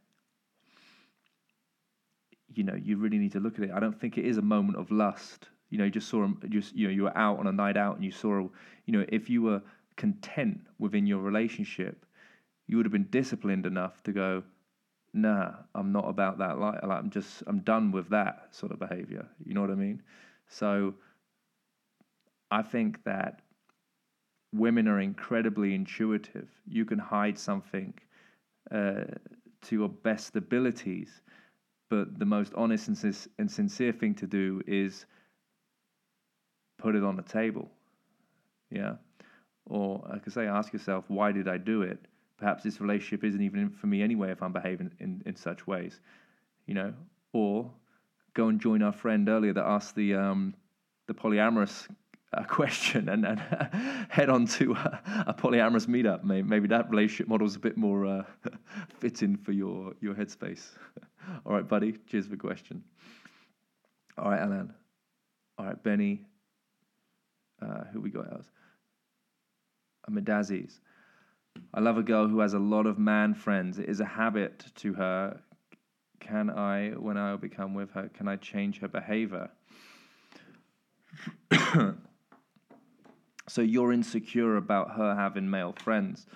you 2.55 2.65
know 2.65 2.75
you 2.75 2.97
really 2.99 3.19
need 3.19 3.33
to 3.33 3.41
look 3.41 3.59
at 3.59 3.65
it. 3.65 3.71
I 3.75 3.81
don't 3.81 3.99
think 3.99 4.19
it 4.19 4.25
is 4.25 4.39
a 4.39 4.43
moment 4.43 4.79
of 4.79 4.91
lust. 4.91 5.49
You 5.71 5.79
know, 5.79 5.85
you 5.85 5.91
just 5.91 6.09
saw 6.09 6.29
just 6.49 6.77
you 6.77 6.89
know 6.89 6.93
you 6.93 7.05
were 7.05 7.17
out 7.17 7.39
on 7.39 7.47
a 7.47 7.53
night 7.53 7.77
out 7.77 7.97
and 7.97 8.05
you 8.05 8.11
saw 8.11 8.47
you 8.85 8.93
know 8.93 9.05
if 9.09 9.31
you 9.31 9.43
were 9.43 9.63
content 9.97 10.61
within 10.79 11.07
your 11.07 11.21
relationship, 11.21 12.05
you 12.67 12.77
would 12.77 12.87
have 12.87 12.93
been 12.93 13.09
disciplined 13.11 13.67
enough 13.67 14.03
to 14.03 14.13
go, 14.13 14.43
nah, 15.15 15.53
I'm 15.75 15.93
not 15.93 16.09
about 16.09 16.39
that. 16.39 16.59
Like, 16.59 16.83
I'm 16.83 17.11
just 17.11 17.43
I'm 17.47 17.61
done 17.61 17.93
with 17.93 18.09
that 18.11 18.49
sort 18.51 18.73
of 18.73 18.79
behavior. 18.79 19.27
You 19.45 19.55
know 19.55 19.61
what 19.61 19.71
I 19.71 19.75
mean? 19.75 20.03
So 20.49 20.95
I 22.51 22.63
think 22.63 23.03
that 23.05 23.41
women 24.53 24.89
are 24.89 25.01
incredibly 25.01 25.75
intuitive. 25.75 26.49
You 26.69 26.85
can 26.85 26.99
hide 26.99 27.39
something 27.39 27.95
uh, 28.71 29.05
to 29.63 29.77
your 29.77 29.89
best 29.89 30.37
abilities, 30.37 31.23
but 31.89 32.19
the 32.19 32.27
most 32.27 32.53
honest 32.55 32.89
and, 32.89 33.51
sincere 33.51 33.93
thing 33.93 34.15
to 34.17 34.27
do 34.27 34.63
is 34.67 35.07
put 36.79 36.95
it 36.95 37.05
on 37.05 37.17
the 37.17 37.23
table. 37.23 37.71
Yeah. 38.71 38.95
Or, 39.67 40.05
like 40.11 40.23
I 40.27 40.31
say, 40.31 40.47
ask 40.47 40.73
yourself, 40.73 41.05
why 41.09 41.33
did 41.33 41.49
I 41.49 41.57
do 41.57 41.83
it? 41.83 42.07
Perhaps 42.39 42.65
this 42.65 42.81
relationship 42.81 43.25
isn't 43.25 43.43
even 43.43 43.71
for 43.71 43.87
me 43.87 44.03
anyway 44.03 44.31
if 44.33 44.43
I'm 44.43 44.53
behaving 44.53 44.91
in, 45.01 45.23
in 45.27 45.37
such 45.37 45.67
ways, 45.67 46.01
you 46.67 46.75
know? 46.75 46.93
Or 47.33 47.71
go 48.35 48.49
and 48.49 48.61
join 48.61 48.83
our 48.83 48.93
friend 48.93 49.29
earlier 49.29 49.53
that 49.53 49.65
asked 49.65 49.95
the, 49.95 50.15
um, 50.15 50.55
the 51.07 51.15
polyamorous 51.15 51.89
a 52.33 52.45
question 52.49 53.09
and, 53.09 53.27
and 53.27 53.39
head 54.09 54.31
on 54.31 54.47
to 54.47 54.73
a, 54.73 55.25
a, 55.29 55.35
polyamorous 55.35 55.87
meetup. 55.87 56.25
Maybe, 56.25 56.43
maybe 56.43 56.69
that 56.69 56.91
relationship 56.91 57.29
model 57.29 57.47
is 57.47 57.57
a 57.57 57.61
bit 57.61 57.77
more 57.77 58.07
uh, 58.07 58.25
fitting 58.99 59.37
for 59.37 59.53
your, 59.53 59.95
your 60.01 60.15
headspace. 60.15 60.71
All 61.45 61.53
right, 61.53 61.67
buddy. 61.67 61.93
Cheers 62.09 62.25
for 62.25 62.31
the 62.31 62.37
question. 62.37 62.83
All 64.19 64.31
right, 64.31 64.41
Alan. 64.41 64.73
All 65.59 65.67
right, 65.67 65.83
Benny. 65.83 66.23
Uh, 67.61 67.85
who 67.93 68.01
we 68.01 68.11
got 68.11 68.31
else? 68.33 68.51
Amidazis. 70.11 70.81
I 71.75 71.81
love 71.81 71.97
a 71.99 72.03
girl 72.03 72.29
who 72.29 72.41
has 72.41 72.55
a 72.55 72.59
lot 72.59 72.87
of 72.87 72.99
man 72.99 73.35
friends. 73.35 73.79
It 73.79 73.89
is 73.89 74.01
a 74.01 74.05
habit 74.05 74.67
to 74.77 74.95
her. 74.95 75.41
Can 76.21 76.51
I, 76.51 76.91
when 76.91 77.17
I 77.17 77.37
become 77.37 77.75
with 77.75 77.93
her, 77.93 78.09
can 78.09 78.29
I 78.29 78.37
change 78.37 78.81
her 78.81 78.89
behavior? 78.89 79.51
So 83.49 83.61
you're 83.61 83.93
insecure 83.93 84.57
about 84.57 84.93
her 84.97 85.15
having 85.15 85.51
male 85.51 85.75
friends. 85.77 86.27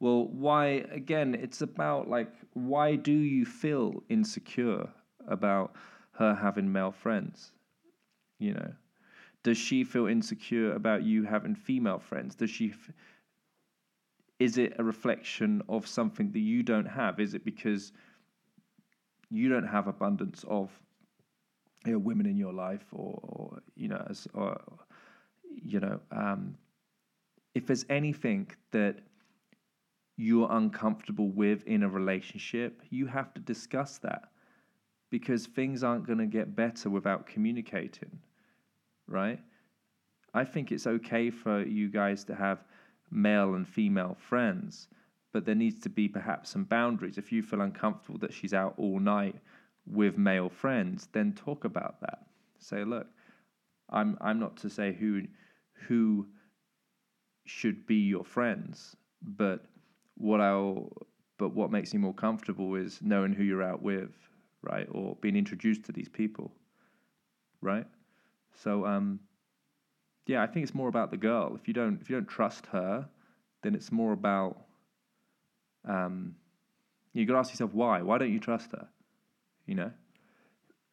Well, 0.00 0.26
why, 0.26 0.84
again, 0.90 1.34
it's 1.34 1.60
about 1.62 2.08
like, 2.08 2.32
why 2.54 2.96
do 2.96 3.12
you 3.12 3.44
feel 3.44 4.02
insecure 4.08 4.88
about 5.28 5.74
her 6.12 6.34
having 6.34 6.72
male 6.72 6.92
friends? 6.92 7.52
You 8.38 8.54
know, 8.54 8.72
does 9.42 9.58
she 9.58 9.84
feel 9.84 10.06
insecure 10.06 10.72
about 10.72 11.02
you 11.02 11.24
having 11.24 11.54
female 11.54 11.98
friends? 11.98 12.34
Does 12.34 12.50
she, 12.50 12.70
f- 12.70 12.90
is 14.38 14.58
it 14.58 14.74
a 14.78 14.84
reflection 14.84 15.62
of 15.68 15.86
something 15.86 16.30
that 16.32 16.40
you 16.40 16.62
don't 16.62 16.86
have? 16.86 17.20
Is 17.20 17.34
it 17.34 17.44
because 17.44 17.92
you 19.30 19.48
don't 19.48 19.66
have 19.66 19.86
abundance 19.86 20.44
of 20.48 20.70
you 21.84 21.92
know, 21.92 21.98
women 21.98 22.26
in 22.26 22.36
your 22.36 22.52
life 22.52 22.84
or, 22.92 23.18
or 23.22 23.62
you 23.74 23.88
know, 23.88 24.04
as, 24.10 24.26
or, 24.34 24.60
you 25.50 25.80
know, 25.80 26.00
um, 26.10 26.56
if 27.54 27.66
there's 27.66 27.86
anything 27.88 28.50
that 28.72 28.98
you're 30.16 30.48
uncomfortable 30.50 31.28
with 31.28 31.62
in 31.66 31.82
a 31.82 31.88
relationship, 31.88 32.82
you 32.90 33.06
have 33.06 33.32
to 33.34 33.40
discuss 33.40 33.98
that 33.98 34.30
because 35.10 35.46
things 35.46 35.84
aren't 35.84 36.06
going 36.06 36.18
to 36.18 36.26
get 36.26 36.56
better 36.56 36.90
without 36.90 37.26
communicating, 37.26 38.18
right? 39.06 39.40
I 40.34 40.44
think 40.44 40.72
it's 40.72 40.86
okay 40.86 41.30
for 41.30 41.62
you 41.62 41.88
guys 41.88 42.24
to 42.24 42.34
have 42.34 42.64
male 43.10 43.54
and 43.54 43.68
female 43.68 44.16
friends, 44.18 44.88
but 45.32 45.44
there 45.44 45.54
needs 45.54 45.80
to 45.80 45.88
be 45.88 46.08
perhaps 46.08 46.50
some 46.50 46.64
boundaries. 46.64 47.18
If 47.18 47.32
you 47.32 47.42
feel 47.42 47.60
uncomfortable 47.60 48.18
that 48.20 48.32
she's 48.32 48.54
out 48.54 48.74
all 48.78 48.98
night 48.98 49.36
with 49.86 50.18
male 50.18 50.48
friends, 50.48 51.08
then 51.12 51.32
talk 51.32 51.64
about 51.64 52.00
that. 52.00 52.26
Say, 52.58 52.84
look, 52.84 53.06
I'm 53.90 54.16
I'm 54.20 54.40
not 54.40 54.56
to 54.58 54.70
say 54.70 54.92
who 54.92 55.22
who 55.86 56.26
should 57.44 57.86
be 57.86 57.96
your 57.96 58.24
friends, 58.24 58.96
but 59.22 59.64
what 60.16 60.40
I'll 60.40 60.90
but 61.38 61.54
what 61.54 61.70
makes 61.70 61.92
me 61.92 62.00
more 62.00 62.14
comfortable 62.14 62.74
is 62.74 63.00
knowing 63.02 63.32
who 63.32 63.44
you're 63.44 63.62
out 63.62 63.82
with, 63.82 64.10
right? 64.62 64.88
Or 64.90 65.16
being 65.20 65.36
introduced 65.36 65.84
to 65.84 65.92
these 65.92 66.08
people. 66.08 66.52
Right? 67.60 67.86
So 68.54 68.86
um 68.86 69.20
yeah, 70.26 70.42
I 70.42 70.46
think 70.46 70.64
it's 70.64 70.74
more 70.74 70.88
about 70.88 71.10
the 71.10 71.16
girl. 71.16 71.56
If 71.60 71.68
you 71.68 71.74
don't 71.74 72.00
if 72.00 72.10
you 72.10 72.16
don't 72.16 72.28
trust 72.28 72.66
her, 72.66 73.06
then 73.62 73.74
it's 73.74 73.92
more 73.92 74.12
about 74.12 74.56
um 75.88 76.34
you 77.12 77.24
gotta 77.24 77.38
ask 77.38 77.52
yourself 77.52 77.72
why. 77.72 78.02
Why 78.02 78.18
don't 78.18 78.32
you 78.32 78.40
trust 78.40 78.72
her? 78.72 78.88
You 79.66 79.74
know? 79.76 79.90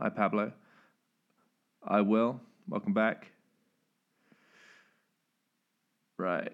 Hi 0.00 0.08
Pablo. 0.14 0.52
I 1.86 2.00
will. 2.00 2.40
Welcome 2.68 2.94
back. 2.94 3.30
Right. 6.16 6.52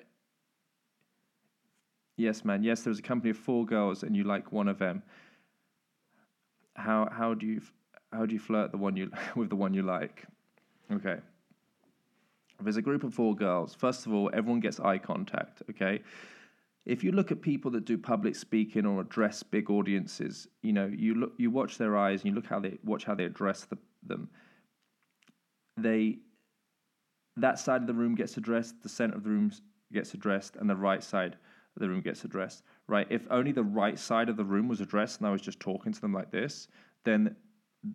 Yes, 2.17 2.45
man. 2.45 2.65
Yes, 2.65 2.83
there 2.83 2.91
was 2.91 2.99
a 2.99 3.03
company 3.03 3.31
of 3.31 3.39
four 3.39 3.65
girls, 3.65 4.03
and 4.03 4.17
you 4.17 4.25
like 4.25 4.53
one 4.53 4.69
of 4.69 4.79
them. 4.79 5.03
How 6.75 7.09
how 7.11 7.35
do 7.35 7.47
you 7.47 7.63
how 8.13 8.27
do 8.27 8.35
you 8.35 8.41
flirt 8.41 8.73
the 8.73 8.79
one 8.79 8.97
you 8.97 9.11
with 9.37 9.51
the 9.51 9.57
one 9.57 9.75
you 9.75 9.83
like? 9.83 10.25
Okay. 10.93 11.19
There's 12.63 12.77
a 12.77 12.83
group 12.83 13.05
of 13.05 13.15
four 13.15 13.35
girls, 13.35 13.75
first 13.75 14.07
of 14.07 14.13
all, 14.13 14.31
everyone 14.33 14.61
gets 14.61 14.81
eye 14.81 14.99
contact. 14.99 15.63
Okay. 15.71 16.03
If 16.87 17.05
you 17.05 17.13
look 17.13 17.31
at 17.31 17.41
people 17.41 17.71
that 17.73 17.85
do 17.85 17.97
public 17.97 18.35
speaking 18.35 18.87
or 18.87 19.01
address 19.01 19.43
big 19.43 19.71
audiences, 19.71 20.49
you 20.63 20.73
know 20.73 20.87
you 20.87 21.15
look 21.15 21.33
you 21.37 21.51
watch 21.51 21.79
their 21.79 21.97
eyes 21.97 22.23
and 22.23 22.31
you 22.31 22.35
look 22.35 22.47
how 22.47 22.59
they 22.59 22.79
watch 22.85 23.05
how 23.05 23.15
they 23.15 23.25
address 23.25 23.65
the, 23.65 23.79
them 24.03 24.29
they 25.77 26.19
that 27.37 27.59
side 27.59 27.81
of 27.83 27.87
the 27.87 27.95
room 27.95 28.15
gets 28.15 28.37
addressed, 28.37 28.83
the 28.83 28.89
center 28.89 29.17
of 29.17 29.25
the 29.25 29.31
room 29.31 29.53
gets 29.93 30.15
addressed, 30.15 30.57
and 30.57 30.69
the 30.69 30.77
right 30.77 31.03
side 31.03 31.35
of 31.77 31.81
the 31.81 31.89
room 31.89 32.01
gets 32.01 32.25
addressed. 32.25 32.63
Right? 32.87 33.07
If 33.09 33.27
only 33.31 33.53
the 33.53 33.63
right 33.63 33.99
side 33.99 34.29
of 34.29 34.37
the 34.37 34.45
room 34.45 34.69
was 34.69 34.81
addressed 34.81 35.21
and 35.21 35.29
I 35.29 35.31
was 35.31 35.43
just 35.43 35.61
talking 35.61 35.93
to 35.93 36.01
them 36.01 36.13
like 36.13 36.31
this, 36.31 36.69
then 37.05 37.37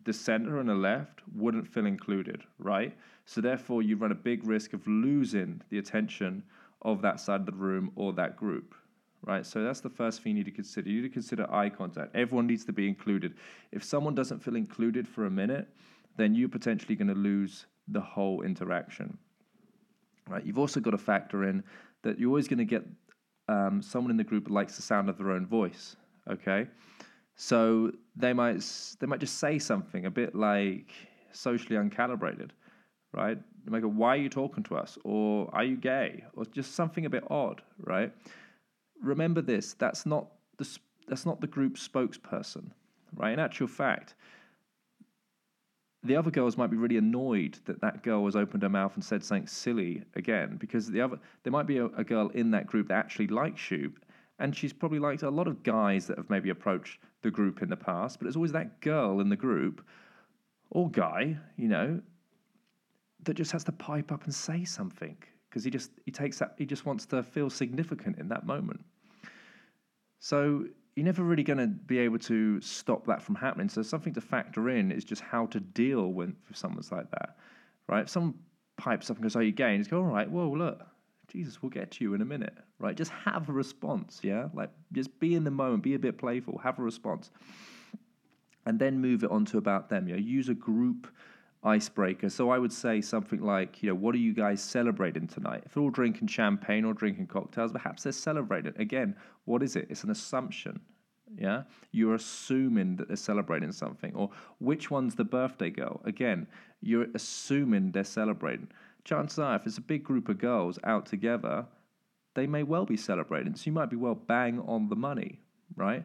the 0.03 0.13
center 0.13 0.59
and 0.59 0.69
the 0.69 0.75
left 0.75 1.21
wouldn't 1.35 1.67
feel 1.67 1.85
included, 1.85 2.43
right? 2.59 2.95
So 3.25 3.41
therefore, 3.41 3.81
you 3.81 3.97
run 3.97 4.11
a 4.11 4.15
big 4.15 4.45
risk 4.45 4.73
of 4.73 4.85
losing 4.87 5.61
the 5.69 5.77
attention 5.77 6.43
of 6.81 7.01
that 7.01 7.19
side 7.19 7.41
of 7.41 7.45
the 7.45 7.51
room 7.51 7.91
or 7.95 8.13
that 8.13 8.35
group, 8.35 8.75
right? 9.23 9.45
So 9.45 9.63
that's 9.63 9.81
the 9.81 9.89
first 9.89 10.21
thing 10.21 10.31
you 10.31 10.37
need 10.39 10.45
to 10.45 10.51
consider. 10.51 10.89
You 10.89 11.01
need 11.01 11.07
to 11.07 11.13
consider 11.13 11.51
eye 11.51 11.69
contact. 11.69 12.15
Everyone 12.15 12.47
needs 12.47 12.65
to 12.65 12.73
be 12.73 12.87
included. 12.87 13.35
If 13.71 13.83
someone 13.83 14.15
doesn't 14.15 14.39
feel 14.39 14.55
included 14.55 15.07
for 15.07 15.25
a 15.25 15.31
minute, 15.31 15.67
then 16.17 16.33
you're 16.33 16.49
potentially 16.49 16.95
going 16.95 17.07
to 17.07 17.15
lose 17.15 17.65
the 17.87 18.01
whole 18.01 18.41
interaction. 18.41 19.17
Right? 20.27 20.43
You've 20.43 20.59
also 20.59 20.79
got 20.79 20.91
to 20.91 20.97
factor 20.97 21.43
in 21.43 21.63
that 22.03 22.19
you're 22.19 22.29
always 22.29 22.47
going 22.47 22.59
to 22.59 22.65
get 22.65 22.83
um, 23.47 23.81
someone 23.81 24.11
in 24.11 24.17
the 24.17 24.23
group 24.23 24.45
that 24.45 24.53
likes 24.53 24.75
the 24.75 24.81
sound 24.81 25.09
of 25.09 25.17
their 25.17 25.31
own 25.31 25.45
voice. 25.45 25.95
Okay, 26.29 26.65
so 27.35 27.91
they 28.15 28.33
might 28.33 28.63
they 28.99 29.07
might 29.07 29.19
just 29.19 29.37
say 29.39 29.59
something 29.59 30.05
a 30.05 30.11
bit 30.11 30.35
like 30.35 30.91
socially 31.31 31.75
uncalibrated, 31.75 32.51
right? 33.13 33.37
They 33.65 33.71
might 33.71 33.81
go, 33.81 33.89
"Why 33.89 34.09
are 34.15 34.21
you 34.21 34.29
talking 34.29 34.63
to 34.63 34.77
us?" 34.77 34.97
or 35.03 35.49
"Are 35.53 35.63
you 35.63 35.75
gay?" 35.75 36.23
or 36.35 36.45
just 36.45 36.75
something 36.75 37.05
a 37.05 37.09
bit 37.09 37.23
odd, 37.29 37.61
right? 37.79 38.13
Remember 39.01 39.41
this: 39.41 39.73
that's 39.73 40.05
not 40.05 40.27
the 40.57 40.67
that's 41.07 41.25
not 41.25 41.41
the 41.41 41.47
group 41.47 41.75
spokesperson, 41.75 42.71
right? 43.15 43.33
In 43.33 43.39
actual 43.39 43.67
fact, 43.67 44.15
the 46.03 46.15
other 46.15 46.31
girls 46.31 46.57
might 46.57 46.69
be 46.71 46.77
really 46.77 46.97
annoyed 46.97 47.59
that 47.65 47.81
that 47.81 48.03
girl 48.03 48.25
has 48.25 48.35
opened 48.35 48.63
her 48.63 48.69
mouth 48.69 48.93
and 48.95 49.03
said 49.03 49.23
something 49.23 49.47
silly 49.47 50.03
again 50.15 50.55
because 50.57 50.89
the 50.89 51.01
other 51.01 51.19
there 51.43 51.51
might 51.51 51.67
be 51.67 51.77
a, 51.77 51.85
a 51.87 52.03
girl 52.03 52.29
in 52.29 52.51
that 52.51 52.67
group 52.67 52.87
that 52.87 52.97
actually 52.97 53.27
likes 53.27 53.71
you 53.71 53.91
And 54.37 54.55
she's 54.55 54.73
probably 54.73 54.99
liked 54.99 55.23
a 55.23 55.29
lot 55.29 55.47
of 55.47 55.63
guys 55.63 56.07
that 56.07 56.17
have 56.17 56.29
maybe 56.29 56.49
approached 56.49 56.99
the 57.25 57.31
group 57.31 57.61
in 57.61 57.69
the 57.69 57.75
past, 57.75 58.19
but 58.19 58.27
it's 58.27 58.35
always 58.35 58.51
that 58.53 58.79
girl 58.81 59.19
in 59.19 59.29
the 59.29 59.35
group 59.35 59.83
or 60.69 60.89
guy, 60.89 61.35
you 61.57 61.67
know, 61.67 61.99
that 63.23 63.33
just 63.33 63.51
has 63.51 63.63
to 63.63 63.71
pipe 63.71 64.11
up 64.11 64.23
and 64.25 64.33
say 64.33 64.63
something 64.63 65.17
because 65.49 65.63
he 65.63 65.71
just 65.71 65.89
he 66.05 66.11
takes 66.11 66.37
that 66.39 66.53
he 66.57 66.65
just 66.65 66.85
wants 66.85 67.05
to 67.07 67.23
feel 67.23 67.49
significant 67.49 68.19
in 68.19 68.27
that 68.29 68.45
moment. 68.45 68.79
So 70.19 70.65
you're 70.95 71.05
never 71.05 71.23
really 71.23 71.43
going 71.43 71.57
to 71.57 71.67
be 71.67 71.97
able 71.97 72.19
to 72.19 72.61
stop 72.61 73.05
that 73.07 73.21
from 73.21 73.35
happening. 73.35 73.67
So 73.69 73.81
something 73.81 74.13
to 74.13 74.21
factor 74.21 74.69
in 74.69 74.91
is 74.91 75.03
just 75.03 75.21
how 75.21 75.47
to 75.47 75.59
deal 75.59 76.13
with, 76.13 76.33
with 76.47 76.57
someone's 76.57 76.91
like 76.91 77.09
that, 77.11 77.37
right? 77.87 78.03
If 78.03 78.09
someone 78.09 78.35
pipes 78.77 79.09
up 79.09 79.17
and 79.17 79.23
goes, 79.23 79.35
"Are 79.35 79.43
you 79.43 79.51
gay?" 79.51 79.73
And 79.75 79.83
you 79.83 79.89
go, 79.89 79.97
"All 79.97 80.03
right, 80.03 80.29
well, 80.29 80.55
look, 80.55 80.85
Jesus, 81.35 81.61
we'll 81.61 81.69
get 81.69 81.91
to 81.91 82.03
you 82.03 82.13
in 82.13 82.21
a 82.21 82.25
minute, 82.25 82.53
right? 82.79 82.95
Just 82.95 83.11
have 83.11 83.49
a 83.49 83.51
response, 83.51 84.21
yeah? 84.23 84.47
Like, 84.53 84.69
just 84.93 85.19
be 85.19 85.35
in 85.35 85.43
the 85.43 85.51
moment, 85.51 85.83
be 85.83 85.95
a 85.95 85.99
bit 85.99 86.17
playful, 86.17 86.57
have 86.59 86.79
a 86.79 86.81
response, 86.81 87.29
and 88.65 88.79
then 88.79 88.99
move 88.99 89.23
it 89.23 89.31
on 89.31 89.43
to 89.45 89.57
about 89.57 89.89
them. 89.89 90.07
You 90.07 90.15
know, 90.15 90.21
use 90.21 90.47
a 90.47 90.53
group 90.53 91.07
icebreaker. 91.61 92.29
So 92.29 92.51
I 92.51 92.57
would 92.57 92.71
say 92.71 93.01
something 93.01 93.41
like, 93.41 93.83
you 93.83 93.89
know, 93.89 93.95
what 93.95 94.15
are 94.15 94.19
you 94.19 94.33
guys 94.33 94.61
celebrating 94.61 95.27
tonight? 95.27 95.63
If 95.65 95.73
they're 95.73 95.83
all 95.83 95.89
drinking 95.89 96.27
champagne 96.27 96.85
or 96.85 96.93
drinking 96.93 97.27
cocktails, 97.27 97.71
perhaps 97.73 98.03
they're 98.03 98.13
celebrating. 98.13 98.73
Again, 98.77 99.15
what 99.43 99.61
is 99.61 99.75
it? 99.75 99.87
It's 99.89 100.03
an 100.03 100.11
assumption. 100.11 100.79
Yeah, 101.37 101.63
you're 101.91 102.15
assuming 102.15 102.95
that 102.97 103.07
they're 103.07 103.17
celebrating 103.17 103.71
something. 103.73 104.15
Or 104.15 104.29
which 104.59 104.89
one's 104.89 105.15
the 105.15 105.25
birthday 105.25 105.69
girl? 105.69 105.99
Again, 106.05 106.47
you're 106.81 107.07
assuming 107.13 107.91
they're 107.91 108.05
celebrating. 108.05 108.69
Chances 109.05 109.39
are, 109.39 109.55
if 109.55 109.65
it's 109.65 109.77
a 109.77 109.81
big 109.81 110.03
group 110.03 110.27
of 110.29 110.39
girls 110.39 110.77
out 110.83 111.05
together, 111.05 111.65
they 112.33 112.47
may 112.47 112.63
well 112.63 112.85
be 112.85 112.97
celebrating. 112.97 113.55
So 113.55 113.63
you 113.67 113.71
might 113.71 113.89
be 113.89 113.95
well 113.95 114.15
bang 114.15 114.59
on 114.59 114.89
the 114.89 114.95
money, 114.95 115.39
right? 115.75 116.03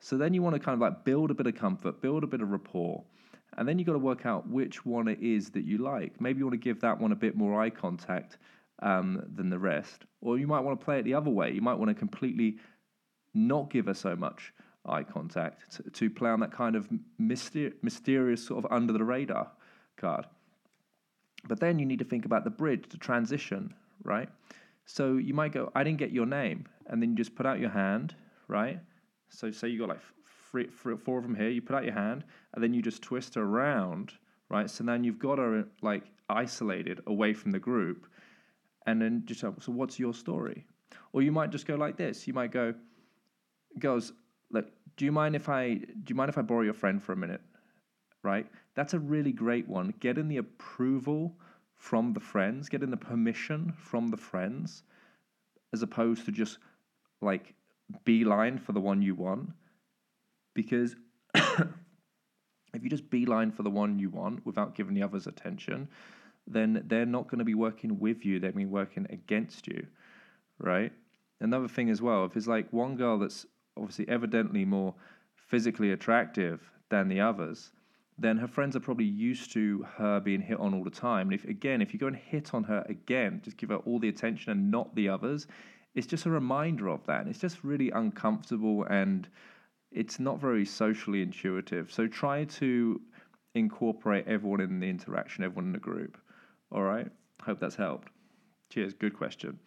So 0.00 0.16
then 0.16 0.34
you 0.34 0.42
want 0.42 0.56
to 0.56 0.60
kind 0.60 0.74
of 0.74 0.80
like 0.80 1.04
build 1.04 1.30
a 1.30 1.34
bit 1.34 1.46
of 1.46 1.54
comfort, 1.54 2.00
build 2.00 2.24
a 2.24 2.26
bit 2.26 2.40
of 2.40 2.50
rapport. 2.50 3.04
And 3.56 3.68
then 3.68 3.78
you've 3.78 3.86
got 3.86 3.92
to 3.92 3.98
work 3.98 4.26
out 4.26 4.48
which 4.48 4.86
one 4.86 5.06
it 5.06 5.20
is 5.20 5.50
that 5.50 5.64
you 5.64 5.78
like. 5.78 6.20
Maybe 6.20 6.38
you 6.38 6.46
want 6.46 6.54
to 6.54 6.64
give 6.64 6.80
that 6.80 6.98
one 6.98 7.12
a 7.12 7.16
bit 7.16 7.36
more 7.36 7.60
eye 7.60 7.70
contact 7.70 8.38
um, 8.80 9.22
than 9.34 9.50
the 9.50 9.58
rest. 9.58 10.06
Or 10.22 10.38
you 10.38 10.46
might 10.46 10.60
want 10.60 10.80
to 10.80 10.84
play 10.84 10.98
it 10.98 11.04
the 11.04 11.14
other 11.14 11.30
way. 11.30 11.52
You 11.52 11.60
might 11.60 11.74
want 11.74 11.88
to 11.88 11.94
completely 11.94 12.58
not 13.34 13.70
give 13.70 13.86
her 13.86 13.94
so 13.94 14.16
much 14.16 14.52
eye 14.86 15.02
contact 15.02 15.76
to, 15.76 15.82
to 15.90 16.10
play 16.10 16.30
on 16.30 16.40
that 16.40 16.52
kind 16.52 16.74
of 16.74 16.88
myster- 17.20 17.74
mysterious 17.82 18.46
sort 18.46 18.64
of 18.64 18.72
under 18.72 18.92
the 18.92 19.04
radar 19.04 19.50
card. 19.96 20.26
But 21.48 21.60
then 21.60 21.78
you 21.78 21.86
need 21.86 21.98
to 21.98 22.04
think 22.04 22.24
about 22.24 22.44
the 22.44 22.50
bridge, 22.50 22.84
the 22.90 22.98
transition, 22.98 23.74
right? 24.04 24.28
So 24.84 25.16
you 25.16 25.34
might 25.34 25.52
go, 25.52 25.70
I 25.74 25.84
didn't 25.84 25.98
get 25.98 26.10
your 26.10 26.26
name. 26.26 26.66
And 26.86 27.00
then 27.00 27.10
you 27.10 27.16
just 27.16 27.34
put 27.34 27.46
out 27.46 27.60
your 27.60 27.70
hand, 27.70 28.14
right? 28.48 28.80
So 29.28 29.50
say 29.50 29.68
you 29.68 29.78
got 29.78 29.88
like 29.88 30.00
three, 30.50 30.66
three, 30.66 30.96
four 30.96 31.18
of 31.18 31.24
them 31.24 31.34
here. 31.34 31.48
You 31.48 31.62
put 31.62 31.76
out 31.76 31.84
your 31.84 31.94
hand, 31.94 32.24
and 32.54 32.62
then 32.62 32.74
you 32.74 32.82
just 32.82 33.02
twist 33.02 33.36
around, 33.36 34.12
right? 34.48 34.68
So 34.68 34.84
then 34.84 35.04
you've 35.04 35.18
got 35.18 35.38
her 35.38 35.64
like 35.82 36.04
isolated 36.28 37.00
away 37.06 37.32
from 37.32 37.52
the 37.52 37.58
group, 37.58 38.06
and 38.86 39.00
then 39.00 39.22
just 39.26 39.44
uh, 39.44 39.52
so 39.60 39.72
what's 39.72 39.98
your 39.98 40.14
story? 40.14 40.66
Or 41.12 41.22
you 41.22 41.32
might 41.32 41.50
just 41.50 41.66
go 41.66 41.76
like 41.76 41.96
this. 41.96 42.26
You 42.26 42.34
might 42.34 42.50
go, 42.50 42.74
girls, 43.78 44.12
look, 44.50 44.66
do 44.96 45.04
you 45.04 45.12
mind 45.12 45.36
if 45.36 45.48
I 45.48 45.74
do 45.74 46.04
you 46.08 46.14
mind 46.14 46.28
if 46.28 46.38
I 46.38 46.42
borrow 46.42 46.62
your 46.62 46.74
friend 46.74 47.02
for 47.02 47.12
a 47.12 47.16
minute? 47.16 47.40
Right? 48.22 48.46
That's 48.74 48.94
a 48.94 48.98
really 48.98 49.32
great 49.32 49.68
one. 49.68 49.94
Getting 50.00 50.28
the 50.28 50.38
approval 50.38 51.34
from 51.76 52.12
the 52.12 52.20
friends, 52.20 52.68
getting 52.68 52.90
the 52.90 52.96
permission 52.96 53.72
from 53.76 54.08
the 54.08 54.16
friends, 54.16 54.82
as 55.72 55.82
opposed 55.82 56.26
to 56.26 56.32
just 56.32 56.58
like 57.20 57.54
beeline 58.04 58.58
for 58.58 58.72
the 58.72 58.80
one 58.80 59.02
you 59.02 59.14
want 59.14 59.50
because 60.54 60.96
if 61.34 62.82
you 62.82 62.90
just 62.90 63.08
beeline 63.10 63.50
for 63.50 63.62
the 63.62 63.70
one 63.70 63.98
you 63.98 64.10
want 64.10 64.44
without 64.44 64.74
giving 64.74 64.94
the 64.94 65.02
others 65.02 65.26
attention, 65.26 65.88
then 66.46 66.82
they're 66.86 67.06
not 67.06 67.28
going 67.28 67.38
to 67.38 67.44
be 67.44 67.54
working 67.54 67.98
with 67.98 68.24
you, 68.24 68.38
they're 68.38 68.52
going 68.52 68.66
to 68.66 68.68
be 68.68 68.72
working 68.72 69.06
against 69.10 69.66
you, 69.66 69.86
right? 70.58 70.92
Another 71.40 71.68
thing 71.68 71.90
as 71.90 72.02
well, 72.02 72.24
if 72.24 72.36
it's 72.36 72.46
like 72.46 72.72
one 72.72 72.96
girl 72.96 73.18
that's 73.18 73.46
obviously 73.76 74.08
evidently 74.08 74.64
more 74.64 74.94
physically 75.34 75.92
attractive 75.92 76.70
than 76.90 77.08
the 77.08 77.20
others, 77.20 77.72
then 78.20 78.36
her 78.36 78.46
friends 78.46 78.76
are 78.76 78.80
probably 78.80 79.06
used 79.06 79.50
to 79.54 79.86
her 79.96 80.20
being 80.20 80.42
hit 80.42 80.60
on 80.60 80.74
all 80.74 80.84
the 80.84 80.90
time. 80.90 81.28
And 81.28 81.34
if 81.34 81.44
again, 81.46 81.80
if 81.80 81.94
you 81.94 81.98
go 81.98 82.06
and 82.06 82.16
hit 82.16 82.52
on 82.52 82.64
her 82.64 82.84
again, 82.88 83.40
just 83.42 83.56
give 83.56 83.70
her 83.70 83.76
all 83.76 83.98
the 83.98 84.10
attention 84.10 84.52
and 84.52 84.70
not 84.70 84.94
the 84.94 85.08
others, 85.08 85.46
it's 85.94 86.06
just 86.06 86.26
a 86.26 86.30
reminder 86.30 86.88
of 86.88 87.04
that. 87.06 87.22
And 87.22 87.30
it's 87.30 87.38
just 87.38 87.64
really 87.64 87.90
uncomfortable 87.90 88.84
and 88.84 89.26
it's 89.90 90.20
not 90.20 90.38
very 90.38 90.66
socially 90.66 91.22
intuitive. 91.22 91.90
So 91.90 92.06
try 92.06 92.44
to 92.44 93.00
incorporate 93.54 94.26
everyone 94.28 94.60
in 94.60 94.80
the 94.80 94.90
interaction, 94.90 95.42
everyone 95.42 95.64
in 95.64 95.72
the 95.72 95.78
group. 95.78 96.18
All 96.70 96.82
right. 96.82 97.08
Hope 97.42 97.58
that's 97.58 97.74
helped. 97.74 98.08
Cheers. 98.68 98.92
Good 98.92 99.16
question. 99.16 99.58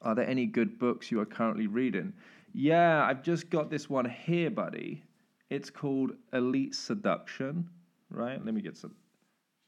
Are 0.00 0.14
there 0.14 0.26
any 0.26 0.46
good 0.46 0.78
books 0.78 1.10
you 1.10 1.20
are 1.20 1.26
currently 1.26 1.66
reading? 1.66 2.14
Yeah, 2.54 3.04
I've 3.04 3.22
just 3.22 3.50
got 3.50 3.68
this 3.70 3.90
one 3.90 4.08
here, 4.08 4.50
buddy. 4.50 5.02
It's 5.50 5.70
called 5.70 6.12
Elite 6.32 6.74
Seduction, 6.74 7.68
right? 8.10 8.44
Let 8.44 8.54
me 8.54 8.60
get 8.60 8.76
some. 8.76 8.94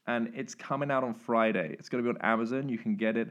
And 0.07 0.31
it's 0.35 0.55
coming 0.55 0.91
out 0.91 1.03
on 1.03 1.13
Friday. 1.13 1.75
It's 1.79 1.89
going 1.89 2.03
to 2.03 2.11
be 2.11 2.17
on 2.17 2.21
Amazon. 2.23 2.69
You 2.69 2.77
can 2.77 2.95
get 2.95 3.17
it 3.17 3.29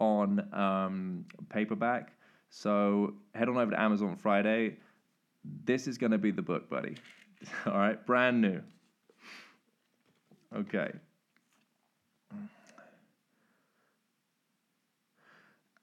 on 0.00 0.52
um, 0.54 1.24
paperback. 1.48 2.12
So 2.50 3.14
head 3.34 3.48
on 3.48 3.56
over 3.56 3.70
to 3.70 3.80
Amazon 3.80 4.16
Friday 4.16 4.76
this 5.64 5.86
is 5.86 5.98
going 5.98 6.12
to 6.12 6.18
be 6.18 6.30
the 6.30 6.42
book, 6.42 6.68
buddy. 6.68 6.96
All 7.66 7.74
right, 7.74 8.04
brand 8.06 8.40
new. 8.40 8.60
Okay. 10.54 10.92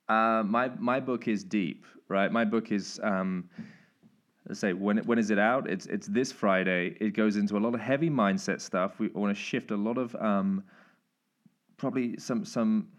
Uh, 0.07 0.43
my 0.45 0.71
my 0.79 0.99
book 0.99 1.27
is 1.27 1.43
deep, 1.43 1.85
right? 2.07 2.31
My 2.31 2.45
book 2.45 2.71
is 2.71 2.99
um, 3.03 3.49
let's 4.49 4.59
say 4.59 4.73
when 4.73 4.97
when 4.99 5.17
is 5.17 5.29
it 5.29 5.39
out? 5.39 5.69
It's 5.69 5.85
it's 5.85 6.07
this 6.07 6.31
Friday. 6.31 6.97
It 6.99 7.11
goes 7.11 7.37
into 7.37 7.57
a 7.57 7.59
lot 7.59 7.73
of 7.73 7.79
heavy 7.79 8.09
mindset 8.09 8.59
stuff. 8.59 8.99
We 8.99 9.07
want 9.09 9.35
to 9.35 9.41
shift 9.41 9.71
a 9.71 9.77
lot 9.77 9.97
of 9.97 10.15
um, 10.15 10.63
probably 11.77 12.17
some 12.17 12.43
some 12.43 12.89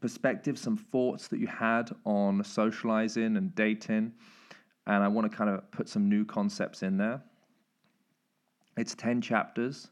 perspectives, 0.00 0.60
some 0.60 0.76
thoughts 0.76 1.28
that 1.28 1.38
you 1.38 1.46
had 1.46 1.90
on 2.04 2.42
socializing 2.42 3.36
and 3.36 3.54
dating 3.54 4.14
and 4.86 5.04
I 5.04 5.08
want 5.08 5.30
to 5.30 5.36
kind 5.36 5.50
of 5.50 5.70
put 5.70 5.88
some 5.88 6.08
new 6.08 6.24
concepts 6.24 6.82
in 6.82 6.96
there. 6.96 7.22
It's 8.76 8.94
10 8.94 9.20
chapters, 9.20 9.90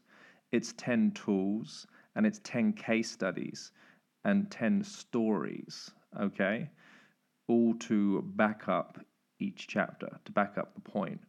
it's 0.51 0.73
10 0.73 1.11
tools, 1.11 1.87
and 2.15 2.25
it's 2.25 2.41
10 2.43 2.73
case 2.73 3.09
studies 3.09 3.71
and 4.25 4.49
10 4.51 4.83
stories, 4.83 5.91
okay? 6.19 6.69
All 7.47 7.73
to 7.75 8.23
back 8.35 8.67
up 8.67 8.99
each 9.39 9.67
chapter, 9.67 10.19
to 10.25 10.31
back 10.31 10.57
up 10.57 10.73
the 10.75 10.81
point. 10.81 11.19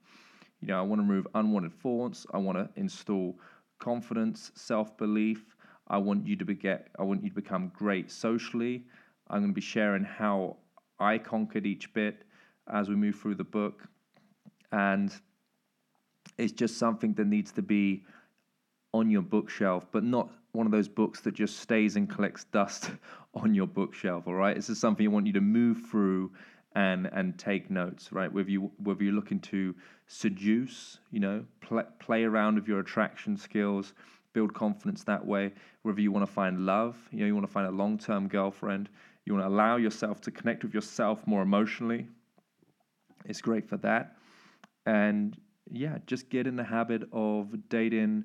You 0.60 0.68
know, 0.68 0.78
I 0.78 0.82
want 0.82 1.00
to 1.00 1.06
remove 1.06 1.26
unwanted 1.34 1.72
thoughts, 1.80 2.26
I 2.32 2.38
want 2.38 2.58
to 2.58 2.68
install 2.80 3.38
confidence, 3.78 4.52
self-belief. 4.54 5.56
I 5.88 5.98
want 5.98 6.26
you 6.26 6.36
to 6.36 6.44
be 6.44 6.54
get, 6.54 6.88
I 6.98 7.02
want 7.02 7.24
you 7.24 7.30
to 7.30 7.34
become 7.34 7.72
great 7.74 8.10
socially. 8.10 8.84
I'm 9.28 9.40
going 9.40 9.50
to 9.50 9.54
be 9.54 9.60
sharing 9.60 10.04
how 10.04 10.58
I 10.98 11.18
conquered 11.18 11.66
each 11.66 11.92
bit 11.94 12.24
as 12.72 12.88
we 12.88 12.94
move 12.94 13.16
through 13.16 13.36
the 13.36 13.44
book. 13.44 13.88
And 14.70 15.12
it's 16.38 16.52
just 16.52 16.78
something 16.78 17.14
that 17.14 17.26
needs 17.26 17.50
to 17.52 17.62
be 17.62 18.04
on 18.92 19.10
your 19.10 19.22
bookshelf, 19.22 19.86
but 19.92 20.04
not 20.04 20.30
one 20.52 20.66
of 20.66 20.72
those 20.72 20.88
books 20.88 21.20
that 21.20 21.34
just 21.34 21.60
stays 21.60 21.96
and 21.96 22.08
collects 22.08 22.44
dust 22.44 22.90
on 23.34 23.54
your 23.54 23.66
bookshelf. 23.66 24.26
All 24.26 24.34
right, 24.34 24.56
this 24.56 24.68
is 24.68 24.78
something 24.78 25.06
I 25.06 25.10
want 25.10 25.26
you 25.26 25.32
to 25.34 25.40
move 25.40 25.82
through 25.90 26.30
and 26.74 27.08
and 27.12 27.38
take 27.38 27.70
notes. 27.70 28.12
Right, 28.12 28.32
whether 28.32 28.50
you 28.50 28.70
whether 28.82 29.02
you're 29.02 29.12
looking 29.12 29.40
to 29.40 29.74
seduce, 30.06 30.98
you 31.10 31.20
know, 31.20 31.44
play, 31.60 31.84
play 31.98 32.24
around 32.24 32.56
with 32.56 32.68
your 32.68 32.80
attraction 32.80 33.36
skills, 33.36 33.94
build 34.32 34.54
confidence 34.54 35.04
that 35.04 35.24
way. 35.24 35.52
Whether 35.82 36.00
you 36.00 36.12
want 36.12 36.26
to 36.26 36.32
find 36.32 36.66
love, 36.66 36.96
you 37.10 37.20
know, 37.20 37.26
you 37.26 37.34
want 37.34 37.46
to 37.46 37.52
find 37.52 37.66
a 37.66 37.70
long 37.70 37.98
term 37.98 38.28
girlfriend. 38.28 38.88
You 39.26 39.34
want 39.34 39.44
to 39.44 39.48
allow 39.48 39.76
yourself 39.76 40.20
to 40.22 40.30
connect 40.30 40.64
with 40.64 40.74
yourself 40.74 41.26
more 41.26 41.42
emotionally, 41.42 42.06
it's 43.24 43.40
great 43.40 43.68
for 43.68 43.76
that. 43.78 44.16
And 44.86 45.36
yeah, 45.70 45.98
just 46.06 46.30
get 46.30 46.46
in 46.46 46.56
the 46.56 46.64
habit 46.64 47.02
of 47.12 47.68
dating 47.68 48.24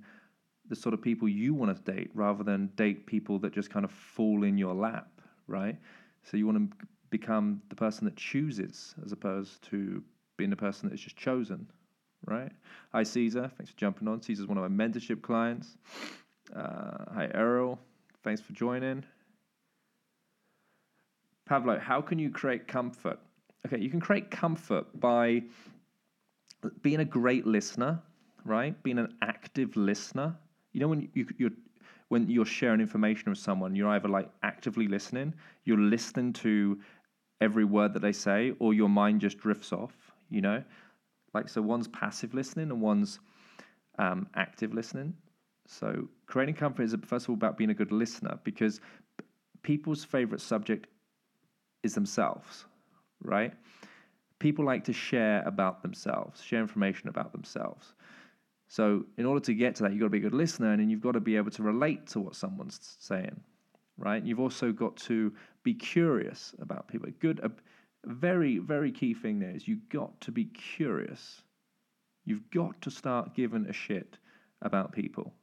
the 0.67 0.75
sort 0.75 0.93
of 0.93 1.01
people 1.01 1.27
you 1.27 1.53
want 1.53 1.75
to 1.75 1.91
date 1.91 2.09
rather 2.13 2.43
than 2.43 2.67
date 2.75 3.05
people 3.05 3.37
that 3.39 3.53
just 3.53 3.69
kind 3.69 3.85
of 3.85 3.91
fall 3.91 4.43
in 4.43 4.57
your 4.57 4.73
lap, 4.73 5.07
right? 5.47 5.77
So 6.23 6.37
you 6.37 6.47
want 6.47 6.71
to 6.71 6.87
become 7.18 7.61
the 7.70 7.76
person 7.76 8.05
that 8.05 8.16
chooses 8.16 8.95
as 9.05 9.11
opposed 9.11 9.61
to 9.70 10.03
being 10.38 10.49
the 10.49 10.55
person 10.55 10.89
that's 10.89 11.01
just 11.01 11.16
chosen, 11.16 11.68
right? 12.26 12.51
Hi, 12.91 13.03
Caesar. 13.03 13.51
Thanks 13.57 13.72
for 13.72 13.78
jumping 13.78 14.07
on. 14.07 14.22
Caesar's 14.22 14.47
one 14.47 14.57
of 14.57 14.70
my 14.70 14.86
mentorship 14.86 15.22
clients. 15.22 15.78
Uh, 16.55 17.05
hi, 17.13 17.30
Errol. 17.34 17.80
Thanks 18.24 18.41
for 18.41 18.53
joining. 18.53 19.03
Pablo, 21.45 21.78
how 21.80 22.01
can 22.01 22.18
you 22.18 22.32
create 22.32 22.68
comfort 22.68 23.20
Okay, 23.66 23.80
you 23.80 23.89
can 23.89 23.99
create 23.99 24.30
comfort 24.30 24.86
by 24.99 25.41
being 26.84 26.99
a 26.99 27.05
great 27.05 27.47
listener, 27.47 27.99
right? 28.43 28.82
Being 28.84 28.99
an 28.99 29.16
active 29.24 29.76
listener. 29.76 30.36
You 30.72 30.82
know 30.82 30.88
when 30.88 31.09
you, 31.13 31.28
you're 31.38 31.51
when 32.09 32.30
you're 32.30 32.45
sharing 32.45 32.80
information 32.80 33.32
with 33.32 33.39
someone, 33.39 33.76
you're 33.76 33.89
either 33.89 34.07
like 34.07 34.30
actively 34.43 34.88
listening, 34.88 35.34
you're 35.63 35.80
listening 35.80 36.32
to 36.34 36.80
every 37.41 37.65
word 37.65 37.93
that 37.93 38.01
they 38.01 38.11
say, 38.11 38.53
or 38.59 38.73
your 38.73 38.89
mind 38.89 39.21
just 39.21 39.38
drifts 39.38 39.71
off. 39.71 39.93
You 40.29 40.41
know, 40.41 40.63
like 41.33 41.49
so 41.49 41.61
one's 41.61 41.88
passive 41.88 42.33
listening 42.33 42.71
and 42.71 42.81
one's 42.81 43.19
um, 43.99 44.27
active 44.36 44.73
listening. 44.73 45.13
So 45.67 46.07
creating 46.27 46.55
comfort 46.55 46.83
is 46.83 46.95
first 47.05 47.25
of 47.25 47.29
all 47.29 47.36
about 47.36 47.57
being 47.57 47.69
a 47.69 47.73
good 47.73 47.91
listener 47.91 48.39
because 48.43 48.79
people's 49.63 50.03
favorite 50.03 50.41
subject 50.41 50.88
is 51.83 51.93
themselves, 51.93 52.65
right? 53.23 53.53
People 54.39 54.65
like 54.65 54.83
to 54.86 54.93
share 54.93 55.43
about 55.45 55.81
themselves, 55.81 56.41
share 56.41 56.61
information 56.61 57.09
about 57.09 57.31
themselves. 57.31 57.93
So, 58.67 59.05
in 59.17 59.25
order 59.25 59.39
to 59.41 59.53
get 59.53 59.75
to 59.75 59.83
that, 59.83 59.91
you've 59.91 60.01
got 60.01 60.07
to 60.07 60.11
be 60.11 60.17
a 60.17 60.21
good 60.21 60.33
listener 60.33 60.71
and 60.71 60.89
you've 60.89 61.01
got 61.01 61.11
to 61.11 61.19
be 61.19 61.36
able 61.36 61.51
to 61.51 61.63
relate 61.63 62.07
to 62.07 62.19
what 62.19 62.36
someone's 62.36 62.97
saying, 62.99 63.39
right? 63.97 64.23
You've 64.23 64.39
also 64.39 64.71
got 64.71 64.95
to 64.97 65.33
be 65.66 65.74
curious 65.74 66.55
about 66.59 66.88
people. 66.88 67.09
A 67.09 67.11
good, 67.11 67.41
a 67.43 67.51
very, 68.05 68.59
very 68.59 68.91
key 68.91 69.13
thing 69.13 69.39
there 69.39 69.49
is 69.49 69.68
you've 69.68 69.89
got 69.89 70.22
to 70.22 70.32
be 70.32 70.45
curious. 70.45 71.41
You've 72.24 72.49
got 72.51 72.80
to 72.84 72.91
start 72.91 73.36
giving 73.36 73.66
a 73.66 73.74
shit 73.74 74.18
about 74.61 74.93
people, 74.93 75.34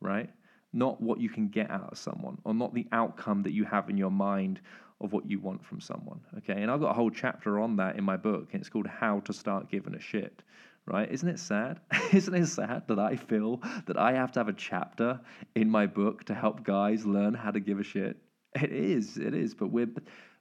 right? 0.00 0.30
Not 0.72 1.00
what 1.00 1.18
you 1.18 1.28
can 1.28 1.48
get 1.48 1.70
out 1.70 1.90
of 1.90 1.98
someone 1.98 2.38
or 2.44 2.54
not 2.54 2.74
the 2.74 2.86
outcome 2.92 3.42
that 3.42 3.52
you 3.52 3.64
have 3.64 3.90
in 3.90 3.96
your 3.96 4.12
mind 4.12 4.60
of 5.00 5.12
what 5.12 5.28
you 5.28 5.40
want 5.40 5.64
from 5.64 5.80
someone. 5.80 6.20
Okay. 6.38 6.62
And 6.62 6.70
I've 6.70 6.80
got 6.80 6.90
a 6.90 6.94
whole 6.94 7.10
chapter 7.10 7.58
on 7.58 7.76
that 7.76 7.96
in 7.96 8.04
my 8.04 8.18
book, 8.18 8.50
and 8.52 8.60
it's 8.60 8.68
called 8.68 8.86
How 8.86 9.20
to 9.20 9.32
Start 9.32 9.70
Giving 9.70 9.94
a 9.94 10.00
Shit 10.00 10.42
right? 10.86 11.10
Isn't 11.10 11.28
it 11.28 11.38
sad? 11.38 11.78
Isn't 12.12 12.34
it 12.34 12.46
sad 12.46 12.82
that 12.88 12.98
I 12.98 13.14
feel 13.16 13.60
that 13.86 13.96
I 13.96 14.12
have 14.12 14.32
to 14.32 14.40
have 14.40 14.48
a 14.48 14.52
chapter 14.52 15.20
in 15.54 15.70
my 15.70 15.86
book 15.86 16.24
to 16.24 16.34
help 16.34 16.64
guys 16.64 17.06
learn 17.06 17.34
how 17.34 17.50
to 17.50 17.60
give 17.60 17.78
a 17.78 17.84
shit? 17.84 18.16
It 18.60 18.72
is, 18.72 19.16
it 19.16 19.32
is, 19.32 19.54
but 19.54 19.68
we're 19.68 19.90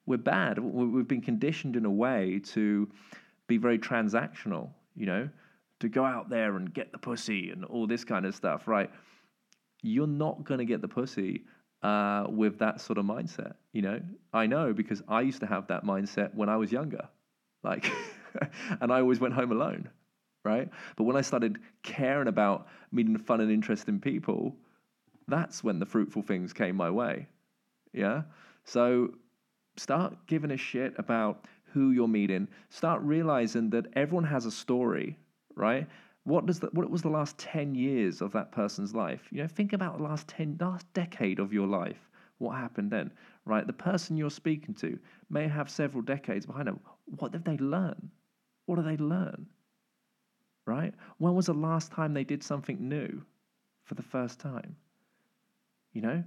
we're 0.08 0.18
bad. 0.18 0.58
We've 0.58 1.08
been 1.08 1.22
conditioned 1.22 1.76
in 1.76 1.86
a 1.86 1.92
way 1.92 2.42
to 2.54 2.90
be 3.46 3.58
very 3.58 3.78
transactional, 3.78 4.70
you 4.96 5.06
know, 5.06 5.30
to 5.82 5.90
go 5.90 6.04
out 6.04 6.30
there 6.30 6.56
and 6.56 6.74
get 6.74 6.92
the 6.92 6.98
pussy 6.98 7.52
and 7.52 7.64
all 7.64 7.86
this 7.86 8.04
kind 8.04 8.26
of 8.26 8.34
stuff, 8.34 8.68
right? 8.68 8.90
You're 9.84 10.08
not 10.08 10.44
going 10.44 10.58
to 10.58 10.66
get 10.66 10.82
the 10.82 10.88
pussy 10.88 11.44
uh, 11.84 12.26
with 12.28 12.58
that 12.58 12.82
sort 12.82 12.98
of 12.98 13.06
mindset, 13.06 13.54
you 13.72 13.84
know. 13.84 14.02
I 14.34 14.48
know 14.48 14.74
because 14.74 15.04
I 15.08 15.22
used 15.22 15.42
to 15.42 15.46
have 15.46 15.68
that 15.68 15.84
mindset 15.84 16.34
when 16.34 16.50
I 16.50 16.58
was 16.58 16.72
younger, 16.72 17.08
like, 17.64 17.92
and 18.82 18.92
I 18.92 19.02
always 19.02 19.20
went 19.20 19.36
home 19.36 19.52
alone 19.52 19.90
right? 20.44 20.70
But 20.96 21.04
when 21.04 21.16
I 21.16 21.22
started 21.22 21.60
caring 21.84 22.28
about 22.28 22.68
meeting 22.92 23.18
fun 23.18 23.42
and 23.42 23.52
interesting 23.52 24.00
people, 24.00 24.56
that's 25.28 25.64
when 25.64 25.80
the 25.80 25.86
fruitful 25.86 26.22
things 26.22 26.54
came 26.54 26.76
my 26.76 26.90
way. 26.90 27.28
Yeah? 27.94 28.24
So 28.64 29.14
start 29.78 30.16
giving 30.28 30.52
a 30.52 30.58
shit 30.58 30.94
about 30.98 31.46
who 31.74 31.92
you're 31.92 32.08
meeting. 32.08 32.48
Start 32.70 33.02
realizing 33.02 33.70
that 33.72 33.88
everyone 33.94 34.26
has 34.26 34.46
a 34.46 34.52
story, 34.52 35.18
right? 35.56 35.88
What 36.24 36.46
does 36.46 36.60
that? 36.60 36.74
what 36.74 36.90
was 36.90 37.02
the 37.02 37.10
last 37.10 37.38
10 37.38 37.76
years 37.76 38.22
of 38.22 38.32
that 38.34 38.52
person's 38.52 38.94
life? 38.94 39.28
You 39.32 39.42
know, 39.42 39.48
think 39.48 39.74
about 39.74 39.98
the 39.98 40.04
last 40.04 40.28
10 40.28 40.58
last 40.60 40.92
decade 40.94 41.40
of 41.40 41.54
your 41.54 41.68
life. 41.68 42.10
What 42.38 42.56
happened 42.56 42.92
then? 42.92 43.12
Right? 43.46 43.66
The 43.66 43.74
person 43.74 44.18
you're 44.18 44.30
speaking 44.30 44.76
to 44.76 45.00
may 45.30 45.48
have 45.48 45.70
several 45.70 46.02
decades 46.02 46.46
behind 46.46 46.68
them. 46.68 46.80
What 47.06 47.32
did 47.32 47.46
they 47.46 47.58
learn? 47.58 48.12
What 48.66 48.76
do 48.76 48.84
they 48.84 48.98
learn? 48.98 49.48
right? 50.70 50.94
When 51.18 51.34
was 51.34 51.48
the 51.48 51.54
last 51.54 51.92
time 51.92 52.14
they 52.14 52.24
did 52.24 52.44
something 52.44 52.78
new 52.88 53.24
for 53.84 53.96
the 53.96 54.04
first 54.04 54.40
time? 54.40 54.76
You 55.94 56.02
know, 56.04 56.24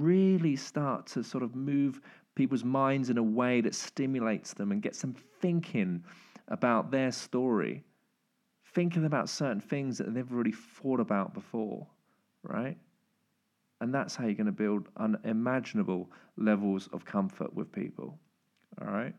really 0.00 0.56
start 0.56 1.06
to 1.08 1.22
sort 1.22 1.42
of 1.42 1.54
move 1.54 2.00
people's 2.34 2.64
minds 2.64 3.10
in 3.10 3.18
a 3.18 3.22
way 3.22 3.60
that 3.60 3.74
stimulates 3.74 4.54
them 4.54 4.72
and 4.72 4.82
gets 4.82 5.00
them 5.00 5.14
thinking 5.40 6.02
about 6.48 6.90
their 6.90 7.12
story, 7.12 7.84
thinking 8.74 9.04
about 9.04 9.28
certain 9.28 9.60
things 9.60 9.98
that 9.98 10.14
they've 10.14 10.32
already 10.32 10.52
thought 10.52 11.00
about 11.00 11.34
before, 11.34 11.86
right? 12.42 12.76
And 13.80 13.94
that's 13.94 14.14
how 14.14 14.24
you're 14.24 14.34
going 14.34 14.46
to 14.46 14.52
build 14.52 14.88
unimaginable 14.96 16.10
levels 16.36 16.88
of 16.92 17.04
comfort 17.04 17.52
with 17.54 17.72
people, 17.72 18.18
all 18.80 18.92
right? 18.92 19.14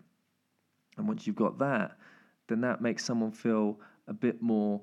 And 0.97 1.07
once 1.07 1.28
you've 1.28 1.36
got 1.36 1.59
that, 1.59 1.97
then 2.47 2.61
that 2.61 2.82
makes 2.82 3.03
someone 3.03 3.32
feel 3.32 3.80
a 4.07 4.13
bit 4.13 4.41
more 4.41 4.82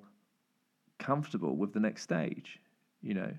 comfortable 0.99 1.57
with 1.57 1.73
the 1.73 1.81
next 1.81 2.03
stage. 2.03 2.61
You 3.03 3.15
know, 3.15 3.33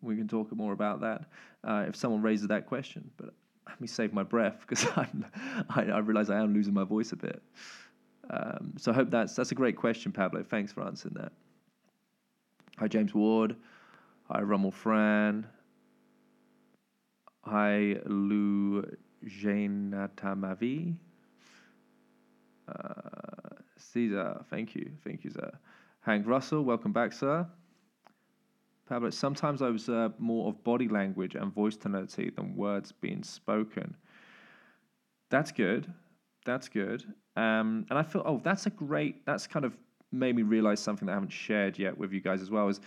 we 0.00 0.16
can 0.16 0.28
talk 0.28 0.54
more 0.54 0.72
about 0.72 1.00
that 1.00 1.24
uh, 1.64 1.84
if 1.88 1.96
someone 1.96 2.22
raises 2.22 2.48
that 2.48 2.66
question. 2.66 3.10
But 3.16 3.34
let 3.68 3.80
me 3.80 3.86
save 3.86 4.12
my 4.12 4.22
breath 4.22 4.64
because 4.66 4.86
I, 4.96 5.08
I 5.76 5.98
realize 5.98 6.30
I 6.30 6.38
am 6.38 6.54
losing 6.54 6.74
my 6.74 6.84
voice 6.84 7.12
a 7.12 7.16
bit. 7.16 7.42
Um, 8.30 8.74
so 8.76 8.90
I 8.90 8.94
hope 8.94 9.10
that's 9.10 9.34
that's 9.34 9.52
a 9.52 9.54
great 9.54 9.76
question, 9.76 10.12
Pablo. 10.12 10.42
Thanks 10.42 10.72
for 10.72 10.82
answering 10.82 11.14
that. 11.14 11.32
Hi, 12.78 12.88
James 12.88 13.14
Ward. 13.14 13.56
Hi, 14.30 14.40
Rummel 14.42 14.72
Fran. 14.72 15.46
Hi, 17.44 17.96
Lou 18.06 18.84
Jainatamavi. 19.24 20.96
Uh, 22.68 23.12
Caesar, 23.76 24.44
thank 24.50 24.74
you. 24.74 24.90
Thank 25.04 25.22
you, 25.22 25.30
sir. 25.30 25.52
Hank 26.00 26.26
Russell, 26.26 26.62
welcome 26.62 26.92
back, 26.92 27.12
sir. 27.12 27.46
Pablo, 28.88 29.10
sometimes 29.10 29.62
I 29.62 29.68
observe 29.68 30.12
more 30.18 30.48
of 30.48 30.62
body 30.62 30.88
language 30.88 31.34
and 31.34 31.52
voice 31.52 31.76
tonality 31.76 32.30
than 32.30 32.56
words 32.56 32.92
being 32.92 33.22
spoken. 33.22 33.96
That's 35.30 35.50
good. 35.50 35.92
That's 36.44 36.68
good. 36.68 37.02
Um, 37.34 37.86
and 37.90 37.98
I 37.98 38.02
feel, 38.02 38.22
oh, 38.24 38.40
that's 38.44 38.66
a 38.66 38.70
great, 38.70 39.26
that's 39.26 39.46
kind 39.46 39.64
of 39.64 39.76
made 40.12 40.36
me 40.36 40.42
realize 40.42 40.80
something 40.80 41.06
that 41.06 41.12
I 41.12 41.16
haven't 41.16 41.32
shared 41.32 41.78
yet 41.78 41.98
with 41.98 42.12
you 42.12 42.20
guys 42.20 42.40
as 42.40 42.50
well 42.50 42.68
is, 42.68 42.80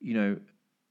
you 0.00 0.14
know, 0.14 0.36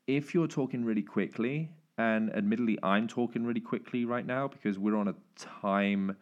if 0.07 0.33
you're 0.33 0.47
talking 0.47 0.83
really 0.83 1.01
quickly, 1.01 1.69
and 1.97 2.33
admittedly, 2.35 2.79
I'm 2.81 3.07
talking 3.07 3.45
really 3.45 3.59
quickly 3.59 4.05
right 4.05 4.25
now 4.25 4.47
because 4.47 4.79
we're 4.79 4.95
on 4.95 5.09
a 5.09 5.15
time 5.35 6.15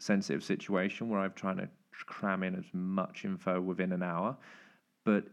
sensitive 0.00 0.42
situation 0.42 1.08
where 1.08 1.20
I'm 1.20 1.32
trying 1.34 1.56
to 1.58 1.68
cram 2.06 2.42
in 2.42 2.56
as 2.56 2.64
much 2.72 3.24
info 3.24 3.60
within 3.60 3.92
an 3.92 4.02
hour. 4.02 4.36
But 5.04 5.24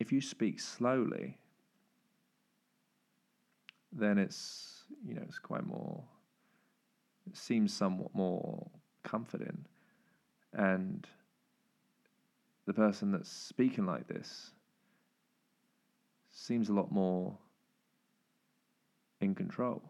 if 0.00 0.10
you 0.10 0.20
speak 0.20 0.58
slowly, 0.58 1.38
then 3.92 4.18
it's 4.18 4.84
you 5.06 5.14
know 5.14 5.22
it's 5.26 5.38
quite 5.38 5.66
more. 5.66 6.02
It 7.26 7.36
seems 7.36 7.72
somewhat 7.72 8.14
more 8.14 8.68
comforting, 9.04 9.64
and 10.52 11.06
the 12.66 12.72
person 12.72 13.12
that's 13.12 13.30
speaking 13.30 13.86
like 13.86 14.06
this 14.08 14.52
seems 16.30 16.68
a 16.68 16.72
lot 16.72 16.90
more 16.90 17.36
in 19.20 19.34
control. 19.34 19.82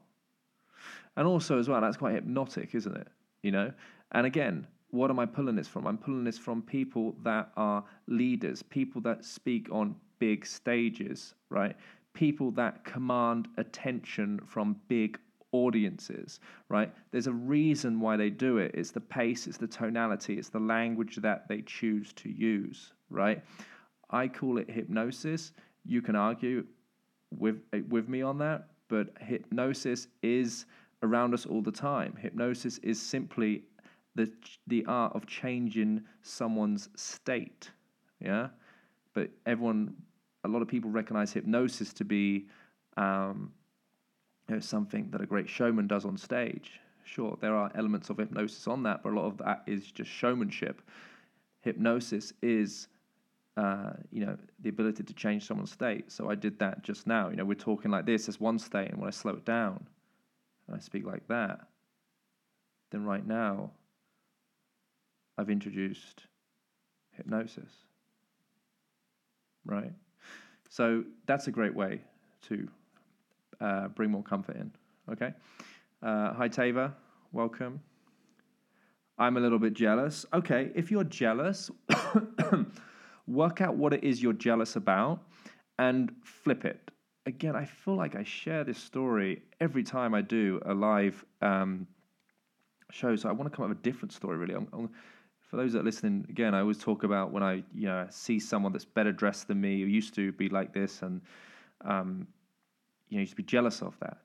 And 1.16 1.26
also, 1.26 1.58
as 1.58 1.68
well, 1.68 1.80
that's 1.80 1.96
quite 1.96 2.14
hypnotic, 2.14 2.74
isn't 2.74 2.96
it? 2.96 3.08
You 3.42 3.52
know, 3.52 3.72
and 4.12 4.26
again, 4.26 4.66
what 4.90 5.10
am 5.10 5.18
I 5.18 5.26
pulling 5.26 5.56
this 5.56 5.68
from? 5.68 5.86
I'm 5.86 5.98
pulling 5.98 6.24
this 6.24 6.38
from 6.38 6.62
people 6.62 7.14
that 7.22 7.50
are 7.56 7.84
leaders, 8.06 8.62
people 8.62 9.00
that 9.02 9.24
speak 9.24 9.68
on 9.70 9.96
big 10.18 10.46
stages, 10.46 11.34
right? 11.48 11.76
People 12.14 12.50
that 12.52 12.84
command 12.84 13.48
attention 13.56 14.40
from 14.46 14.76
big 14.88 15.18
audiences, 15.52 16.40
right? 16.68 16.92
There's 17.10 17.26
a 17.26 17.32
reason 17.32 18.00
why 18.00 18.16
they 18.16 18.30
do 18.30 18.58
it. 18.58 18.72
It's 18.74 18.90
the 18.90 19.00
pace, 19.00 19.46
it's 19.46 19.58
the 19.58 19.66
tonality, 19.66 20.38
it's 20.38 20.48
the 20.48 20.60
language 20.60 21.16
that 21.16 21.48
they 21.48 21.62
choose 21.62 22.12
to 22.14 22.30
use, 22.30 22.92
right? 23.10 23.42
I 24.10 24.28
call 24.28 24.58
it 24.58 24.70
hypnosis. 24.70 25.52
You 25.84 26.02
can 26.02 26.16
argue 26.16 26.64
with 27.30 27.60
with 27.88 28.08
me 28.08 28.22
on 28.22 28.38
that, 28.38 28.68
but 28.88 29.08
hypnosis 29.20 30.08
is 30.22 30.66
around 31.02 31.34
us 31.34 31.46
all 31.46 31.62
the 31.62 31.72
time. 31.72 32.14
Hypnosis 32.16 32.78
is 32.78 33.00
simply 33.00 33.64
the 34.14 34.30
the 34.66 34.84
art 34.86 35.14
of 35.14 35.26
changing 35.26 36.02
someone's 36.22 36.88
state. 36.94 37.70
Yeah, 38.20 38.48
but 39.14 39.30
everyone, 39.46 39.94
a 40.44 40.48
lot 40.48 40.62
of 40.62 40.68
people 40.68 40.90
recognize 40.90 41.32
hypnosis 41.32 41.92
to 41.94 42.04
be, 42.04 42.46
um, 42.96 43.52
you 44.48 44.56
know, 44.56 44.60
something 44.60 45.08
that 45.10 45.20
a 45.20 45.26
great 45.26 45.48
showman 45.48 45.86
does 45.86 46.04
on 46.04 46.16
stage. 46.16 46.80
Sure, 47.04 47.36
there 47.40 47.54
are 47.54 47.70
elements 47.74 48.10
of 48.10 48.18
hypnosis 48.18 48.66
on 48.66 48.82
that, 48.84 49.02
but 49.02 49.12
a 49.12 49.16
lot 49.16 49.26
of 49.26 49.38
that 49.38 49.62
is 49.66 49.90
just 49.90 50.10
showmanship. 50.10 50.82
Hypnosis 51.60 52.32
is 52.42 52.88
uh, 53.56 53.92
you 54.10 54.24
know, 54.24 54.36
the 54.60 54.68
ability 54.70 55.02
to 55.02 55.12
change 55.12 55.46
someone's 55.46 55.72
state. 55.72 56.10
So 56.10 56.30
I 56.30 56.34
did 56.34 56.58
that 56.60 56.82
just 56.82 57.06
now. 57.06 57.28
You 57.28 57.36
know, 57.36 57.44
we're 57.44 57.54
talking 57.54 57.90
like 57.90 58.06
this 58.06 58.28
as 58.28 58.40
one 58.40 58.58
state, 58.58 58.90
and 58.90 58.98
when 58.98 59.08
I 59.08 59.10
slow 59.10 59.32
it 59.32 59.44
down 59.44 59.86
and 60.66 60.76
I 60.76 60.80
speak 60.80 61.04
like 61.04 61.26
that, 61.28 61.60
then 62.90 63.04
right 63.04 63.26
now 63.26 63.70
I've 65.36 65.50
introduced 65.50 66.26
hypnosis. 67.10 67.70
Right? 69.64 69.92
So 70.72 71.04
that's 71.26 71.48
a 71.48 71.50
great 71.50 71.74
way 71.74 72.00
to 72.48 72.66
uh, 73.60 73.88
bring 73.88 74.10
more 74.10 74.22
comfort 74.22 74.56
in. 74.56 74.72
Okay? 75.12 75.34
Uh, 76.02 76.32
hi, 76.32 76.48
Tava. 76.48 76.94
Welcome. 77.30 77.78
I'm 79.18 79.36
a 79.36 79.40
little 79.40 79.58
bit 79.58 79.74
jealous. 79.74 80.24
Okay, 80.32 80.70
if 80.74 80.90
you're 80.90 81.04
jealous, 81.04 81.70
work 83.26 83.60
out 83.60 83.76
what 83.76 83.92
it 83.92 84.02
is 84.02 84.22
you're 84.22 84.32
jealous 84.32 84.76
about 84.76 85.20
and 85.78 86.10
flip 86.24 86.64
it. 86.64 86.90
Again, 87.26 87.54
I 87.54 87.66
feel 87.66 87.96
like 87.96 88.16
I 88.16 88.22
share 88.22 88.64
this 88.64 88.78
story 88.78 89.42
every 89.60 89.82
time 89.82 90.14
I 90.14 90.22
do 90.22 90.58
a 90.64 90.72
live 90.72 91.22
um, 91.42 91.86
show, 92.90 93.14
so 93.14 93.28
I 93.28 93.32
want 93.32 93.52
to 93.52 93.54
come 93.54 93.64
up 93.64 93.68
with 93.68 93.78
a 93.80 93.82
different 93.82 94.12
story. 94.12 94.38
Really, 94.38 94.54
I'm, 94.54 94.68
I'm, 94.72 94.88
for 95.52 95.58
those 95.58 95.74
that 95.74 95.80
are 95.80 95.84
listening, 95.84 96.24
again, 96.30 96.54
I 96.54 96.60
always 96.60 96.78
talk 96.78 97.04
about 97.04 97.30
when 97.30 97.42
I 97.42 97.62
you 97.74 97.86
know 97.86 98.06
see 98.08 98.40
someone 98.40 98.72
that's 98.72 98.86
better 98.86 99.12
dressed 99.12 99.48
than 99.48 99.60
me, 99.60 99.82
who 99.82 99.86
used 99.86 100.14
to 100.14 100.32
be 100.32 100.48
like 100.48 100.72
this, 100.72 101.02
and 101.02 101.20
um, 101.84 102.26
you 103.10 103.18
know 103.18 103.20
used 103.20 103.32
to 103.32 103.36
be 103.36 103.42
jealous 103.42 103.82
of 103.82 103.94
that, 104.00 104.16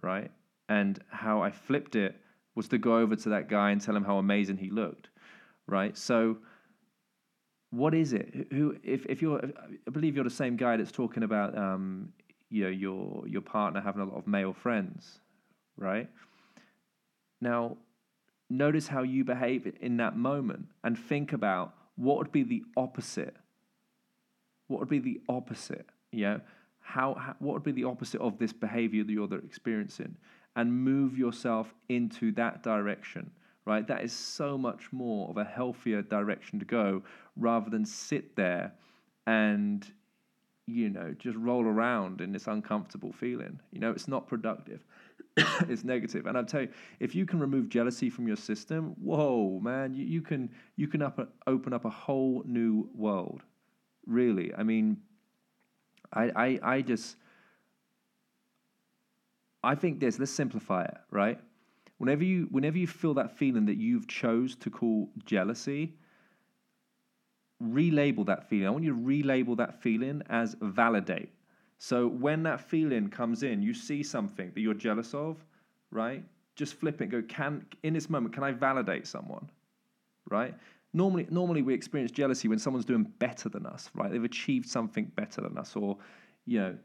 right? 0.00 0.30
And 0.68 1.00
how 1.10 1.42
I 1.42 1.50
flipped 1.50 1.96
it 1.96 2.14
was 2.54 2.68
to 2.68 2.78
go 2.78 2.98
over 2.98 3.16
to 3.16 3.28
that 3.30 3.48
guy 3.48 3.72
and 3.72 3.80
tell 3.80 3.96
him 3.96 4.04
how 4.04 4.18
amazing 4.18 4.58
he 4.58 4.70
looked, 4.70 5.08
right? 5.66 5.98
So 5.98 6.38
what 7.70 7.92
is 7.92 8.12
it? 8.12 8.46
Who, 8.52 8.76
if, 8.84 9.04
if 9.06 9.20
you're, 9.20 9.40
I 9.44 9.90
believe 9.90 10.14
you're 10.14 10.22
the 10.22 10.30
same 10.30 10.56
guy 10.56 10.76
that's 10.76 10.92
talking 10.92 11.24
about, 11.24 11.58
um, 11.58 12.12
you 12.48 12.62
know, 12.62 12.70
your 12.70 13.26
your 13.26 13.42
partner 13.42 13.80
having 13.80 14.02
a 14.02 14.04
lot 14.04 14.18
of 14.18 14.28
male 14.28 14.52
friends, 14.52 15.18
right? 15.76 16.08
Now, 17.40 17.76
notice 18.50 18.88
how 18.88 19.02
you 19.02 19.24
behave 19.24 19.72
in 19.80 19.96
that 19.98 20.16
moment, 20.16 20.66
and 20.84 20.98
think 20.98 21.32
about 21.32 21.74
what 21.96 22.18
would 22.18 22.32
be 22.32 22.42
the 22.42 22.62
opposite. 22.76 23.36
What 24.66 24.80
would 24.80 24.88
be 24.88 24.98
the 24.98 25.20
opposite? 25.28 25.86
You 26.12 26.24
know, 26.24 26.40
how, 26.80 27.14
how 27.14 27.34
what 27.38 27.54
would 27.54 27.62
be 27.62 27.72
the 27.72 27.84
opposite 27.84 28.20
of 28.20 28.38
this 28.38 28.52
behavior 28.52 29.04
that 29.04 29.12
you're 29.12 29.38
experiencing, 29.38 30.16
and 30.56 30.72
move 30.72 31.16
yourself 31.16 31.72
into 31.88 32.32
that 32.32 32.62
direction 32.62 33.30
right? 33.66 33.86
That 33.86 34.02
is 34.02 34.12
so 34.12 34.58
much 34.58 34.92
more 34.92 35.28
of 35.28 35.36
a 35.36 35.44
healthier 35.44 36.02
direction 36.02 36.58
to 36.58 36.64
go 36.64 37.02
rather 37.36 37.70
than 37.70 37.84
sit 37.84 38.34
there 38.36 38.72
and, 39.26 39.86
you 40.66 40.90
know, 40.90 41.14
just 41.18 41.36
roll 41.36 41.64
around 41.64 42.20
in 42.20 42.32
this 42.32 42.46
uncomfortable 42.46 43.12
feeling. 43.12 43.60
You 43.70 43.80
know, 43.80 43.90
it's 43.90 44.08
not 44.08 44.26
productive. 44.26 44.84
it's 45.68 45.84
negative. 45.84 46.26
And 46.26 46.36
I'll 46.36 46.44
tell 46.44 46.62
you, 46.62 46.68
if 46.98 47.14
you 47.14 47.26
can 47.26 47.40
remove 47.40 47.68
jealousy 47.68 48.10
from 48.10 48.26
your 48.26 48.36
system, 48.36 48.94
whoa, 49.00 49.60
man, 49.62 49.94
you, 49.94 50.04
you 50.04 50.22
can 50.22 50.50
you 50.76 50.88
can 50.88 51.02
up, 51.02 51.18
open 51.46 51.72
up 51.72 51.84
a 51.84 51.90
whole 51.90 52.42
new 52.46 52.88
world. 52.94 53.42
Really. 54.06 54.54
I 54.54 54.62
mean, 54.62 54.98
I 56.12 56.30
I, 56.34 56.58
I 56.62 56.82
just 56.82 57.16
I 59.62 59.74
think 59.74 60.00
this, 60.00 60.18
let's 60.18 60.30
simplify 60.30 60.84
it, 60.84 60.96
right? 61.10 61.38
whenever 62.00 62.24
you 62.24 62.48
whenever 62.50 62.78
you 62.78 62.86
feel 62.86 63.12
that 63.12 63.36
feeling 63.36 63.66
that 63.66 63.76
you've 63.76 64.08
chose 64.08 64.56
to 64.56 64.70
call 64.70 65.10
jealousy 65.26 65.94
relabel 67.62 68.24
that 68.24 68.48
feeling 68.48 68.66
i 68.66 68.70
want 68.70 68.82
you 68.82 68.90
to 68.90 68.98
relabel 68.98 69.54
that 69.54 69.82
feeling 69.82 70.22
as 70.30 70.56
validate 70.62 71.30
so 71.82 72.06
when 72.06 72.42
that 72.42 72.60
feeling 72.60 73.08
comes 73.08 73.42
in 73.42 73.62
you 73.62 73.72
see 73.72 74.02
something 74.02 74.52
that 74.54 74.60
you're 74.60 74.74
jealous 74.74 75.14
of 75.14 75.44
right? 75.90 76.22
Just 76.54 76.74
flip 76.74 77.00
it 77.00 77.06
go 77.06 77.22
can 77.22 77.64
in 77.82 77.94
this 77.94 78.10
moment 78.10 78.34
can 78.34 78.44
i 78.44 78.52
validate 78.52 79.06
someone? 79.06 79.50
Right? 80.30 80.54
Normally 80.92 81.26
normally 81.30 81.62
we 81.62 81.72
experience 81.72 82.12
jealousy 82.12 82.48
when 82.48 82.58
someone's 82.58 82.84
doing 82.84 83.04
better 83.18 83.48
than 83.48 83.64
us 83.66 83.90
right? 83.94 84.10
They've 84.12 84.22
achieved 84.22 84.68
something 84.68 85.06
better 85.16 85.40
than 85.40 85.56
us 85.56 85.74
or 85.74 85.96
you 86.46 86.60
know 86.60 86.76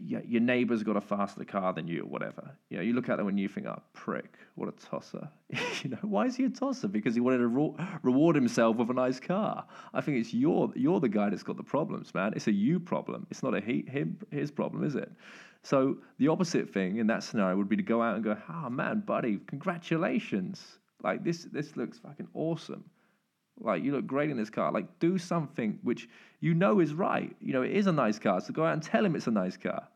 your 0.00 0.40
neighbour's 0.40 0.82
got 0.82 0.96
a 0.96 1.00
faster 1.00 1.44
car 1.44 1.72
than 1.72 1.86
you, 1.86 2.02
or 2.02 2.06
whatever. 2.06 2.50
You 2.70 2.76
know, 2.78 2.82
you 2.82 2.92
look 2.92 3.08
at 3.08 3.16
them 3.16 3.28
and 3.28 3.38
you 3.38 3.48
think, 3.48 3.66
"Oh, 3.66 3.82
prick, 3.92 4.38
what 4.54 4.68
a 4.68 4.72
tosser!" 4.72 5.28
you 5.82 5.90
know, 5.90 5.98
why 6.02 6.26
is 6.26 6.36
he 6.36 6.44
a 6.44 6.50
tosser? 6.50 6.88
Because 6.88 7.14
he 7.14 7.20
wanted 7.20 7.38
to 7.38 7.46
re- 7.46 7.74
reward 8.02 8.36
himself 8.36 8.76
with 8.76 8.90
a 8.90 8.94
nice 8.94 9.20
car. 9.20 9.64
I 9.94 10.00
think 10.00 10.18
it's 10.18 10.34
your 10.34 10.72
you're 10.74 11.00
the 11.00 11.08
guy 11.08 11.30
that's 11.30 11.42
got 11.42 11.56
the 11.56 11.62
problems, 11.62 12.14
man. 12.14 12.32
It's 12.34 12.46
a 12.46 12.52
you 12.52 12.80
problem. 12.80 13.26
It's 13.30 13.42
not 13.42 13.54
a 13.54 13.60
he, 13.60 13.84
him 13.88 14.18
his 14.30 14.50
problem, 14.50 14.84
is 14.84 14.94
it? 14.94 15.10
So 15.62 15.98
the 16.18 16.28
opposite 16.28 16.72
thing 16.72 16.98
in 16.98 17.06
that 17.08 17.22
scenario 17.22 17.56
would 17.56 17.68
be 17.68 17.76
to 17.76 17.82
go 17.82 18.02
out 18.02 18.14
and 18.14 18.24
go, 18.24 18.36
"Oh 18.48 18.70
man, 18.70 19.00
buddy, 19.00 19.38
congratulations! 19.46 20.78
Like 21.02 21.24
this 21.24 21.44
this 21.44 21.76
looks 21.76 21.98
fucking 21.98 22.28
awesome." 22.34 22.84
Like, 23.58 23.82
you 23.82 23.92
look 23.92 24.06
great 24.06 24.30
in 24.30 24.36
this 24.36 24.50
car. 24.50 24.70
Like, 24.70 24.98
do 24.98 25.18
something 25.18 25.78
which 25.82 26.08
you 26.40 26.54
know 26.54 26.80
is 26.80 26.94
right. 26.94 27.34
You 27.40 27.52
know, 27.52 27.62
it 27.62 27.72
is 27.72 27.86
a 27.86 27.92
nice 27.92 28.18
car. 28.18 28.40
So 28.40 28.52
go 28.52 28.64
out 28.64 28.74
and 28.74 28.82
tell 28.82 29.04
him 29.04 29.16
it's 29.16 29.26
a 29.26 29.30
nice 29.30 29.56
car. 29.56 29.88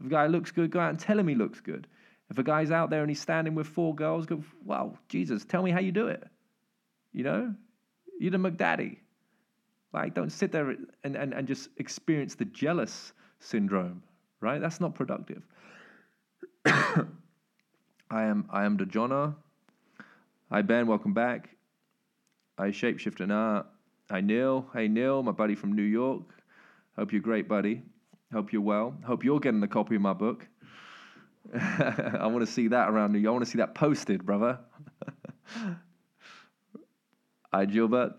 If 0.00 0.06
a 0.06 0.10
guy 0.10 0.26
looks 0.26 0.50
good, 0.50 0.70
go 0.70 0.80
out 0.80 0.90
and 0.90 0.98
tell 0.98 1.18
him 1.18 1.28
he 1.28 1.34
looks 1.34 1.60
good. 1.60 1.86
If 2.30 2.38
a 2.38 2.42
guy's 2.42 2.70
out 2.70 2.90
there 2.90 3.02
and 3.02 3.10
he's 3.10 3.20
standing 3.20 3.54
with 3.54 3.66
four 3.66 3.94
girls, 3.94 4.26
go, 4.26 4.42
wow, 4.64 4.98
Jesus, 5.08 5.44
tell 5.44 5.62
me 5.62 5.70
how 5.70 5.80
you 5.80 5.92
do 5.92 6.06
it. 6.06 6.24
You 7.12 7.24
know? 7.24 7.54
You're 8.18 8.30
the 8.30 8.38
McDaddy. 8.38 8.98
Like, 9.92 10.14
don't 10.14 10.30
sit 10.30 10.52
there 10.52 10.70
and, 10.70 11.16
and, 11.16 11.34
and 11.34 11.46
just 11.46 11.68
experience 11.76 12.34
the 12.34 12.46
jealous 12.46 13.12
syndrome, 13.40 14.02
right? 14.40 14.60
That's 14.60 14.80
not 14.80 14.94
productive. 14.94 15.42
I 16.64 17.04
am 18.10 18.48
I 18.50 18.64
am 18.64 18.76
the 18.76 18.86
Jonah. 18.86 19.34
Hi 20.50 20.62
Ben, 20.62 20.86
welcome 20.86 21.12
back. 21.12 21.50
I 22.58 22.68
shapeshift 22.68 23.16
shapeshifter 23.16 23.26
now. 23.26 23.66
Hi 24.10 24.20
Neil. 24.20 24.66
Hey 24.74 24.86
Neil, 24.86 25.22
my 25.22 25.32
buddy 25.32 25.54
from 25.54 25.72
New 25.72 25.82
York. 25.82 26.22
Hope 26.96 27.12
you're 27.12 27.22
great, 27.22 27.48
buddy. 27.48 27.82
Hope 28.32 28.52
you're 28.52 28.60
well. 28.62 28.94
Hope 29.06 29.24
you're 29.24 29.40
getting 29.40 29.62
a 29.62 29.68
copy 29.68 29.96
of 29.96 30.02
my 30.02 30.12
book. 30.12 30.46
I 31.54 32.26
want 32.26 32.40
to 32.40 32.52
see 32.52 32.68
that 32.68 32.90
around 32.90 33.12
New 33.12 33.18
York. 33.18 33.30
I 33.30 33.32
want 33.32 33.44
to 33.46 33.50
see 33.50 33.58
that 33.58 33.74
posted, 33.74 34.26
brother. 34.26 34.58
Hi 37.54 37.64
Gilbert. 37.64 38.12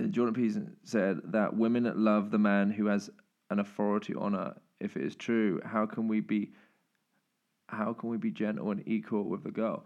Uh, 0.00 0.04
Jordan 0.04 0.34
Peterson 0.34 0.76
said 0.84 1.20
that 1.24 1.54
women 1.54 1.92
love 1.96 2.30
the 2.30 2.38
man 2.38 2.70
who 2.70 2.86
has 2.86 3.10
an 3.50 3.58
authority 3.58 4.14
on 4.14 4.32
her. 4.32 4.54
If 4.80 4.96
it 4.96 5.02
is 5.02 5.16
true, 5.16 5.60
how 5.64 5.84
can 5.84 6.08
we 6.08 6.20
be 6.20 6.52
how 7.68 7.92
can 7.92 8.08
we 8.08 8.16
be 8.16 8.30
gentle 8.30 8.70
and 8.70 8.82
equal 8.86 9.24
with 9.24 9.44
the 9.44 9.50
girl? 9.50 9.84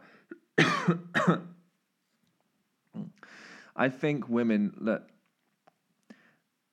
I 3.76 3.88
think 3.88 4.28
women 4.28 4.74
that 4.82 5.07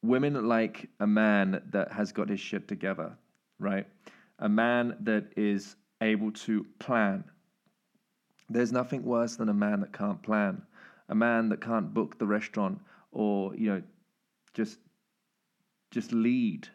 women 0.01 0.47
like 0.47 0.89
a 0.99 1.07
man 1.07 1.61
that 1.71 1.91
has 1.91 2.11
got 2.11 2.29
his 2.29 2.39
shit 2.39 2.67
together, 2.67 3.17
right? 3.59 3.87
A 4.39 4.49
man 4.49 4.95
that 5.01 5.33
is 5.35 5.75
able 6.01 6.31
to 6.31 6.65
plan. 6.79 7.23
There's 8.49 8.71
nothing 8.71 9.03
worse 9.03 9.35
than 9.35 9.49
a 9.49 9.53
man 9.53 9.81
that 9.81 9.93
can't 9.93 10.21
plan. 10.23 10.61
A 11.09 11.15
man 11.15 11.49
that 11.49 11.61
can't 11.61 11.93
book 11.93 12.17
the 12.17 12.25
restaurant 12.25 12.79
or, 13.11 13.55
you 13.55 13.69
know, 13.69 13.81
just 14.53 14.79
just 15.91 16.11
lead, 16.11 16.67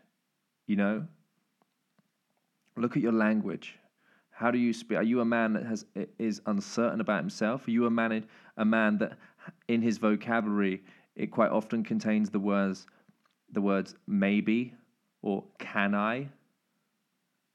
you 0.67 0.77
know? 0.77 1.07
Look 2.77 2.97
at 2.97 3.03
your 3.03 3.13
language. 3.13 3.79
How 4.35 4.51
do 4.51 4.59
you 4.59 4.73
speak? 4.73 4.99
Are 4.99 5.03
you 5.03 5.21
a 5.21 5.25
man 5.25 5.53
that 5.53 5.65
has 5.65 5.87
is 6.19 6.43
uncertain 6.47 7.01
about 7.01 7.21
himself? 7.21 7.69
Are 7.69 7.71
you 7.71 7.87
a 7.87 7.91
man 7.91 8.27
a 8.57 8.65
man 8.65 8.99
that 8.99 9.17
in 9.69 9.81
his 9.81 9.99
vocabulary 9.99 10.83
it 11.15 11.29
quite 11.29 11.53
often 11.53 11.85
contains 11.85 12.31
the 12.31 12.41
words 12.41 12.87
the 13.53 13.61
words 13.61 13.95
maybe 14.09 14.75
or 15.23 15.45
can 15.59 15.95
I? 15.95 16.29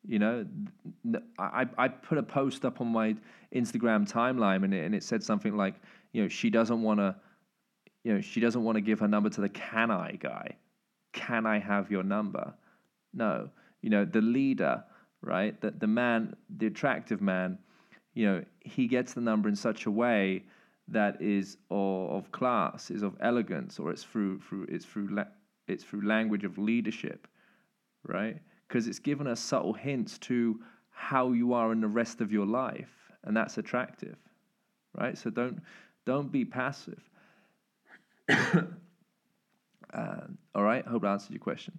You 0.07 0.19
know, 0.19 0.45
I 1.37 1.67
I 1.77 1.89
put 1.89 2.17
a 2.17 2.23
post 2.23 2.63
up 2.63 2.79
on 2.79 2.87
my 2.87 3.17
Instagram 3.53 4.09
timeline 4.09 4.63
and 4.63 4.73
it, 4.73 4.85
and 4.85 4.95
it 4.95 5.03
said 5.03 5.21
something 5.21 5.57
like, 5.57 5.75
you 6.13 6.21
know, 6.21 6.29
she 6.29 6.49
doesn't 6.49 6.81
want 6.81 7.01
to, 7.01 7.13
you 8.05 8.13
know, 8.13 8.21
she 8.21 8.39
doesn't 8.39 8.63
want 8.63 8.77
to 8.77 8.81
give 8.81 8.99
her 9.01 9.07
number 9.09 9.29
to 9.29 9.41
the 9.41 9.49
can 9.49 9.91
I 9.91 10.13
guy. 10.13 10.55
Can 11.11 11.45
I 11.45 11.59
have 11.59 11.91
your 11.91 12.03
number? 12.03 12.53
No, 13.13 13.49
you 13.81 13.89
know, 13.89 14.05
the 14.05 14.21
leader 14.21 14.85
right? 15.21 15.59
That 15.61 15.79
the 15.79 15.87
man, 15.87 16.35
the 16.57 16.67
attractive 16.67 17.21
man, 17.21 17.59
you 18.13 18.25
know, 18.25 18.43
he 18.61 18.87
gets 18.87 19.13
the 19.13 19.21
number 19.21 19.49
in 19.49 19.55
such 19.55 19.85
a 19.85 19.91
way 19.91 20.43
that 20.87 21.21
is 21.21 21.57
of, 21.69 22.31
class, 22.31 22.89
is 22.89 23.03
of 23.03 23.15
elegance, 23.21 23.79
or 23.79 23.91
it's 23.91 24.03
through 24.03 24.39
through 24.39 24.65
it's 24.69 24.85
through 24.85 25.07
la- 25.09 25.25
it's 25.67 25.83
through 25.83 26.07
language 26.07 26.43
of 26.43 26.57
leadership, 26.57 27.27
right? 28.03 28.37
Because 28.67 28.87
it's 28.87 28.99
given 28.99 29.27
us 29.27 29.39
subtle 29.39 29.73
hints 29.73 30.17
to 30.19 30.59
how 30.89 31.31
you 31.31 31.53
are 31.53 31.71
in 31.71 31.81
the 31.81 31.87
rest 31.87 32.21
of 32.21 32.31
your 32.31 32.45
life, 32.45 33.11
and 33.23 33.37
that's 33.37 33.57
attractive, 33.57 34.17
right? 34.97 35.17
So 35.17 35.29
don't 35.29 35.61
don't 36.05 36.31
be 36.31 36.43
passive. 36.43 37.01
uh, 38.29 38.67
all 40.55 40.63
right, 40.63 40.85
hope 40.85 41.03
I 41.03 41.13
answered 41.13 41.31
your 41.31 41.39
question. 41.39 41.77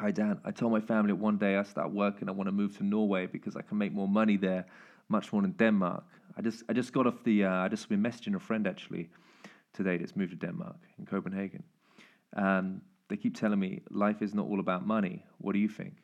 Hi, 0.00 0.10
Dan. 0.10 0.40
I 0.46 0.50
told 0.50 0.72
my 0.72 0.80
family 0.80 1.12
one 1.12 1.36
day 1.36 1.56
I 1.56 1.62
start 1.62 1.92
working, 1.92 2.26
I 2.30 2.32
want 2.32 2.48
to 2.48 2.52
move 2.52 2.74
to 2.78 2.82
Norway 2.82 3.26
because 3.26 3.54
I 3.54 3.60
can 3.60 3.76
make 3.76 3.92
more 3.92 4.08
money 4.08 4.38
there. 4.38 4.64
much 5.10 5.30
more 5.30 5.44
in 5.44 5.52
Denmark. 5.52 6.04
I 6.38 6.40
just 6.40 6.62
I 6.70 6.72
just 6.72 6.94
got 6.94 7.06
off 7.06 7.22
the 7.22 7.44
uh, 7.44 7.64
I 7.64 7.68
just 7.68 7.86
been 7.88 8.02
messaging 8.02 8.34
a 8.34 8.38
friend 8.38 8.66
actually 8.66 9.10
today 9.74 9.98
that's 9.98 10.16
moved 10.16 10.30
to 10.30 10.46
Denmark 10.46 10.76
in 10.98 11.04
Copenhagen. 11.04 11.64
Um, 12.34 12.80
they 13.08 13.16
keep 13.18 13.36
telling 13.36 13.60
me 13.60 13.82
life 13.90 14.22
is 14.22 14.32
not 14.32 14.46
all 14.46 14.60
about 14.60 14.86
money. 14.86 15.22
What 15.36 15.52
do 15.52 15.58
you 15.58 15.68
think? 15.68 15.94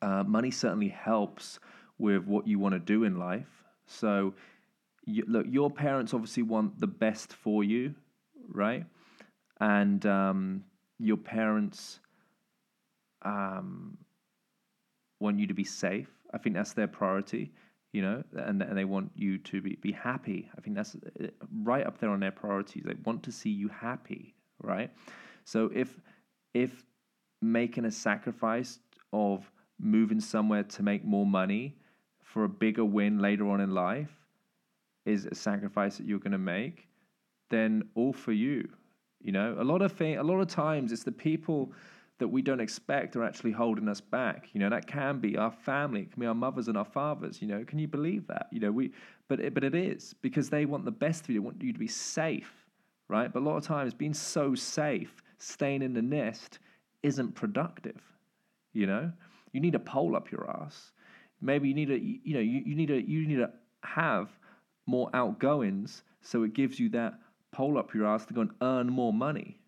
Uh, 0.00 0.22
money 0.22 0.52
certainly 0.52 0.90
helps 0.90 1.58
with 1.98 2.26
what 2.26 2.46
you 2.46 2.60
want 2.60 2.74
to 2.74 2.78
do 2.78 3.02
in 3.02 3.18
life. 3.18 3.64
So, 3.86 4.34
you, 5.04 5.24
look, 5.26 5.46
your 5.48 5.70
parents 5.70 6.14
obviously 6.14 6.44
want 6.44 6.78
the 6.78 6.86
best 6.86 7.32
for 7.32 7.64
you, 7.64 7.94
right? 8.48 8.84
And 9.58 10.04
um, 10.06 10.64
your 10.98 11.16
parents 11.16 12.00
um, 13.26 13.98
want 15.20 15.38
you 15.38 15.46
to 15.46 15.54
be 15.54 15.64
safe. 15.64 16.08
I 16.32 16.38
think 16.38 16.54
that's 16.54 16.72
their 16.72 16.86
priority, 16.86 17.52
you 17.92 18.02
know, 18.02 18.22
and, 18.34 18.62
and 18.62 18.76
they 18.76 18.84
want 18.84 19.10
you 19.14 19.38
to 19.38 19.60
be, 19.60 19.76
be 19.76 19.92
happy. 19.92 20.48
I 20.56 20.60
think 20.60 20.76
that's 20.76 20.94
uh, 20.94 21.26
right 21.62 21.86
up 21.86 21.98
there 21.98 22.10
on 22.10 22.20
their 22.20 22.30
priorities. 22.30 22.84
They 22.86 22.94
want 23.04 23.22
to 23.24 23.32
see 23.32 23.50
you 23.50 23.68
happy, 23.68 24.34
right? 24.62 24.90
So 25.44 25.70
if 25.74 25.98
if 26.54 26.84
making 27.42 27.84
a 27.84 27.90
sacrifice 27.90 28.78
of 29.12 29.50
moving 29.78 30.20
somewhere 30.20 30.62
to 30.62 30.82
make 30.82 31.04
more 31.04 31.26
money 31.26 31.76
for 32.22 32.44
a 32.44 32.48
bigger 32.48 32.84
win 32.84 33.18
later 33.18 33.48
on 33.48 33.60
in 33.60 33.72
life 33.74 34.10
is 35.04 35.26
a 35.26 35.34
sacrifice 35.34 35.98
that 35.98 36.06
you're 36.06 36.18
going 36.18 36.32
to 36.32 36.38
make, 36.38 36.88
then 37.50 37.82
all 37.94 38.12
for 38.12 38.32
you. 38.32 38.68
You 39.20 39.32
know, 39.32 39.56
a 39.58 39.64
lot 39.64 39.82
of 39.82 39.92
thing, 39.92 40.16
a 40.16 40.22
lot 40.22 40.40
of 40.40 40.48
times 40.48 40.92
it's 40.92 41.04
the 41.04 41.12
people 41.12 41.72
that 42.18 42.28
we 42.28 42.40
don't 42.42 42.60
expect 42.60 43.14
are 43.16 43.24
actually 43.24 43.52
holding 43.52 43.88
us 43.88 44.00
back. 44.00 44.48
You 44.52 44.60
know, 44.60 44.70
that 44.70 44.86
can 44.86 45.20
be 45.20 45.36
our 45.36 45.50
family, 45.50 46.02
it 46.02 46.12
can 46.12 46.20
be 46.20 46.26
our 46.26 46.34
mothers 46.34 46.68
and 46.68 46.76
our 46.76 46.84
fathers. 46.84 47.42
You 47.42 47.48
know, 47.48 47.64
can 47.64 47.78
you 47.78 47.88
believe 47.88 48.26
that? 48.28 48.48
You 48.50 48.60
know, 48.60 48.72
we, 48.72 48.92
but 49.28 49.40
it, 49.40 49.54
but 49.54 49.64
it 49.64 49.74
is 49.74 50.14
because 50.22 50.48
they 50.48 50.64
want 50.64 50.84
the 50.84 50.90
best 50.90 51.24
for 51.24 51.32
you. 51.32 51.40
They 51.40 51.44
want 51.44 51.62
you 51.62 51.72
to 51.72 51.78
be 51.78 51.88
safe, 51.88 52.52
right? 53.08 53.32
But 53.32 53.40
a 53.40 53.44
lot 53.44 53.56
of 53.56 53.64
times, 53.64 53.92
being 53.92 54.14
so 54.14 54.54
safe, 54.54 55.22
staying 55.38 55.82
in 55.82 55.92
the 55.92 56.02
nest, 56.02 56.58
isn't 57.02 57.34
productive. 57.34 58.00
You 58.72 58.86
know, 58.86 59.12
you 59.52 59.60
need 59.60 59.74
a 59.74 59.80
pole 59.80 60.16
up 60.16 60.30
your 60.30 60.50
ass. 60.50 60.92
Maybe 61.40 61.68
you 61.68 61.74
need 61.74 61.90
a, 61.90 61.98
you 61.98 62.34
know, 62.34 62.40
you, 62.40 62.62
you 62.64 62.74
need 62.74 62.90
a, 62.90 63.00
you 63.00 63.26
need 63.26 63.36
to 63.36 63.50
have 63.82 64.30
more 64.86 65.10
outgoings 65.14 66.02
so 66.22 66.42
it 66.42 66.54
gives 66.54 66.80
you 66.80 66.88
that 66.90 67.14
pole 67.52 67.78
up 67.78 67.94
your 67.94 68.06
ass 68.06 68.26
to 68.26 68.34
go 68.34 68.40
and 68.42 68.50
earn 68.62 68.88
more 68.88 69.12
money. 69.12 69.58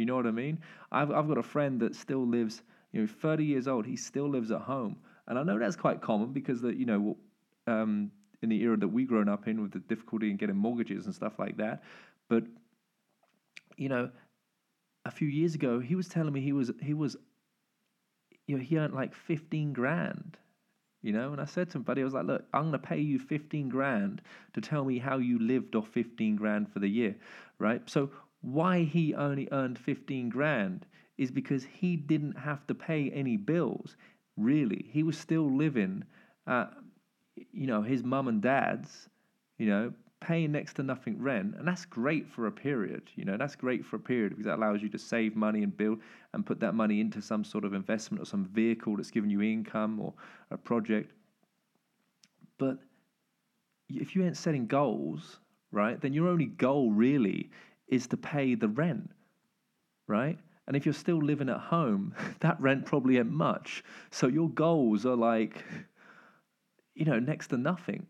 You 0.00 0.06
know 0.06 0.16
what 0.16 0.26
I 0.26 0.30
mean? 0.30 0.58
I've, 0.90 1.10
I've 1.10 1.28
got 1.28 1.38
a 1.38 1.42
friend 1.42 1.80
that 1.80 1.94
still 1.94 2.26
lives, 2.26 2.62
you 2.92 3.02
know, 3.02 3.06
30 3.06 3.44
years 3.44 3.68
old. 3.68 3.86
He 3.86 3.96
still 3.96 4.28
lives 4.28 4.50
at 4.50 4.62
home. 4.62 4.96
And 5.28 5.38
I 5.38 5.42
know 5.42 5.58
that's 5.58 5.76
quite 5.76 6.00
common 6.00 6.32
because, 6.32 6.60
the, 6.60 6.74
you 6.74 6.86
know, 6.86 7.16
um, 7.66 8.10
in 8.42 8.48
the 8.48 8.60
era 8.62 8.76
that 8.76 8.88
we 8.88 9.04
grown 9.04 9.28
up 9.28 9.46
in 9.46 9.62
with 9.62 9.72
the 9.72 9.78
difficulty 9.80 10.30
in 10.30 10.36
getting 10.36 10.56
mortgages 10.56 11.06
and 11.06 11.14
stuff 11.14 11.38
like 11.38 11.58
that. 11.58 11.82
But, 12.28 12.44
you 13.76 13.88
know, 13.88 14.10
a 15.04 15.10
few 15.10 15.28
years 15.28 15.54
ago, 15.54 15.78
he 15.78 15.94
was 15.94 16.08
telling 16.08 16.32
me 16.32 16.40
he 16.40 16.52
was, 16.52 16.72
he 16.82 16.94
was, 16.94 17.16
you 18.46 18.56
know, 18.56 18.62
he 18.62 18.78
earned 18.78 18.94
like 18.94 19.14
15 19.14 19.72
grand 19.72 20.36
you 21.02 21.12
know, 21.12 21.32
and 21.32 21.40
I 21.40 21.46
said 21.46 21.70
to 21.70 21.78
him, 21.78 21.82
buddy, 21.82 22.02
I 22.02 22.04
was 22.04 22.12
like, 22.12 22.26
look, 22.26 22.44
I'm 22.52 22.70
going 22.70 22.72
to 22.72 22.78
pay 22.78 23.00
you 23.00 23.18
15 23.18 23.68
grand 23.70 24.20
to 24.52 24.60
tell 24.60 24.84
me 24.84 24.98
how 24.98 25.16
you 25.16 25.38
lived 25.38 25.74
off 25.74 25.88
15 25.88 26.36
grand 26.36 26.70
for 26.70 26.78
the 26.78 26.88
year, 26.88 27.16
right? 27.58 27.88
So 27.88 28.10
why 28.42 28.82
he 28.84 29.14
only 29.14 29.48
earned 29.52 29.78
15 29.78 30.28
grand 30.28 30.86
is 31.18 31.30
because 31.30 31.64
he 31.64 31.96
didn't 31.96 32.38
have 32.38 32.66
to 32.66 32.74
pay 32.74 33.10
any 33.10 33.36
bills, 33.36 33.96
really. 34.36 34.86
He 34.90 35.02
was 35.02 35.18
still 35.18 35.54
living 35.54 36.04
at, 36.46 36.72
you 37.52 37.66
know, 37.66 37.82
his 37.82 38.02
mum 38.02 38.28
and 38.28 38.40
dad's, 38.40 39.08
you 39.58 39.66
know, 39.66 39.92
paying 40.20 40.52
next 40.52 40.74
to 40.74 40.82
nothing 40.82 41.20
rent. 41.20 41.54
And 41.56 41.66
that's 41.66 41.84
great 41.84 42.28
for 42.28 42.46
a 42.46 42.52
period, 42.52 43.10
you 43.16 43.24
know, 43.24 43.36
that's 43.36 43.56
great 43.56 43.84
for 43.84 43.96
a 43.96 44.00
period 44.00 44.30
because 44.30 44.46
that 44.46 44.56
allows 44.56 44.82
you 44.82 44.88
to 44.90 44.98
save 44.98 45.36
money 45.36 45.62
and 45.62 45.76
build 45.76 46.00
and 46.32 46.44
put 46.44 46.60
that 46.60 46.74
money 46.74 47.00
into 47.00 47.20
some 47.20 47.44
sort 47.44 47.64
of 47.64 47.74
investment 47.74 48.22
or 48.22 48.26
some 48.26 48.44
vehicle 48.46 48.96
that's 48.96 49.10
giving 49.10 49.30
you 49.30 49.42
income 49.42 50.00
or 50.00 50.14
a 50.50 50.56
project. 50.56 51.12
But 52.58 52.78
if 53.88 54.14
you 54.14 54.24
ain't 54.24 54.36
setting 54.36 54.66
goals, 54.66 55.40
right, 55.72 56.00
then 56.00 56.12
your 56.12 56.28
only 56.28 56.46
goal 56.46 56.92
really 56.92 57.50
is 57.90 58.06
to 58.06 58.16
pay 58.16 58.54
the 58.54 58.68
rent, 58.68 59.10
right? 60.06 60.38
And 60.66 60.76
if 60.76 60.86
you're 60.86 60.92
still 60.94 61.18
living 61.18 61.48
at 61.48 61.58
home, 61.58 62.14
that 62.40 62.60
rent 62.60 62.86
probably 62.86 63.18
ain't 63.18 63.30
much. 63.30 63.84
So 64.10 64.28
your 64.28 64.48
goals 64.48 65.04
are 65.04 65.16
like, 65.16 65.64
you 66.94 67.04
know, 67.04 67.18
next 67.18 67.48
to 67.48 67.56
nothing. 67.58 68.06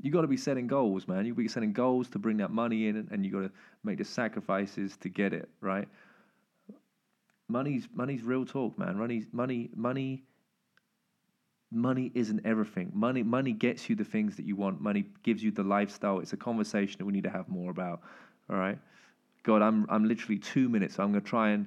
You 0.00 0.10
got 0.10 0.22
to 0.22 0.28
be 0.28 0.36
setting 0.36 0.66
goals, 0.66 1.08
man. 1.08 1.24
You 1.24 1.32
got 1.32 1.38
to 1.38 1.42
be 1.42 1.48
setting 1.48 1.72
goals 1.72 2.08
to 2.10 2.18
bring 2.18 2.36
that 2.38 2.50
money 2.50 2.88
in, 2.88 3.08
and 3.10 3.24
you 3.24 3.32
got 3.32 3.40
to 3.40 3.50
make 3.82 3.98
the 3.98 4.04
sacrifices 4.04 4.96
to 4.98 5.08
get 5.08 5.32
it 5.32 5.48
right. 5.60 5.88
Money's 7.48 7.88
money's 7.94 8.22
real 8.22 8.44
talk, 8.44 8.78
man. 8.78 8.96
Money's 8.96 9.26
money 9.32 9.70
money. 9.74 10.24
Money 11.70 12.10
isn't 12.14 12.40
everything. 12.44 12.90
Money 12.94 13.22
money 13.22 13.52
gets 13.52 13.88
you 13.88 13.96
the 13.96 14.04
things 14.04 14.36
that 14.36 14.44
you 14.44 14.56
want. 14.56 14.80
Money 14.80 15.06
gives 15.22 15.42
you 15.42 15.50
the 15.50 15.62
lifestyle. 15.62 16.20
It's 16.20 16.32
a 16.32 16.36
conversation 16.36 16.98
that 16.98 17.04
we 17.04 17.12
need 17.12 17.24
to 17.24 17.30
have 17.30 17.48
more 17.48 17.70
about. 17.70 18.00
All 18.50 18.56
right. 18.56 18.78
God, 19.42 19.62
I'm 19.62 19.86
I'm 19.88 20.06
literally 20.06 20.38
two 20.38 20.68
minutes. 20.68 20.96
So 20.96 21.02
I'm 21.02 21.10
gonna 21.10 21.20
try 21.20 21.50
and 21.50 21.66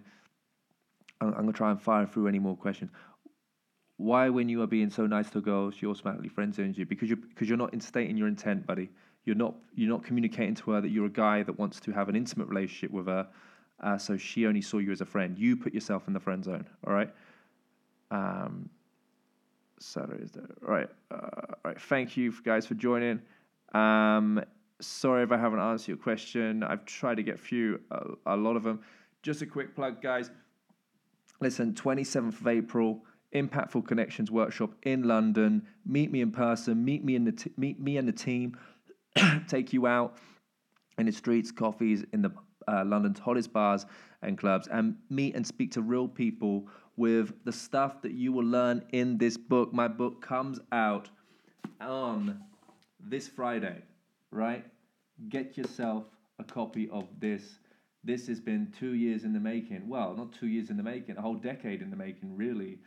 I'm, 1.20 1.30
I'm 1.30 1.42
gonna 1.42 1.54
try 1.54 1.72
and 1.72 1.82
fire 1.82 2.06
through 2.06 2.28
any 2.28 2.40
more 2.40 2.56
questions. 2.56 2.92
Why, 3.98 4.30
when 4.30 4.50
you 4.50 4.62
are 4.64 4.68
being 4.68 4.90
so 4.90 5.06
nice 5.06 5.30
to 5.32 5.42
girls, 5.42 5.76
she 5.76 5.86
automatically 5.86 6.30
friend 6.30 6.54
zones 6.54 6.78
you? 6.78 6.86
Because 6.86 7.08
you're 7.08 7.18
because 7.18 7.48
you're 7.48 7.58
not 7.58 7.72
instating 7.72 8.18
your 8.18 8.28
intent, 8.28 8.66
buddy. 8.66 8.90
You're 9.26 9.36
not 9.36 9.56
you're 9.76 9.90
not 9.90 10.04
communicating 10.04 10.56
to 10.56 10.72
her 10.72 10.82
that 10.82 10.90
you're 10.90 11.06
a 11.06 11.10
guy 11.10 11.44
that 11.44 11.58
wants 11.60 11.80
to 11.82 11.92
have 11.92 12.10
an 12.10 12.16
intimate 12.16 12.48
relationship 12.48 12.92
with 12.92 13.08
her. 13.08 13.28
Uh, 13.80 13.98
so 13.98 14.18
she 14.18 14.46
only 14.46 14.62
saw 14.62 14.78
you 14.78 14.92
as 14.92 15.02
a 15.02 15.06
friend. 15.06 15.38
You 15.38 15.56
put 15.56 15.74
yourself 15.74 16.08
in 16.08 16.14
the 16.14 16.20
friend 16.20 16.44
zone. 16.44 16.66
All 16.86 16.94
right. 16.94 17.10
Um. 18.10 18.70
Saturday 19.80 20.24
is 20.24 20.32
there. 20.32 20.48
All 20.68 20.74
right. 20.74 20.90
Uh. 21.12 21.74
Thank 21.78 22.18
you 22.18 22.34
guys 22.44 22.66
for 22.66 22.74
joining. 22.74 23.22
Um 23.74 24.44
Sorry 24.82 25.24
if 25.24 25.32
I 25.32 25.38
haven't 25.38 25.60
answered 25.60 25.90
your 25.90 25.98
question. 25.98 26.64
I've 26.64 26.86
tried 26.86 27.16
to 27.16 27.24
get 27.24 27.40
few, 27.40 27.80
a, 27.92 28.34
a 28.34 28.36
lot 28.36 28.56
of 28.56 28.64
them. 28.64 28.82
Just 29.22 29.44
a 29.44 29.46
quick 29.46 29.76
plug, 29.76 30.02
guys. 30.02 30.32
Listen, 31.40 31.74
27th 31.74 32.40
of 32.40 32.48
April, 32.48 33.04
Impactful 33.36 33.88
Connections 33.88 34.32
workshop 34.32 34.72
in 34.84 35.04
London. 35.04 35.68
Meet 35.86 36.12
me 36.12 36.22
in 36.22 36.32
person. 36.32 36.84
Meet 36.84 37.04
me 37.04 37.16
in 37.16 37.26
the 37.26 37.32
t- 37.32 37.52
meet 37.58 37.80
me 37.80 37.98
and 37.98 38.08
the 38.08 38.14
team. 38.14 38.58
Take 39.48 39.72
you 39.72 39.86
out 39.86 40.18
in 40.98 41.06
the 41.06 41.12
streets, 41.12 41.52
coffees, 41.52 42.04
in 42.14 42.24
the 42.24 42.32
uh, 42.68 42.84
London's 42.86 43.20
hottest 43.20 43.54
bars 43.54 43.86
and 44.24 44.38
clubs, 44.38 44.68
and 44.68 44.96
meet 45.10 45.36
and 45.36 45.46
speak 45.46 45.72
to 45.74 45.82
real 45.82 46.08
people 46.08 46.68
with 46.98 47.34
the 47.46 47.52
stuff 47.52 48.02
that 48.02 48.14
you 48.14 48.34
will 48.34 48.46
learn 48.46 48.84
in 48.92 49.18
this 49.18 49.38
book. 49.38 49.74
My 49.74 49.88
book 49.88 50.22
comes 50.22 50.60
out 50.72 51.10
on 51.80 52.42
this 53.00 53.28
Friday 53.28 53.82
right? 54.32 54.66
Get 55.30 55.58
yourself 55.58 56.06
a 56.40 56.44
copy 56.44 56.90
of 56.90 57.08
this. 57.20 57.60
This 58.04 58.28
has 58.28 58.40
been 58.40 58.74
two 58.78 58.94
years 58.94 59.24
in 59.24 59.34
the 59.34 59.40
making. 59.40 59.88
Well, 59.88 60.16
not 60.16 60.34
two 60.34 60.48
years 60.48 60.70
in 60.70 60.78
the 60.78 60.84
making, 60.84 61.18
a 61.18 61.22
whole 61.22 61.36
decade 61.36 61.82
in 61.82 61.90
the 61.90 61.96
making, 61.96 62.36
really. 62.36 62.80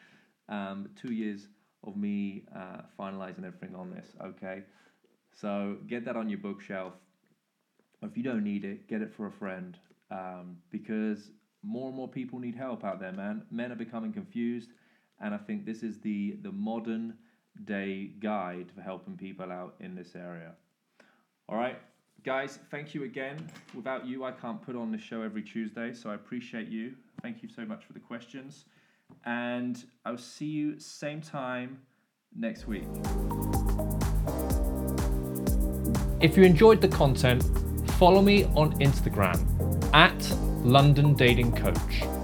Um, 0.49 0.88
two 1.01 1.12
years 1.12 1.49
of 1.84 1.97
me 1.97 2.45
uh, 2.55 2.82
finalizing 2.99 3.45
everything 3.45 3.74
on 3.74 3.90
this, 3.90 4.09
okay? 4.22 4.62
So 5.34 5.78
get 5.86 6.05
that 6.07 6.16
on 6.16 6.28
your 6.28 6.38
bookshelf. 6.38 6.95
If 8.03 8.16
you 8.16 8.22
don't 8.22 8.45
need 8.45 8.64
it, 8.64 8.88
get 8.88 9.03
it 9.03 9.12
for 9.14 9.26
a 9.26 9.32
friend 9.32 9.78
um, 10.11 10.57
because 10.70 11.30
more 11.62 11.88
and 11.88 11.97
more 11.97 12.09
people 12.09 12.38
need 12.38 12.55
help 12.55 12.84
out 12.84 13.01
there, 13.01 13.12
man. 13.12 13.42
Men 13.51 13.72
are 13.72 13.76
becoming 13.76 14.12
confused, 14.12 14.70
and 15.20 15.34
I 15.34 15.38
think 15.38 15.64
this 15.64 15.82
is 15.82 16.01
the, 16.01 16.36
the 16.42 16.53
modern 16.53 17.14
day 17.64 18.12
guide 18.18 18.66
for 18.74 18.82
helping 18.82 19.16
people 19.16 19.51
out 19.51 19.74
in 19.80 19.95
this 19.95 20.14
area. 20.14 20.53
All 21.49 21.57
right, 21.59 21.78
guys, 22.24 22.59
thank 22.70 22.95
you 22.95 23.05
again. 23.05 23.51
Without 23.74 24.07
you, 24.07 24.24
I 24.24 24.32
can't 24.32 24.62
put 24.62 24.76
on 24.76 24.90
the 24.90 24.99
show 24.99 25.20
every 25.20 25.42
Tuesday, 25.42 25.92
so 25.92 26.09
I 26.09 26.14
appreciate 26.14 26.68
you. 26.68 26.95
Thank 27.22 27.42
you 27.42 27.49
so 27.49 27.66
much 27.66 27.84
for 27.84 27.92
the 27.92 28.01
questions. 28.01 28.64
And 29.26 29.84
I'll 30.07 30.16
see 30.16 30.47
you 30.47 30.78
same 30.78 31.20
time 31.20 31.78
next 32.34 32.66
week. 32.66 32.84
If 36.22 36.38
you 36.38 36.45
enjoyed 36.45 36.80
the 36.80 36.88
content, 36.88 37.42
follow 37.99 38.22
me 38.22 38.45
on 38.57 38.72
Instagram 38.80 39.38
at 39.92 40.36
London 40.64 41.12
Dating 41.12 41.53
Coach. 41.53 42.24